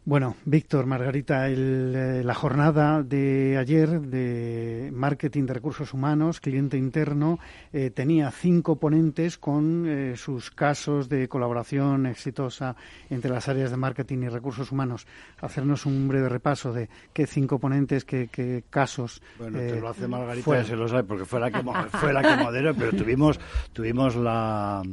Bueno, 0.07 0.37
Víctor, 0.45 0.85
Margarita, 0.85 1.49
eh, 1.49 2.21
la 2.23 2.33
jornada 2.33 3.03
de 3.03 3.57
ayer 3.57 3.99
de 3.99 4.89
marketing 4.93 5.43
de 5.47 5.55
recursos 5.55 5.93
humanos, 5.93 6.39
cliente 6.39 6.77
interno, 6.77 7.39
eh, 7.73 7.89
tenía 7.89 8.31
cinco 8.31 8.77
ponentes 8.77 9.37
con 9.37 9.85
eh, 9.85 10.15
sus 10.15 10.49
casos 10.49 11.09
de 11.09 11.27
colaboración 11.27 12.05
exitosa 12.05 12.77
entre 13.09 13.31
las 13.31 13.49
áreas 13.49 13.69
de 13.69 13.75
marketing 13.75 14.19
y 14.19 14.29
recursos 14.29 14.71
humanos. 14.71 15.05
Hacernos 15.41 15.85
un 15.85 16.07
breve 16.07 16.29
repaso 16.29 16.71
de 16.71 16.87
qué 17.11 17.27
cinco 17.27 17.59
ponentes, 17.59 18.05
qué, 18.05 18.63
casos. 18.69 19.21
Bueno, 19.37 19.59
te 19.59 19.81
lo 19.81 19.89
hace 19.89 20.07
Margarita, 20.07 20.63
se 20.63 20.77
lo 20.77 20.87
sabe, 20.87 21.03
porque 21.03 21.25
fue 21.25 21.41
la 21.41 21.51
que, 21.51 21.61
fue 21.97 22.13
la 22.13 22.21
que 22.21 22.41
moderó, 22.41 22.73
pero 22.73 22.93
tuvimos, 22.93 23.41
tuvimos 23.73 24.15
la 24.15 24.83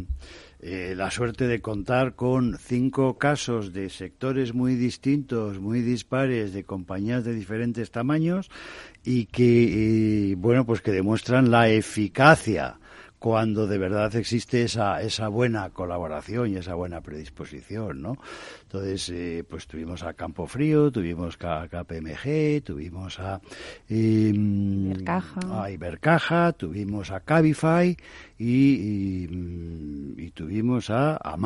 eh, 0.67 0.95
la 0.97 1.11
suerte 1.11 1.47
de 1.47 1.61
contar 1.61 2.15
con 2.15 2.57
cinco 2.57 3.19
casos 3.19 3.75
de 3.75 3.91
sectores 3.91 4.55
muy 4.55 4.77
distintos, 4.77 5.61
muy 5.61 5.83
dispares, 5.83 6.55
de 6.55 6.65
compañías 6.65 7.23
de 7.23 7.35
diferentes 7.35 7.91
tamaños 7.91 8.51
y 9.05 9.27
que, 9.27 10.31
eh, 10.31 10.35
bueno, 10.37 10.65
pues 10.65 10.81
que 10.81 10.91
demuestran 10.91 11.51
la 11.51 11.69
eficacia 11.69 12.79
cuando 13.25 13.66
de 13.66 13.79
verdad 13.79 14.14
existe 14.16 14.64
esa, 14.64 15.01
esa 15.01 15.29
buena 15.29 15.70
colaboración 15.70 16.51
y 16.51 16.57
esa 16.57 16.75
buena 16.75 17.01
predisposición, 17.01 18.03
¿no? 18.03 18.18
Entonces, 18.64 19.09
eh, 19.09 19.43
pues 19.49 19.66
tuvimos 19.66 20.03
a 20.03 20.12
Campo 20.12 20.47
Frío, 20.47 20.93
tuvimos 20.93 21.39
a 21.41 21.66
KPMG, 21.66 22.62
tuvimos 22.62 23.18
a, 23.20 23.41
eh, 23.89 24.31
a 25.51 25.70
Ibercaja, 25.70 26.53
tuvimos 26.53 27.12
a 27.12 27.20
Cabify 27.20 27.97
y, 28.37 29.27
y, 30.18 30.31
tuvimos 30.33 30.91
a, 30.91 31.16
a 31.16 31.39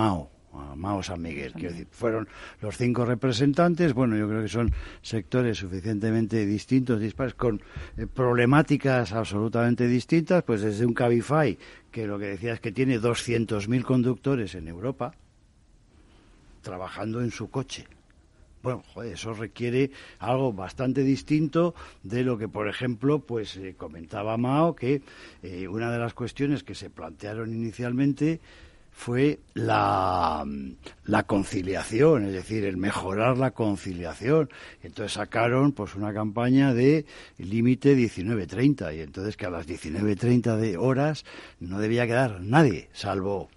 Mao 0.77 1.03
San 1.03 1.23
Miguel. 1.23 1.53
Quiero 1.53 1.71
decir, 1.71 1.89
fueron 1.91 2.29
los 2.61 2.77
cinco 2.77 3.05
representantes. 3.05 3.93
Bueno, 3.95 4.17
yo 4.17 4.29
creo 4.29 4.43
que 4.43 4.49
son 4.49 4.73
sectores 5.03 5.59
suficientemente 5.59 6.45
distintos, 6.47 7.01
dispares, 7.01 7.35
con 7.35 7.61
eh, 7.97 8.07
problemáticas 8.07 9.13
absolutamente 9.13 9.87
distintas. 9.87 10.43
Pues 10.43 10.63
desde 10.63 10.87
un 10.87 10.95
Cabify, 10.95 11.59
que 11.91 12.07
lo 12.07 12.19
que 12.19 12.27
decía 12.27 12.55
es 12.55 12.61
que 12.61 12.73
tiene 12.73 13.01
200.000 13.01 13.83
conductores 13.83 14.55
en 14.55 14.69
Europa 14.69 15.13
trabajando 16.63 17.21
en 17.21 17.31
su 17.31 17.51
coche. 17.51 17.87
Bueno, 18.63 18.83
eso 19.05 19.33
requiere 19.35 19.91
algo 20.19 20.53
bastante 20.53 21.03
distinto 21.03 21.75
de 22.03 22.25
lo 22.25 22.37
que, 22.37 22.49
por 22.49 22.69
ejemplo, 22.69 23.21
pues 23.21 23.57
eh, 23.57 23.75
comentaba 23.77 24.37
Mao, 24.37 24.75
que 24.75 25.01
eh, 25.43 25.69
una 25.69 25.93
de 25.93 25.99
las 25.99 26.13
cuestiones 26.13 26.65
que 26.65 26.75
se 26.75 26.91
plantearon 26.91 27.55
inicialmente 27.55 28.41
fue 28.99 29.39
la, 29.55 30.45
la, 31.05 31.23
conciliación, 31.23 32.27
es 32.27 32.33
decir, 32.33 32.65
el 32.65 32.77
mejorar 32.77 33.39
la 33.39 33.53
conciliación. 33.53 34.51
Entonces 34.83 35.13
sacaron 35.13 35.71
pues 35.71 35.95
una 35.95 36.13
campaña 36.13 36.75
de 36.75 37.07
límite 37.39 37.97
19.30 37.97 38.97
y 38.97 39.01
entonces 39.03 39.37
que 39.37 39.47
a 39.47 39.51
las 39.51 39.69
19.30 39.69 40.57
de 40.57 40.77
horas 40.77 41.25
no 41.61 41.79
debía 41.79 42.09
quedar 42.09 42.41
nadie, 42.41 42.89
salvo 42.93 43.49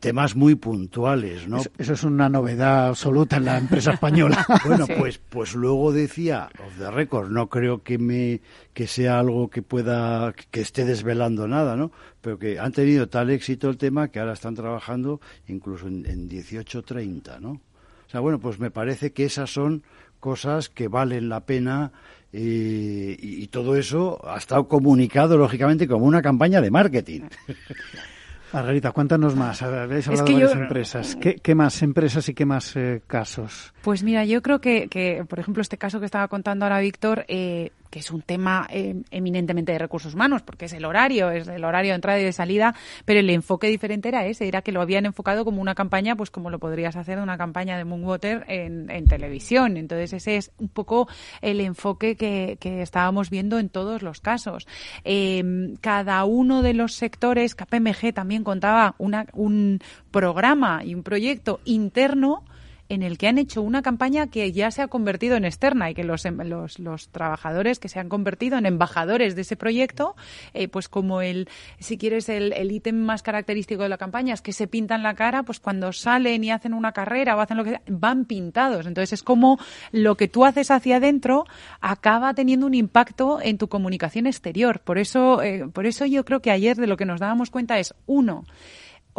temas 0.00 0.34
muy 0.34 0.56
puntuales, 0.56 1.46
¿no? 1.46 1.58
Eso, 1.78 1.92
es 1.92 2.02
una 2.02 2.28
novedad 2.28 2.88
absoluta 2.88 3.36
en 3.36 3.44
la 3.44 3.58
empresa 3.58 3.92
española. 3.92 4.44
bueno, 4.66 4.86
pues, 4.98 5.18
pues 5.18 5.54
luego 5.54 5.92
decía, 5.92 6.50
of 6.66 6.76
the 6.78 6.90
record, 6.90 7.30
no 7.30 7.48
creo 7.48 7.82
que 7.82 7.98
me 7.98 8.40
que 8.74 8.86
sea 8.86 9.20
algo 9.20 9.48
que 9.48 9.62
pueda 9.62 10.32
que 10.50 10.60
esté 10.60 10.84
desvelando 10.84 11.46
nada, 11.46 11.76
¿no? 11.76 11.92
Pero 12.20 12.38
que 12.38 12.58
han 12.58 12.72
tenido 12.72 13.08
tal 13.08 13.30
éxito 13.30 13.68
el 13.68 13.78
tema 13.78 14.08
que 14.08 14.18
ahora 14.18 14.32
están 14.32 14.54
trabajando 14.54 15.20
incluso 15.46 15.86
en, 15.86 16.06
en 16.06 16.28
18.30, 16.28 17.40
¿no? 17.40 17.50
O 17.50 18.10
sea, 18.10 18.20
bueno, 18.20 18.40
pues 18.40 18.58
me 18.58 18.72
parece 18.72 19.12
que 19.12 19.24
esas 19.24 19.52
son 19.52 19.84
cosas 20.18 20.68
que 20.68 20.88
valen 20.88 21.28
la 21.28 21.46
pena 21.46 21.92
eh, 22.32 23.16
y, 23.20 23.42
y, 23.42 23.46
todo 23.48 23.76
eso 23.76 24.20
ha 24.28 24.36
estado 24.36 24.68
comunicado 24.68 25.36
lógicamente 25.36 25.88
como 25.88 26.06
una 26.06 26.22
campaña 26.22 26.60
de 26.60 26.70
marketing. 26.70 27.22
Margarita, 28.52 28.92
cuéntanos 28.92 29.36
más. 29.36 29.62
Habéis 29.62 30.08
hablado 30.08 30.26
de 30.26 30.32
varias 30.32 30.52
empresas. 30.52 31.16
¿Qué, 31.16 31.54
más 31.54 31.82
empresas 31.82 32.28
y 32.28 32.34
qué 32.34 32.44
más 32.44 32.74
eh, 32.76 33.02
casos? 33.06 33.72
Pues 33.82 34.02
mira, 34.02 34.24
yo 34.24 34.42
creo 34.42 34.60
que, 34.60 34.88
que, 34.88 35.24
por 35.28 35.38
ejemplo, 35.38 35.62
este 35.62 35.78
caso 35.78 36.00
que 36.00 36.06
estaba 36.06 36.28
contando 36.28 36.64
ahora 36.64 36.80
Víctor, 36.80 37.24
eh, 37.28 37.70
que 37.90 37.98
es 37.98 38.10
un 38.10 38.22
tema 38.22 38.66
eh, 38.70 39.02
eminentemente 39.10 39.72
de 39.72 39.78
recursos 39.78 40.14
humanos, 40.14 40.42
porque 40.42 40.66
es 40.66 40.72
el 40.72 40.84
horario, 40.84 41.30
es 41.30 41.48
el 41.48 41.64
horario 41.64 41.90
de 41.90 41.96
entrada 41.96 42.20
y 42.20 42.24
de 42.24 42.32
salida, 42.32 42.74
pero 43.04 43.20
el 43.20 43.28
enfoque 43.30 43.66
diferente 43.66 44.08
era 44.08 44.24
ese, 44.26 44.46
era 44.48 44.62
que 44.62 44.72
lo 44.72 44.80
habían 44.80 45.06
enfocado 45.06 45.44
como 45.44 45.60
una 45.60 45.74
campaña, 45.74 46.16
pues 46.16 46.30
como 46.30 46.50
lo 46.50 46.58
podrías 46.58 46.96
hacer 46.96 47.16
de 47.16 47.22
una 47.22 47.36
campaña 47.36 47.76
de 47.76 47.84
Moonwater 47.84 48.44
en, 48.48 48.88
televisión. 49.06 49.76
Entonces 49.76 50.12
ese 50.12 50.36
es 50.36 50.52
un 50.58 50.68
poco 50.68 51.08
el 51.40 51.60
enfoque 51.60 52.16
que, 52.16 52.58
estábamos 52.80 53.30
viendo 53.30 53.58
en 53.58 53.68
todos 53.68 54.02
los 54.02 54.20
casos. 54.20 54.68
Eh, 55.04 55.42
cada 55.80 56.24
uno 56.24 56.62
de 56.62 56.74
los 56.74 56.94
sectores, 56.94 57.54
KPMG 57.54 58.14
también 58.14 58.44
contaba 58.44 58.94
una, 58.98 59.26
un 59.32 59.80
programa 60.10 60.84
y 60.84 60.94
un 60.94 61.02
proyecto 61.02 61.60
interno 61.64 62.44
en 62.90 63.02
el 63.02 63.18
que 63.18 63.28
han 63.28 63.38
hecho 63.38 63.62
una 63.62 63.82
campaña 63.82 64.26
que 64.26 64.50
ya 64.52 64.70
se 64.72 64.82
ha 64.82 64.88
convertido 64.88 65.36
en 65.36 65.44
externa 65.44 65.90
y 65.90 65.94
que 65.94 66.02
los, 66.04 66.24
em, 66.26 66.36
los, 66.42 66.78
los 66.80 67.08
trabajadores 67.08 67.78
que 67.78 67.88
se 67.88 68.00
han 68.00 68.08
convertido 68.08 68.58
en 68.58 68.66
embajadores 68.66 69.36
de 69.36 69.42
ese 69.42 69.56
proyecto, 69.56 70.16
eh, 70.54 70.66
pues 70.66 70.88
como 70.88 71.22
el, 71.22 71.48
si 71.78 71.96
quieres, 71.96 72.28
el, 72.28 72.70
ítem 72.70 72.96
más 72.96 73.22
característico 73.22 73.84
de 73.84 73.88
la 73.88 73.96
campaña 73.96 74.34
es 74.34 74.42
que 74.42 74.52
se 74.52 74.66
pintan 74.66 75.04
la 75.04 75.14
cara, 75.14 75.44
pues 75.44 75.60
cuando 75.60 75.92
salen 75.92 76.42
y 76.42 76.50
hacen 76.50 76.74
una 76.74 76.92
carrera 76.92 77.36
o 77.36 77.40
hacen 77.40 77.56
lo 77.56 77.64
que 77.64 77.70
sea, 77.70 77.82
van 77.86 78.24
pintados. 78.24 78.86
Entonces 78.86 79.12
es 79.12 79.22
como 79.22 79.58
lo 79.92 80.16
que 80.16 80.26
tú 80.26 80.44
haces 80.44 80.72
hacia 80.72 80.96
adentro 80.96 81.44
acaba 81.80 82.34
teniendo 82.34 82.66
un 82.66 82.74
impacto 82.74 83.38
en 83.40 83.56
tu 83.56 83.68
comunicación 83.68 84.26
exterior. 84.26 84.80
Por 84.80 84.98
eso, 84.98 85.42
eh, 85.42 85.68
por 85.72 85.86
eso 85.86 86.06
yo 86.06 86.24
creo 86.24 86.40
que 86.40 86.50
ayer 86.50 86.76
de 86.76 86.88
lo 86.88 86.96
que 86.96 87.06
nos 87.06 87.20
dábamos 87.20 87.50
cuenta 87.50 87.78
es, 87.78 87.94
uno, 88.06 88.44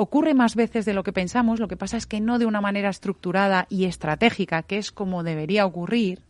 ocurre 0.02 0.34
más 0.34 0.56
veces 0.56 0.86
de 0.86 0.94
lo 0.94 1.04
que 1.04 1.14
pensamos, 1.14 1.60
lo 1.60 1.68
que 1.68 1.78
pasa 1.78 1.96
es 1.96 2.08
que 2.08 2.20
no 2.20 2.40
de 2.40 2.48
una 2.48 2.60
manera 2.60 2.90
estructurada 2.90 3.68
y 3.70 3.86
estratégica, 3.86 4.64
que 4.64 4.78
es 4.78 4.92
como 4.92 5.24
debería 5.24 5.66
ocurrir. 5.66 6.24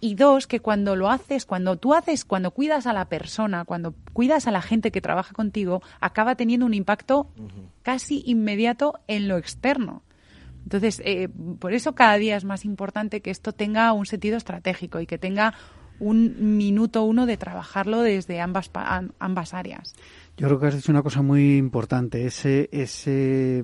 Y 0.00 0.16
dos, 0.16 0.48
que 0.48 0.58
cuando 0.58 0.96
lo 0.96 1.08
haces, 1.08 1.46
cuando 1.46 1.76
tú 1.76 1.94
haces, 1.94 2.24
cuando 2.24 2.50
cuidas 2.50 2.86
a 2.86 2.92
la 2.92 3.04
persona, 3.04 3.64
cuando 3.64 3.94
cuidas 4.12 4.48
a 4.48 4.50
la 4.50 4.60
gente 4.60 4.90
que 4.90 5.00
trabaja 5.00 5.32
contigo, 5.32 5.80
acaba 6.00 6.34
teniendo 6.34 6.66
un 6.66 6.74
impacto 6.74 7.28
casi 7.82 8.24
inmediato 8.26 8.98
en 9.06 9.28
lo 9.28 9.38
externo. 9.38 10.02
Entonces, 10.64 11.00
eh, 11.04 11.28
por 11.60 11.72
eso 11.72 11.94
cada 11.94 12.16
día 12.16 12.36
es 12.36 12.44
más 12.44 12.64
importante 12.64 13.20
que 13.20 13.30
esto 13.30 13.52
tenga 13.52 13.92
un 13.92 14.06
sentido 14.06 14.36
estratégico 14.36 15.00
y 15.00 15.06
que 15.06 15.18
tenga 15.18 15.54
un 16.00 16.56
minuto 16.56 17.04
uno 17.04 17.26
de 17.26 17.36
trabajarlo 17.36 18.02
desde 18.02 18.40
ambas, 18.40 18.70
ambas 19.18 19.54
áreas. 19.54 19.94
Yo 20.36 20.48
creo 20.48 20.58
que 20.58 20.66
has 20.66 20.74
dicho 20.74 20.90
una 20.90 21.02
cosa 21.02 21.22
muy 21.22 21.56
importante, 21.56 22.26
ese, 22.26 22.68
ese 22.72 23.62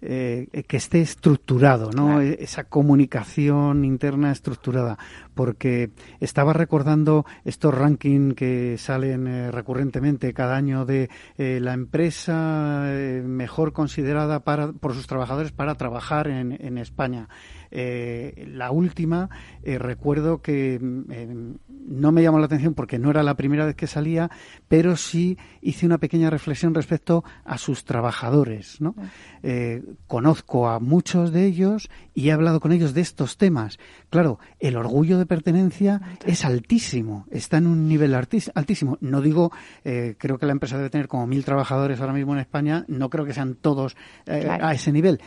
eh, 0.00 0.64
que 0.68 0.76
esté 0.76 1.00
estructurado, 1.00 1.90
¿no? 1.90 2.20
E, 2.20 2.38
esa 2.40 2.64
comunicación 2.64 3.84
interna 3.84 4.30
estructurada, 4.30 4.96
porque 5.34 5.90
estaba 6.20 6.52
recordando 6.52 7.26
estos 7.44 7.74
rankings 7.74 8.34
que 8.34 8.76
salen 8.78 9.26
eh, 9.26 9.50
recurrentemente 9.50 10.32
cada 10.32 10.56
año 10.56 10.84
de 10.84 11.10
eh, 11.36 11.58
la 11.60 11.74
empresa 11.74 12.84
mejor 13.24 13.72
considerada 13.72 14.40
para, 14.40 14.72
por 14.72 14.94
sus 14.94 15.06
trabajadores 15.06 15.52
para 15.52 15.74
trabajar 15.74 16.28
en, 16.28 16.56
en 16.60 16.78
España. 16.78 17.28
Eh, 17.76 18.46
la 18.52 18.70
última, 18.70 19.28
eh, 19.64 19.78
recuerdo 19.78 20.40
que 20.40 20.78
mm, 20.80 21.10
eh, 21.10 21.54
no 21.68 22.12
me 22.12 22.22
llamó 22.22 22.38
la 22.38 22.46
atención 22.46 22.72
porque 22.72 23.00
no 23.00 23.10
era 23.10 23.24
la 23.24 23.34
primera 23.34 23.66
vez 23.66 23.74
que 23.74 23.88
salía, 23.88 24.30
pero 24.68 24.96
sí 24.96 25.36
hice 25.60 25.84
una 25.84 25.98
pequeña 25.98 26.30
reflexión 26.30 26.72
respecto 26.72 27.24
a 27.44 27.58
sus 27.58 27.84
trabajadores. 27.84 28.80
¿no? 28.80 28.94
conozco 30.06 30.68
a 30.68 30.80
muchos 30.80 31.30
de 31.30 31.44
ellos 31.44 31.90
y 32.14 32.28
he 32.28 32.32
hablado 32.32 32.60
con 32.60 32.72
ellos 32.72 32.94
de 32.94 33.02
estos 33.02 33.36
temas. 33.36 33.78
Claro, 34.08 34.38
el 34.58 34.76
orgullo 34.76 35.18
de 35.18 35.23
pertenencia 35.26 36.00
es 36.26 36.44
altísimo, 36.44 37.26
está 37.30 37.58
en 37.58 37.66
un 37.66 37.88
nivel 37.88 38.14
altísimo. 38.14 38.98
No 39.00 39.20
digo, 39.20 39.52
creo 39.82 40.38
que 40.38 40.46
la 40.46 40.52
empresa 40.52 40.76
debe 40.76 40.90
tener 40.90 41.08
como 41.08 41.26
mil 41.26 41.44
trabajadores 41.44 42.00
ahora 42.00 42.12
mismo 42.12 42.32
en 42.34 42.40
España, 42.40 42.84
no 42.88 43.10
creo 43.10 43.24
que 43.24 43.34
sean 43.34 43.54
todos 43.54 43.96
a 44.26 44.72
ese 44.74 44.92
nivel. 44.92 45.20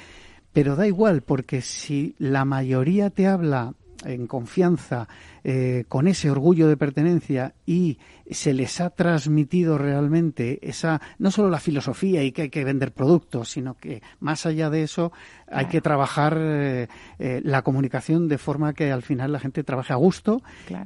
Pero 0.53 0.75
da 0.75 0.87
igual, 0.87 1.21
porque 1.21 1.61
si 1.61 2.15
la 2.17 2.45
mayoría 2.45 3.09
te 3.09 3.27
habla 3.27 3.73
en 4.05 4.27
confianza, 4.27 5.07
eh, 5.43 5.85
con 5.87 6.07
ese 6.07 6.29
orgullo 6.29 6.67
de 6.67 6.77
pertenencia 6.77 7.53
y 7.65 7.97
se 8.29 8.53
les 8.53 8.79
ha 8.81 8.89
transmitido 8.89 9.77
realmente 9.77 10.59
esa, 10.61 11.01
no 11.19 11.31
solo 11.31 11.49
la 11.49 11.59
filosofía 11.59 12.23
y 12.23 12.31
que 12.31 12.43
hay 12.43 12.49
que 12.49 12.63
vender 12.63 12.91
productos, 12.91 13.49
sino 13.49 13.75
que 13.75 14.01
más 14.19 14.45
allá 14.45 14.69
de 14.69 14.83
eso 14.83 15.11
hay 15.49 15.67
que 15.67 15.81
trabajar 15.81 16.37
eh, 16.39 16.87
eh, 17.19 17.41
la 17.43 17.61
comunicación 17.61 18.27
de 18.27 18.37
forma 18.37 18.73
que 18.73 18.91
al 18.91 19.01
final 19.01 19.31
la 19.31 19.39
gente 19.39 19.63
trabaje 19.63 19.93
a 19.93 19.97
gusto 19.97 20.41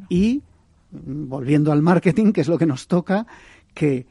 y 0.09 0.41
volviendo 0.91 1.71
al 1.71 1.81
marketing, 1.81 2.33
que 2.33 2.41
es 2.41 2.47
lo 2.47 2.57
que 2.57 2.65
nos 2.65 2.87
toca, 2.87 3.25
que 3.73 4.05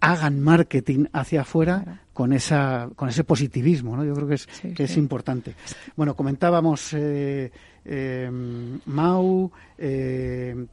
hagan 0.00 0.40
marketing 0.40 1.06
hacia 1.12 1.42
afuera 1.42 2.00
con 2.12 2.32
esa 2.32 2.88
con 2.96 3.08
ese 3.08 3.24
positivismo 3.24 3.96
no 3.96 4.04
yo 4.04 4.14
creo 4.14 4.28
que 4.28 4.34
es 4.34 4.46
que 4.74 4.84
es 4.84 4.96
importante. 4.96 5.54
Bueno 5.96 6.14
comentábamos 6.14 6.92
eh, 6.94 7.50
eh, 7.84 8.30
Mau 8.86 9.50
eh, 9.76 10.66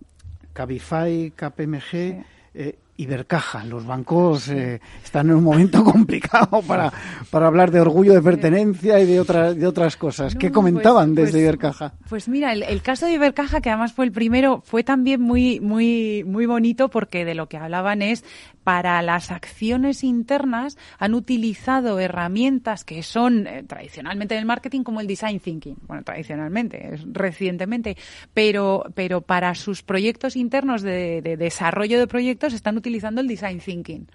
Cabify 0.53 1.32
KPMG 1.36 2.23
eh, 2.53 2.76
Ibercaja. 2.98 3.66
Los 3.66 3.86
bancos 3.86 4.48
eh, 4.48 4.80
están 5.04 5.30
en 5.30 5.36
un 5.36 5.43
momento 5.43 5.84
complicado 5.84 6.62
para, 6.62 6.91
para 7.30 7.48
hablar 7.48 7.72
de 7.72 7.82
orgullo 7.82 8.14
de 8.14 8.22
pertenencia 8.22 9.00
y 9.00 9.06
de 9.06 9.20
otras, 9.20 9.56
de 9.58 9.68
otras 9.68 9.98
cosas. 9.98 10.36
¿Qué 10.36 10.52
comentaban 10.52 11.14
pues, 11.14 11.28
desde 11.28 11.39
pues, 11.39 11.43
Ibercaja? 11.43 11.93
Pues 12.10 12.30
mira, 12.30 12.54
el, 12.54 12.64
el, 12.64 12.82
caso 12.82 13.06
de 13.06 13.14
Ibercaja, 13.14 13.62
que 13.62 13.70
además 13.70 13.93
fue 13.93 14.06
el 14.06 14.12
primero, 14.12 14.62
fue 14.66 14.84
también 14.84 15.22
muy, 15.22 15.60
muy, 15.60 16.24
muy 16.26 16.46
bonito 16.46 16.89
porque 16.89 17.26
de 17.26 17.36
lo 17.36 17.48
que 17.48 17.58
hablaban 17.58 18.02
es 18.02 18.24
para 18.64 19.02
las 19.04 19.30
acciones 19.30 20.04
internas 20.04 20.78
han 20.98 21.14
utilizado 21.14 22.00
herramientas 22.00 22.84
que 22.84 23.04
son 23.04 23.46
eh, 23.46 23.64
tradicionalmente 23.64 24.34
en 24.34 24.39
el 24.39 24.46
marketing 24.46 24.82
como 24.82 25.02
el 25.02 25.08
design 25.08 25.39
thinking. 25.39 25.78
Bueno, 25.86 26.04
tradicionalmente, 26.04 26.98
recientemente, 27.12 27.96
pero, 28.34 28.86
pero 28.96 29.22
para 29.22 29.54
sus 29.54 29.84
proyectos 29.84 30.36
internos 30.36 30.82
de, 30.82 31.22
de 31.22 31.38
desarrollo 31.38 32.00
de 32.00 32.08
proyectos 32.08 32.54
están 32.54 32.78
utilizando 32.78 32.85
el 33.22 33.28
design 33.28 33.60
thinking. 33.60 34.08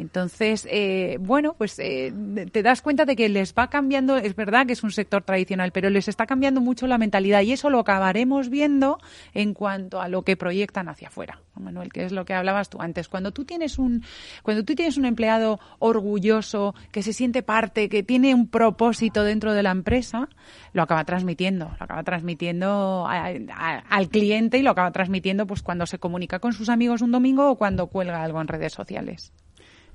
Entonces, 0.00 0.66
eh, 0.70 1.18
bueno, 1.20 1.54
pues 1.58 1.78
eh, 1.78 2.12
te 2.50 2.62
das 2.62 2.80
cuenta 2.80 3.04
de 3.04 3.16
que 3.16 3.28
les 3.28 3.54
va 3.54 3.68
cambiando, 3.68 4.16
es 4.16 4.34
verdad 4.34 4.66
que 4.66 4.72
es 4.72 4.82
un 4.82 4.92
sector 4.92 5.22
tradicional, 5.22 5.72
pero 5.72 5.90
les 5.90 6.08
está 6.08 6.24
cambiando 6.24 6.62
mucho 6.62 6.86
la 6.86 6.96
mentalidad 6.96 7.42
y 7.42 7.52
eso 7.52 7.68
lo 7.68 7.80
acabaremos 7.80 8.48
viendo 8.48 8.98
en 9.34 9.52
cuanto 9.52 10.00
a 10.00 10.08
lo 10.08 10.22
que 10.22 10.36
proyectan 10.36 10.88
hacia 10.88 11.08
afuera. 11.08 11.40
Manuel, 11.54 11.92
que 11.92 12.04
es 12.04 12.12
lo 12.12 12.24
que 12.24 12.32
hablabas 12.32 12.70
tú 12.70 12.80
antes. 12.80 13.08
Cuando 13.08 13.32
tú 13.32 13.44
tienes 13.44 13.78
un, 13.78 14.02
cuando 14.42 14.64
tienes 14.64 14.96
un 14.96 15.04
empleado 15.04 15.60
orgulloso, 15.78 16.74
que 16.92 17.02
se 17.02 17.12
siente 17.12 17.42
parte, 17.42 17.90
que 17.90 18.02
tiene 18.02 18.34
un 18.34 18.48
propósito 18.48 19.22
dentro 19.22 19.52
de 19.52 19.62
la 19.62 19.70
empresa, 19.70 20.30
lo 20.72 20.82
acaba 20.82 21.04
transmitiendo, 21.04 21.66
lo 21.78 21.84
acaba 21.84 22.02
transmitiendo 22.02 23.06
al 23.06 24.08
cliente 24.08 24.56
y 24.56 24.62
lo 24.62 24.70
acaba 24.70 24.92
transmitiendo 24.92 25.46
pues 25.46 25.62
cuando 25.62 25.84
se 25.84 25.98
comunica 25.98 26.38
con 26.38 26.54
sus 26.54 26.70
amigos 26.70 27.02
un 27.02 27.12
domingo 27.12 27.50
o 27.50 27.56
cuando 27.56 27.88
cuelga 27.88 28.22
algo 28.22 28.40
en 28.40 28.48
redes 28.48 28.72
sociales. 28.72 29.32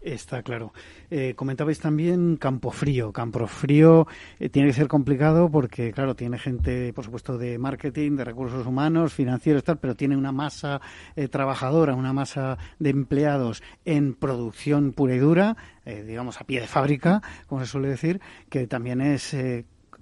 Está 0.05 0.43
claro. 0.43 0.71
Eh, 1.09 1.33
comentabais 1.35 1.79
también 1.79 2.37
Campo 2.37 2.69
Frío. 2.69 3.11
Campo 3.11 3.47
Frío 3.47 4.05
eh, 4.39 4.49
tiene 4.49 4.67
que 4.67 4.75
ser 4.75 4.87
complicado 4.87 5.49
porque, 5.49 5.91
claro, 5.91 6.15
tiene 6.15 6.37
gente, 6.37 6.93
por 6.93 7.05
supuesto, 7.05 7.39
de 7.39 7.57
marketing, 7.57 8.15
de 8.15 8.23
recursos 8.23 8.67
humanos, 8.67 9.15
financieros, 9.15 9.63
tal, 9.63 9.79
pero 9.79 9.95
tiene 9.95 10.15
una 10.15 10.31
masa 10.31 10.79
eh, 11.15 11.27
trabajadora, 11.27 11.95
una 11.95 12.13
masa 12.13 12.59
de 12.77 12.91
empleados 12.91 13.63
en 13.83 14.13
producción 14.13 14.93
pura 14.93 15.15
y 15.15 15.17
dura, 15.17 15.57
digamos, 15.85 16.39
a 16.39 16.43
pie 16.45 16.61
de 16.61 16.67
fábrica, 16.67 17.21
como 17.47 17.61
se 17.61 17.67
suele 17.71 17.87
decir, 17.87 18.19
que 18.49 18.67
también 18.67 19.01
es 19.01 19.35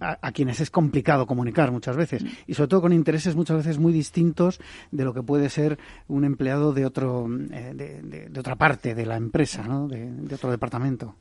a, 0.03 0.19
a, 0.21 0.31
quienes 0.31 0.59
es 0.59 0.69
complicado 0.69 1.25
comunicar 1.25 1.71
muchas 1.71 1.95
veces 1.95 2.23
y 2.45 2.53
sobre 2.53 2.67
todo 2.67 2.81
con 2.81 2.93
intereses 2.93 3.35
muchas 3.35 3.57
veces 3.57 3.79
muy 3.79 3.93
distintos 3.93 4.59
de 4.91 5.03
lo 5.03 5.13
que 5.13 5.23
puede 5.23 5.49
ser 5.49 5.79
un 6.07 6.25
empleado 6.25 6.73
de 6.73 6.85
otro 6.85 7.27
eh, 7.51 7.73
de, 7.75 8.01
de, 8.01 8.29
de, 8.29 8.39
otra 8.39 8.55
parte 8.55 8.95
de 8.95 9.05
la 9.05 9.17
empresa, 9.17 9.63
¿no? 9.63 9.87
de, 9.87 10.11
de 10.11 10.35
otro 10.35 10.51
departamento. 10.51 11.15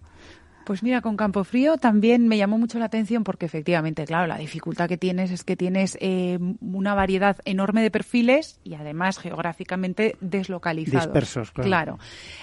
Pues 0.64 0.82
mira, 0.82 1.00
con 1.00 1.16
Campo 1.16 1.44
Frío 1.44 1.76
también 1.76 2.28
me 2.28 2.36
llamó 2.36 2.58
mucho 2.58 2.78
la 2.78 2.84
atención 2.86 3.24
porque 3.24 3.46
efectivamente, 3.46 4.04
claro, 4.04 4.26
la 4.26 4.38
dificultad 4.38 4.88
que 4.88 4.96
tienes 4.96 5.30
es 5.30 5.44
que 5.44 5.56
tienes 5.56 5.98
eh, 6.00 6.38
una 6.60 6.94
variedad 6.94 7.36
enorme 7.44 7.82
de 7.82 7.90
perfiles 7.90 8.60
y 8.62 8.74
además 8.74 9.18
geográficamente 9.18 10.16
deslocalizados. 10.20 11.06
Dispersos, 11.06 11.50
claro. 11.50 11.68
Claro. 11.68 11.98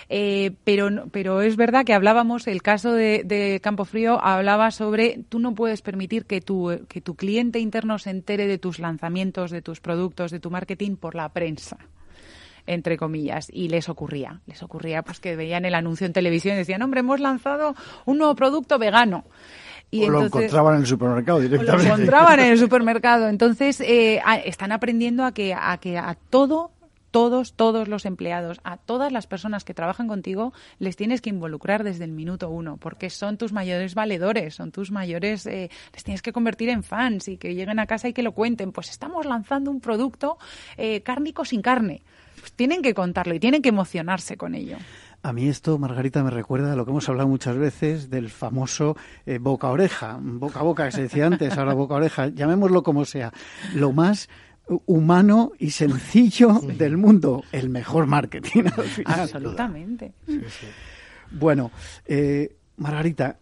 Eh, 0.10 0.52
pero, 0.64 1.08
pero 1.12 1.42
es 1.42 1.56
verdad 1.56 1.86
que 1.86 1.94
hablábamos, 1.94 2.48
el 2.48 2.62
caso 2.62 2.94
de, 2.94 3.24
de, 3.24 3.60
Campo 3.62 3.86
Frío 3.86 4.24
hablaba 4.24 4.72
sobre 4.72 5.24
tú 5.30 5.40
no 5.40 5.56
puedes 5.56 5.82
permitir 5.82 6.26
que 6.26 6.42
tu, 6.42 6.86
que 6.88 7.02
tu 7.02 7.16
cliente 7.16 7.60
interno 7.60 8.00
se 8.00 8.10
entere 8.10 8.48
de 8.48 8.58
tus 8.58 8.80
lanzamientos, 8.80 9.52
de 9.52 9.62
tus 9.62 9.80
productos, 9.80 10.32
de 10.32 10.40
tu 10.40 10.52
marketing 10.52 10.96
por 10.96 11.16
la 11.16 11.30
prensa 11.30 11.78
entre 12.70 12.98
comillas, 12.98 13.50
y 13.52 13.68
les 13.70 13.90
ocurría. 13.90 14.42
Les 14.46 14.62
ocurría 14.62 15.02
pues 15.02 15.20
que 15.20 15.36
veían 15.36 15.66
el 15.66 15.74
anuncio 15.74 16.06
en 16.06 16.14
televisión 16.14 16.54
y 16.54 16.60
decían, 16.60 16.84
hombre, 16.84 17.00
hemos 17.00 17.20
lanzado 17.20 17.76
un 18.06 18.20
nuevo 18.20 18.36
producto 18.36 18.78
vegano. 18.78 19.26
Y 19.90 20.04
o 20.04 20.06
entonces, 20.06 20.32
lo 20.32 20.40
encontraban 20.42 20.76
en 20.76 20.82
el 20.82 20.88
supermercado 20.88 21.40
directamente. 21.40 21.88
Lo 21.88 21.94
encontraban 21.96 22.40
en 22.40 22.52
el 22.52 22.60
supermercado. 22.60 23.28
Entonces, 23.28 23.82
eh, 23.82 24.22
a, 24.24 24.38
están 24.38 24.72
aprendiendo 24.72 25.26
a 25.26 25.34
que, 25.34 25.56
a 25.56 25.78
que 25.78 25.98
a 25.98 26.16
todo 26.30 26.72
todos, 27.12 27.54
todos 27.54 27.88
los 27.88 28.06
empleados, 28.06 28.60
a 28.64 28.78
todas 28.78 29.12
las 29.12 29.28
personas 29.28 29.64
que 29.64 29.74
trabajan 29.74 30.08
contigo, 30.08 30.54
les 30.78 30.96
tienes 30.96 31.22
que 31.22 31.30
involucrar 31.30 31.84
desde 31.84 32.04
el 32.04 32.12
minuto 32.12 32.50
uno, 32.50 32.78
porque 32.78 33.10
son 33.10 33.38
tus 33.38 33.52
mayores 33.52 33.96
valedores, 33.96 34.56
son 34.56 34.72
tus 34.72 34.92
mayores, 34.92 35.46
eh, 35.48 35.70
les 35.94 36.04
tienes 36.04 36.22
que 36.22 36.32
convertir 36.32 36.70
en 36.70 36.84
fans 36.84 37.28
y 37.28 37.38
que 37.38 37.56
lleguen 37.56 37.80
a 37.80 37.88
casa 37.88 38.08
y 38.08 38.14
que 38.14 38.24
lo 38.24 38.34
cuenten. 38.34 38.72
Pues 38.72 38.90
estamos 38.90 39.26
lanzando 39.26 39.72
un 39.72 39.82
producto 39.82 40.38
eh, 40.78 41.02
cárnico 41.02 41.46
sin 41.46 41.62
carne. 41.62 42.04
Pues 42.40 42.54
tienen 42.54 42.82
que 42.82 42.94
contarlo 42.94 43.34
y 43.34 43.40
tienen 43.40 43.62
que 43.62 43.70
emocionarse 43.70 44.38
con 44.38 44.56
ello. 44.56 44.78
A 45.22 45.34
mí 45.34 45.50
esto, 45.50 45.78
Margarita, 45.78 46.24
me 46.24 46.30
recuerda 46.30 46.74
a 46.74 46.76
lo 46.76 46.86
que 46.86 46.92
hemos 46.92 47.10
hablado 47.10 47.28
muchas 47.28 47.58
veces 47.58 48.10
del 48.10 48.30
famoso 48.30 48.96
eh, 49.26 49.38
boca-oreja, 49.38 50.18
boca-boca 50.22 50.86
que 50.86 50.92
se 50.94 51.02
decía 51.04 51.26
antes, 51.26 51.58
ahora 51.58 51.74
boca-oreja, 51.74 52.28
llamémoslo 52.28 52.84
como 52.84 53.04
sea. 53.04 53.34
Lo 53.76 53.92
más 53.92 54.30
humano 54.86 55.52
y 55.58 55.72
sencillo 55.72 56.60
del 56.78 56.98
mundo, 56.98 57.44
el 57.52 57.70
mejor 57.70 58.06
marketing. 58.06 58.66
Al 58.78 58.84
final. 58.86 59.20
Absolutamente. 59.20 60.14
Sí, 60.26 60.40
sí. 60.48 60.68
Bueno, 61.32 61.72
eh, 62.06 62.56
Margarita 62.78 63.40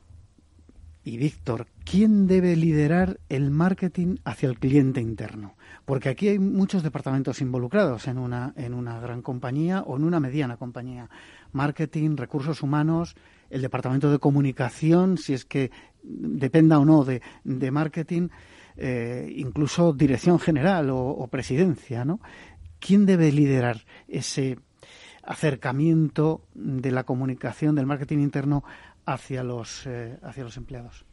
y 1.04 1.18
Víctor, 1.18 1.68
¿quién 1.86 2.28
debe 2.28 2.56
liderar 2.56 3.20
el 3.30 3.52
marketing 3.52 4.18
hacia 4.26 4.50
el 4.50 4.58
cliente 4.58 5.00
interno? 5.00 5.57
Porque 5.88 6.10
aquí 6.10 6.28
hay 6.28 6.38
muchos 6.38 6.84
departamentos 6.84 7.40
involucrados 7.40 8.10
en 8.10 8.18
una, 8.18 8.52
en 8.58 8.74
una 8.74 9.00
gran 9.00 9.22
compañía 9.22 9.84
o 9.84 9.96
en 9.96 10.04
una 10.04 10.20
mediana 10.20 10.58
compañía. 10.58 11.10
Marketing, 11.54 12.18
recursos 12.18 12.62
humanos, 12.62 13.16
el 13.50 13.62
departamento 13.62 14.12
de 14.12 14.20
comunicación, 14.20 15.18
si 15.18 15.32
es 15.34 15.46
que 15.46 15.72
dependa 16.04 16.78
o 16.78 16.84
no 16.84 17.06
de, 17.06 17.22
de 17.46 17.72
marketing, 17.72 18.28
eh, 18.76 19.34
incluso 19.38 19.94
dirección 19.94 20.40
general 20.40 20.90
o, 20.92 21.26
presidencia, 21.32 22.04
¿no? 22.04 22.20
¿Quién 22.82 23.06
debe 23.06 23.32
liderar 23.32 23.86
ese 24.10 24.60
acercamiento 25.24 26.42
de 26.54 26.92
la 26.92 27.06
comunicación, 27.06 27.76
del 27.76 27.86
marketing 27.86 28.18
interno 28.18 28.66
hacia 29.06 29.42
los, 29.42 29.88
eh, 29.88 30.20
hacia 30.22 30.44
los 30.44 30.58
empleados? 30.58 31.07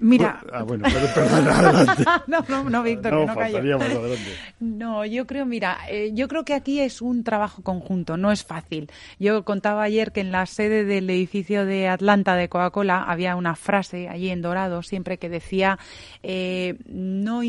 Mira. 0.00 0.40
Ah, 0.52 0.62
bueno, 0.62 0.84
pero 0.92 1.06
perdón, 1.14 1.48
adelante. 1.48 2.04
no, 2.26 2.44
no, 2.48 2.70
no, 2.70 2.82
Víctor, 2.82 3.12
no, 3.12 3.20
que 3.20 3.26
no 3.26 3.34
faltaríamos 3.34 3.86
adelante. 3.86 4.30
No, 4.60 5.04
yo 5.04 5.26
creo, 5.26 5.46
mira, 5.46 5.78
eh, 5.88 6.10
yo 6.14 6.28
creo 6.28 6.44
que 6.44 6.54
aquí 6.54 6.80
es 6.80 7.02
un 7.02 7.24
trabajo 7.24 7.62
conjunto, 7.62 8.16
no 8.16 8.30
es 8.30 8.44
fácil. 8.44 8.90
Yo 9.18 9.44
contaba 9.44 9.82
ayer 9.82 10.12
que 10.12 10.20
en 10.20 10.32
la 10.32 10.46
sede 10.46 10.84
del 10.84 11.10
edificio 11.10 11.64
de 11.64 11.88
Atlanta 11.88 12.36
de 12.36 12.48
Coca-Cola 12.48 13.02
había 13.02 13.36
una 13.36 13.56
frase 13.56 14.08
allí 14.08 14.30
en 14.30 14.42
Dorado 14.42 14.82
siempre 14.82 15.18
que 15.18 15.28
decía 15.28 15.78
eh, 16.22 16.76
no 16.86 17.42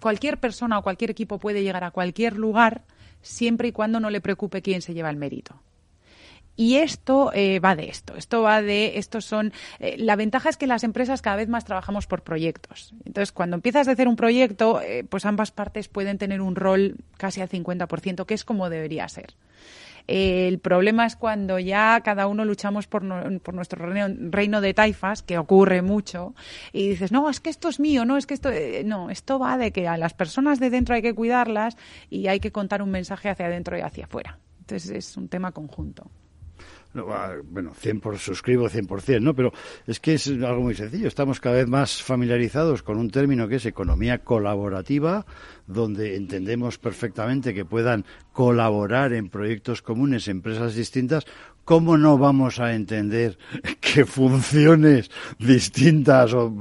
cualquier 0.00 0.38
persona 0.38 0.78
o 0.78 0.82
cualquier 0.82 1.10
equipo 1.10 1.38
puede 1.38 1.62
llegar 1.62 1.84
a 1.84 1.90
cualquier 1.90 2.36
lugar 2.36 2.82
siempre 3.22 3.68
y 3.68 3.72
cuando 3.72 4.00
no 4.00 4.10
le 4.10 4.20
preocupe 4.20 4.62
quién 4.62 4.82
se 4.82 4.94
lleva 4.94 5.10
el 5.10 5.16
mérito. 5.16 5.60
Y 6.54 6.76
esto 6.76 7.30
eh, 7.34 7.60
va 7.60 7.74
de 7.76 7.88
esto. 7.88 8.14
Esto 8.16 8.42
va 8.42 8.60
de, 8.60 8.98
estos 8.98 9.24
son, 9.24 9.52
eh, 9.78 9.96
la 9.98 10.16
ventaja 10.16 10.48
es 10.48 10.56
que 10.56 10.66
las 10.66 10.84
empresas 10.84 11.22
cada 11.22 11.36
vez 11.36 11.48
más 11.48 11.64
trabajamos 11.64 12.06
por 12.06 12.22
proyectos. 12.22 12.94
Entonces, 13.04 13.32
cuando 13.32 13.56
empiezas 13.56 13.88
a 13.88 13.92
hacer 13.92 14.06
un 14.06 14.16
proyecto, 14.16 14.80
eh, 14.82 15.04
pues 15.08 15.24
ambas 15.24 15.50
partes 15.50 15.88
pueden 15.88 16.18
tener 16.18 16.40
un 16.40 16.54
rol 16.54 16.96
casi 17.16 17.40
al 17.40 17.48
50%, 17.48 18.26
que 18.26 18.34
es 18.34 18.44
como 18.44 18.68
debería 18.68 19.08
ser. 19.08 19.34
Eh, 20.08 20.48
el 20.48 20.58
problema 20.58 21.06
es 21.06 21.16
cuando 21.16 21.58
ya 21.58 22.00
cada 22.04 22.26
uno 22.26 22.44
luchamos 22.44 22.86
por, 22.86 23.02
no, 23.02 23.38
por 23.40 23.54
nuestro 23.54 23.86
reino, 23.86 24.14
reino, 24.30 24.60
de 24.60 24.74
taifas, 24.74 25.22
que 25.22 25.38
ocurre 25.38 25.82
mucho, 25.82 26.34
y 26.72 26.88
dices, 26.88 27.12
no, 27.12 27.28
es 27.30 27.40
que 27.40 27.50
esto 27.50 27.68
es 27.68 27.80
mío, 27.80 28.04
no, 28.04 28.16
es 28.16 28.26
que 28.26 28.34
esto. 28.34 28.50
No, 28.84 29.10
esto 29.10 29.38
va 29.38 29.56
de 29.56 29.72
que 29.72 29.88
a 29.88 29.96
las 29.96 30.14
personas 30.14 30.60
de 30.60 30.70
dentro 30.70 30.94
hay 30.94 31.02
que 31.02 31.14
cuidarlas 31.14 31.76
y 32.10 32.26
hay 32.26 32.40
que 32.40 32.52
contar 32.52 32.82
un 32.82 32.90
mensaje 32.90 33.28
hacia 33.28 33.46
adentro 33.46 33.78
y 33.78 33.80
hacia 33.80 34.04
afuera. 34.04 34.38
Entonces 34.60 34.90
es 34.90 35.16
un 35.16 35.28
tema 35.28 35.52
conjunto. 35.52 36.10
No, 36.94 37.06
bueno, 37.44 37.72
100 37.74 38.00
por, 38.00 38.18
suscribo 38.18 38.68
100%, 38.68 39.20
¿no? 39.20 39.34
Pero 39.34 39.52
es 39.86 39.98
que 39.98 40.14
es 40.14 40.26
algo 40.28 40.60
muy 40.60 40.74
sencillo. 40.74 41.08
Estamos 41.08 41.40
cada 41.40 41.56
vez 41.56 41.66
más 41.66 42.02
familiarizados 42.02 42.82
con 42.82 42.98
un 42.98 43.10
término 43.10 43.48
que 43.48 43.56
es 43.56 43.66
economía 43.66 44.18
colaborativa, 44.18 45.24
donde 45.66 46.16
entendemos 46.16 46.78
perfectamente 46.78 47.54
que 47.54 47.64
puedan 47.64 48.04
colaborar 48.32 49.14
en 49.14 49.30
proyectos 49.30 49.80
comunes 49.80 50.28
empresas 50.28 50.74
distintas 50.74 51.24
¿cómo 51.64 51.96
no 51.96 52.18
vamos 52.18 52.58
a 52.60 52.74
entender 52.74 53.38
que 53.80 54.04
funciones 54.04 55.10
distintas 55.38 56.32
o 56.34 56.52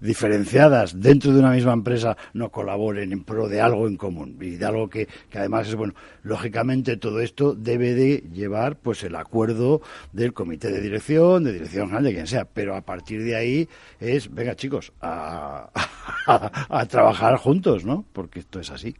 diferenciadas 0.00 1.00
dentro 1.00 1.32
de 1.32 1.40
una 1.40 1.50
misma 1.50 1.72
empresa 1.72 2.16
no 2.32 2.50
colaboren 2.50 3.12
en 3.12 3.24
pro 3.24 3.48
de 3.48 3.60
algo 3.60 3.88
en 3.88 3.96
común 3.96 4.38
y 4.40 4.56
de 4.56 4.64
algo 4.64 4.88
que, 4.88 5.08
que 5.30 5.38
además 5.38 5.68
es 5.68 5.74
bueno? 5.74 5.94
Lógicamente 6.22 6.96
todo 6.96 7.20
esto 7.20 7.54
debe 7.54 7.94
de 7.94 8.24
llevar 8.32 8.76
pues 8.76 9.02
el 9.04 9.16
acuerdo 9.16 9.82
del 10.12 10.32
comité 10.32 10.70
de 10.70 10.80
dirección, 10.80 11.44
de 11.44 11.52
dirección 11.52 11.86
general, 11.86 12.04
de 12.04 12.14
quien 12.14 12.26
sea, 12.26 12.44
pero 12.44 12.76
a 12.76 12.80
partir 12.82 13.22
de 13.22 13.36
ahí 13.36 13.68
es, 14.00 14.32
venga 14.32 14.54
chicos, 14.54 14.92
a, 15.00 15.70
a 16.68 16.86
trabajar 16.86 17.36
juntos, 17.36 17.84
¿no? 17.84 18.04
Porque 18.12 18.40
esto 18.40 18.60
es 18.60 18.70
así. 18.70 18.94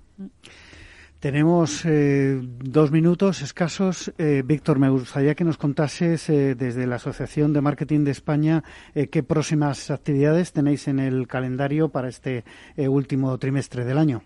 Tenemos 1.24 1.86
eh, 1.86 2.38
dos 2.42 2.90
minutos 2.90 3.40
escasos. 3.40 4.12
Eh, 4.18 4.42
Víctor, 4.44 4.78
me 4.78 4.90
gustaría 4.90 5.34
que 5.34 5.42
nos 5.42 5.56
contases 5.56 6.28
eh, 6.28 6.54
desde 6.54 6.86
la 6.86 6.96
Asociación 6.96 7.54
de 7.54 7.62
Marketing 7.62 8.04
de 8.04 8.10
España 8.10 8.62
qué 8.92 9.22
próximas 9.22 9.90
actividades 9.90 10.52
tenéis 10.52 10.86
en 10.86 10.98
el 10.98 11.26
calendario 11.26 11.88
para 11.88 12.08
este 12.08 12.44
último 12.76 13.38
trimestre 13.38 13.86
del 13.86 13.96
año. 13.96 14.22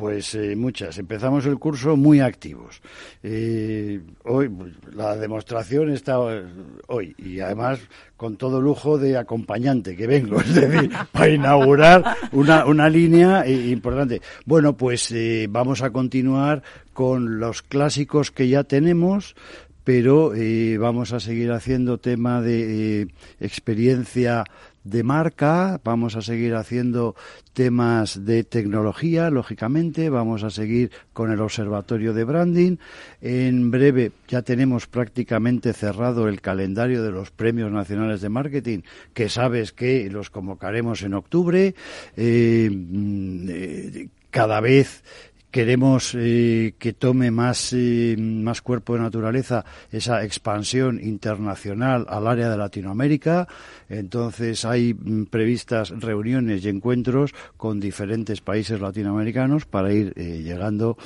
Pues 0.00 0.34
eh, 0.34 0.56
muchas. 0.56 0.96
Empezamos 0.96 1.44
el 1.44 1.58
curso 1.58 1.94
muy 1.94 2.20
activos. 2.20 2.80
Eh, 3.22 4.00
hoy 4.24 4.50
la 4.94 5.14
demostración 5.14 5.90
está 5.90 6.16
eh, 6.30 6.42
hoy 6.86 7.14
y 7.18 7.40
además 7.40 7.80
con 8.16 8.38
todo 8.38 8.62
lujo 8.62 8.96
de 8.96 9.18
acompañante 9.18 9.94
que 9.94 10.06
vengo, 10.06 10.40
es 10.40 10.54
decir, 10.54 10.90
para 11.12 11.28
inaugurar 11.28 12.16
una, 12.32 12.64
una 12.64 12.88
línea 12.88 13.46
importante. 13.46 14.22
Bueno, 14.46 14.74
pues 14.74 15.14
vamos 15.50 15.82
a 15.82 15.90
continuar 15.90 16.62
con 16.94 17.38
los 17.38 17.60
clásicos 17.60 18.30
que 18.30 18.48
ya 18.48 18.64
tenemos, 18.64 19.36
pero 19.84 20.32
vamos 20.78 21.12
a 21.12 21.20
seguir 21.20 21.52
haciendo 21.52 21.98
tema 21.98 22.40
de 22.40 23.08
experiencia 23.38 24.44
de 24.84 25.02
marca, 25.02 25.80
vamos 25.84 26.16
a 26.16 26.22
seguir 26.22 26.54
haciendo 26.54 27.14
temas 27.52 28.24
de 28.24 28.44
tecnología, 28.44 29.30
lógicamente, 29.30 30.08
vamos 30.08 30.42
a 30.42 30.50
seguir 30.50 30.90
con 31.12 31.30
el 31.30 31.40
observatorio 31.40 32.14
de 32.14 32.24
branding. 32.24 32.76
En 33.20 33.70
breve 33.70 34.12
ya 34.28 34.42
tenemos 34.42 34.86
prácticamente 34.86 35.72
cerrado 35.72 36.28
el 36.28 36.40
calendario 36.40 37.02
de 37.02 37.10
los 37.10 37.30
premios 37.30 37.70
nacionales 37.70 38.20
de 38.20 38.28
marketing, 38.28 38.80
que 39.12 39.28
sabes 39.28 39.72
que 39.72 40.08
los 40.10 40.30
convocaremos 40.30 41.02
en 41.02 41.14
octubre. 41.14 41.74
Eh, 42.16 42.70
mm, 42.70 43.48
eh, 43.50 44.08
cada 44.30 44.60
vez 44.60 45.02
queremos 45.50 46.14
eh, 46.16 46.74
que 46.78 46.92
tome 46.92 47.30
más, 47.30 47.72
eh, 47.72 48.16
más 48.18 48.62
cuerpo 48.62 48.94
de 48.94 49.00
naturaleza 49.00 49.64
esa 49.90 50.24
expansión 50.24 51.00
internacional 51.02 52.06
al 52.08 52.26
área 52.26 52.48
de 52.50 52.56
Latinoamérica. 52.56 53.48
Entonces 53.88 54.64
hay 54.64 54.94
mm, 54.94 55.24
previstas 55.26 55.90
reuniones 55.90 56.64
y 56.64 56.68
encuentros 56.68 57.34
con 57.56 57.80
diferentes 57.80 58.40
países 58.40 58.80
latinoamericanos 58.80 59.66
para 59.66 59.92
ir 59.92 60.12
eh, 60.16 60.42
llegando 60.42 60.96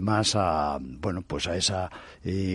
más 0.00 0.34
a, 0.36 0.78
bueno, 0.80 1.22
pues 1.22 1.46
a 1.48 1.56
esa 1.56 1.90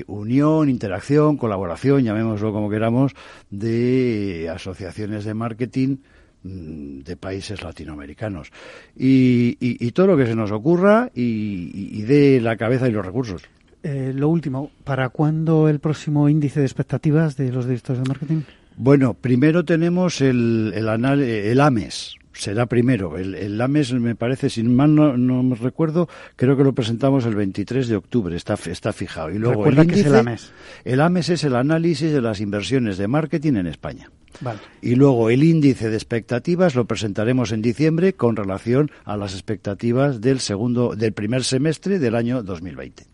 unión, 0.08 0.70
interacción, 0.70 1.38
colaboración, 1.38 2.04
llamémoslo 2.04 2.54
como 2.54 2.70
queramos, 2.70 3.14
de 3.50 4.50
asociaciones 4.54 5.26
de 5.26 5.34
marketing 5.34 5.98
de 6.44 7.16
países 7.18 7.64
latinoamericanos. 7.64 8.52
Y, 8.96 9.92
todo 9.92 10.08
lo 10.08 10.18
que 10.18 10.26
se 10.26 10.36
nos 10.36 10.52
ocurra 10.52 11.10
y, 11.14 12.02
de 12.04 12.42
la 12.42 12.58
cabeza 12.58 12.88
y 12.88 12.92
los 12.92 13.06
recursos. 13.06 13.44
Eh, 13.84 14.14
lo 14.16 14.30
último, 14.30 14.72
¿para 14.84 15.10
cuándo 15.10 15.68
el 15.68 15.80
próximo 15.80 16.30
índice 16.30 16.62
de 16.62 16.66
expectativas 16.66 17.36
de 17.36 17.52
los 17.52 17.66
directores 17.66 18.02
de 18.02 18.08
marketing? 18.08 18.42
Bueno, 18.78 19.14
primero 19.14 19.66
tenemos 19.66 20.22
el, 20.22 20.74
el, 20.74 20.88
el 20.88 21.62
AMES, 21.62 22.16
será 22.32 22.66
primero. 22.66 23.18
El, 23.18 23.36
el, 23.36 23.62
AMES, 23.62 23.94
me 23.94 24.16
parece, 24.16 24.50
sin 24.50 24.74
mal 24.74 24.96
no, 24.96 25.44
me 25.44 25.56
recuerdo, 25.56 26.08
creo 26.36 26.58
que 26.58 26.64
lo 26.64 26.74
presentamos 26.74 27.26
el 27.26 27.36
23 27.36 27.88
de 27.88 27.96
octubre, 27.96 28.36
está, 28.36 28.56
está 28.66 28.94
fijado. 28.94 29.32
Y 29.32 29.38
luego 29.38 29.68
el, 29.68 29.78
índice, 29.78 30.02
es 30.02 30.06
el 30.08 30.16
AMES. 30.16 30.52
El 30.86 31.02
AMES 31.02 31.30
es 31.30 31.44
el 31.44 31.56
análisis 31.56 32.12
de 32.12 32.22
las 32.22 32.40
inversiones 32.40 32.98
de 32.98 33.08
marketing 33.08 33.54
en 33.56 33.68
España. 33.68 34.10
Y 34.82 34.96
luego 34.96 35.30
el 35.30 35.44
índice 35.44 35.90
de 35.90 35.96
expectativas 35.96 36.76
lo 36.76 36.86
presentaremos 36.86 37.52
en 37.52 37.62
diciembre 37.62 38.14
con 38.14 38.36
relación 38.36 38.92
a 39.06 39.18
las 39.18 39.34
expectativas 39.34 40.22
del 40.22 40.40
segundo, 40.40 40.96
del 40.96 41.14
primer 41.14 41.44
semestre 41.44 42.00
del 42.00 42.16
año 42.16 42.44
2020. 42.44 43.13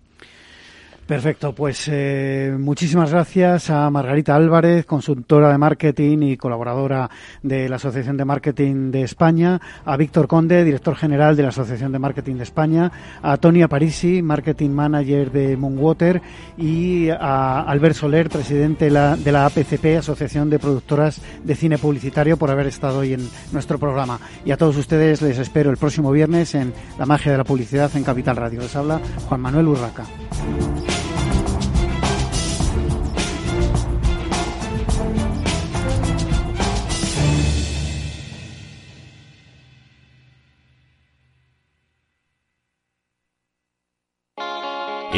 Perfecto, 1.10 1.56
pues 1.56 1.90
eh, 1.92 2.56
muchísimas 2.56 3.10
gracias 3.10 3.72
a 3.72 3.90
Margarita 3.90 4.36
Álvarez, 4.36 4.86
consultora 4.86 5.52
de 5.52 5.58
marketing 5.58 6.20
y 6.22 6.38
colaboradora 6.38 7.10
de 7.42 7.68
la 7.68 7.78
Asociación 7.78 8.16
de 8.16 8.26
Marketing 8.26 8.92
de 8.92 9.02
España, 9.02 9.60
a 9.86 9.98
Víctor 9.98 10.28
Conde, 10.28 10.64
director 10.64 10.96
general 10.96 11.36
de 11.36 11.42
la 11.42 11.50
Asociación 11.50 11.92
de 11.92 11.98
Marketing 11.98 12.36
de 12.36 12.44
España, 12.44 12.92
a 13.24 13.38
Tony 13.38 13.66
Parisi, 13.66 14.22
marketing 14.22 14.70
manager 14.70 15.32
de 15.32 15.58
Moonwater, 15.58 16.22
y 16.60 17.10
a 17.10 17.62
Albert 17.62 17.96
Soler, 17.96 18.30
presidente 18.30 18.86
de 18.86 18.92
la, 18.92 19.16
de 19.16 19.32
la 19.32 19.48
APCP, 19.48 19.98
Asociación 19.98 20.52
de 20.52 20.60
Productoras 20.60 21.20
de 21.44 21.56
Cine 21.56 21.80
Publicitario, 21.80 22.38
por 22.38 22.52
haber 22.52 22.68
estado 22.68 23.00
hoy 23.00 23.14
en 23.14 23.28
nuestro 23.52 23.80
programa. 23.80 24.20
Y 24.46 24.52
a 24.52 24.58
todos 24.58 24.78
ustedes 24.78 25.24
les 25.24 25.40
espero 25.40 25.72
el 25.72 25.78
próximo 25.78 26.12
viernes 26.12 26.54
en 26.54 26.72
La 27.00 27.08
Magia 27.08 27.32
de 27.32 27.40
la 27.40 27.46
Publicidad 27.46 27.90
en 27.96 28.04
Capital 28.04 28.36
Radio. 28.36 28.62
Les 28.62 28.76
habla 28.76 29.02
Juan 29.28 29.42
Manuel 29.42 29.70
Urraca. 29.70 30.06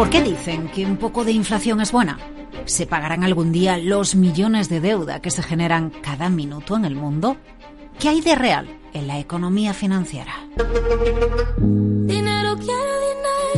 ¿Por 0.00 0.08
qué 0.08 0.22
dicen 0.22 0.70
que 0.70 0.86
un 0.86 0.96
poco 0.96 1.26
de 1.26 1.32
inflación 1.32 1.82
es 1.82 1.92
buena? 1.92 2.18
¿Se 2.64 2.86
pagarán 2.86 3.22
algún 3.22 3.52
día 3.52 3.76
los 3.76 4.14
millones 4.14 4.70
de 4.70 4.80
deuda 4.80 5.20
que 5.20 5.30
se 5.30 5.42
generan 5.42 5.90
cada 5.90 6.30
minuto 6.30 6.74
en 6.74 6.86
el 6.86 6.94
mundo? 6.94 7.36
¿Qué 7.98 8.08
hay 8.08 8.22
de 8.22 8.34
real 8.34 8.78
en 8.94 9.06
la 9.06 9.18
economía 9.18 9.74
financiera? 9.74 10.32
Dinero 11.58 12.56
quiero 12.56 12.94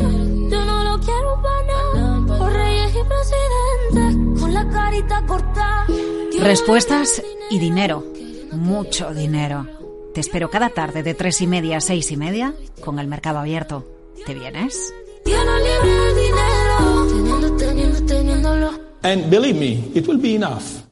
dinero, 0.00 0.50
yo 0.50 0.64
no 0.64 0.82
lo 0.82 0.98
quiero 0.98 1.40
para 1.40 1.62
nada. 1.64 2.38
Por 2.38 2.52
reyes 2.52 2.90
y 2.90 3.04
presidentes, 3.94 4.40
con 4.40 4.52
la 4.52 4.68
carita 4.68 5.24
cortada 5.24 5.86
Respuestas 6.40 7.22
y 7.50 7.60
dinero. 7.60 8.04
Mucho 8.50 9.14
dinero. 9.14 9.68
Te 10.12 10.18
espero 10.18 10.50
cada 10.50 10.70
tarde 10.70 11.04
de 11.04 11.14
tres 11.14 11.40
y 11.40 11.46
media 11.46 11.76
a 11.76 11.80
seis 11.80 12.10
y 12.10 12.16
media 12.16 12.52
con 12.80 12.98
el 12.98 13.06
mercado 13.06 13.38
abierto. 13.38 13.86
¿Te 14.26 14.34
vienes? 14.34 14.92
And 19.04 19.28
believe 19.30 19.56
me, 19.56 19.90
it 19.94 20.06
will 20.06 20.18
be 20.18 20.36
enough. 20.36 20.91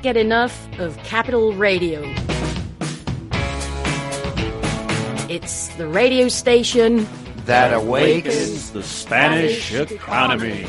Can't 0.00 0.14
get 0.14 0.16
enough 0.16 0.66
of 0.78 0.96
Capital 1.02 1.52
Radio. 1.52 2.00
It's 5.28 5.68
the 5.76 5.86
radio 5.86 6.28
station 6.28 7.06
that 7.44 7.74
awakens 7.74 8.70
the 8.70 8.82
Spanish 8.82 9.74
economy. 9.74 10.64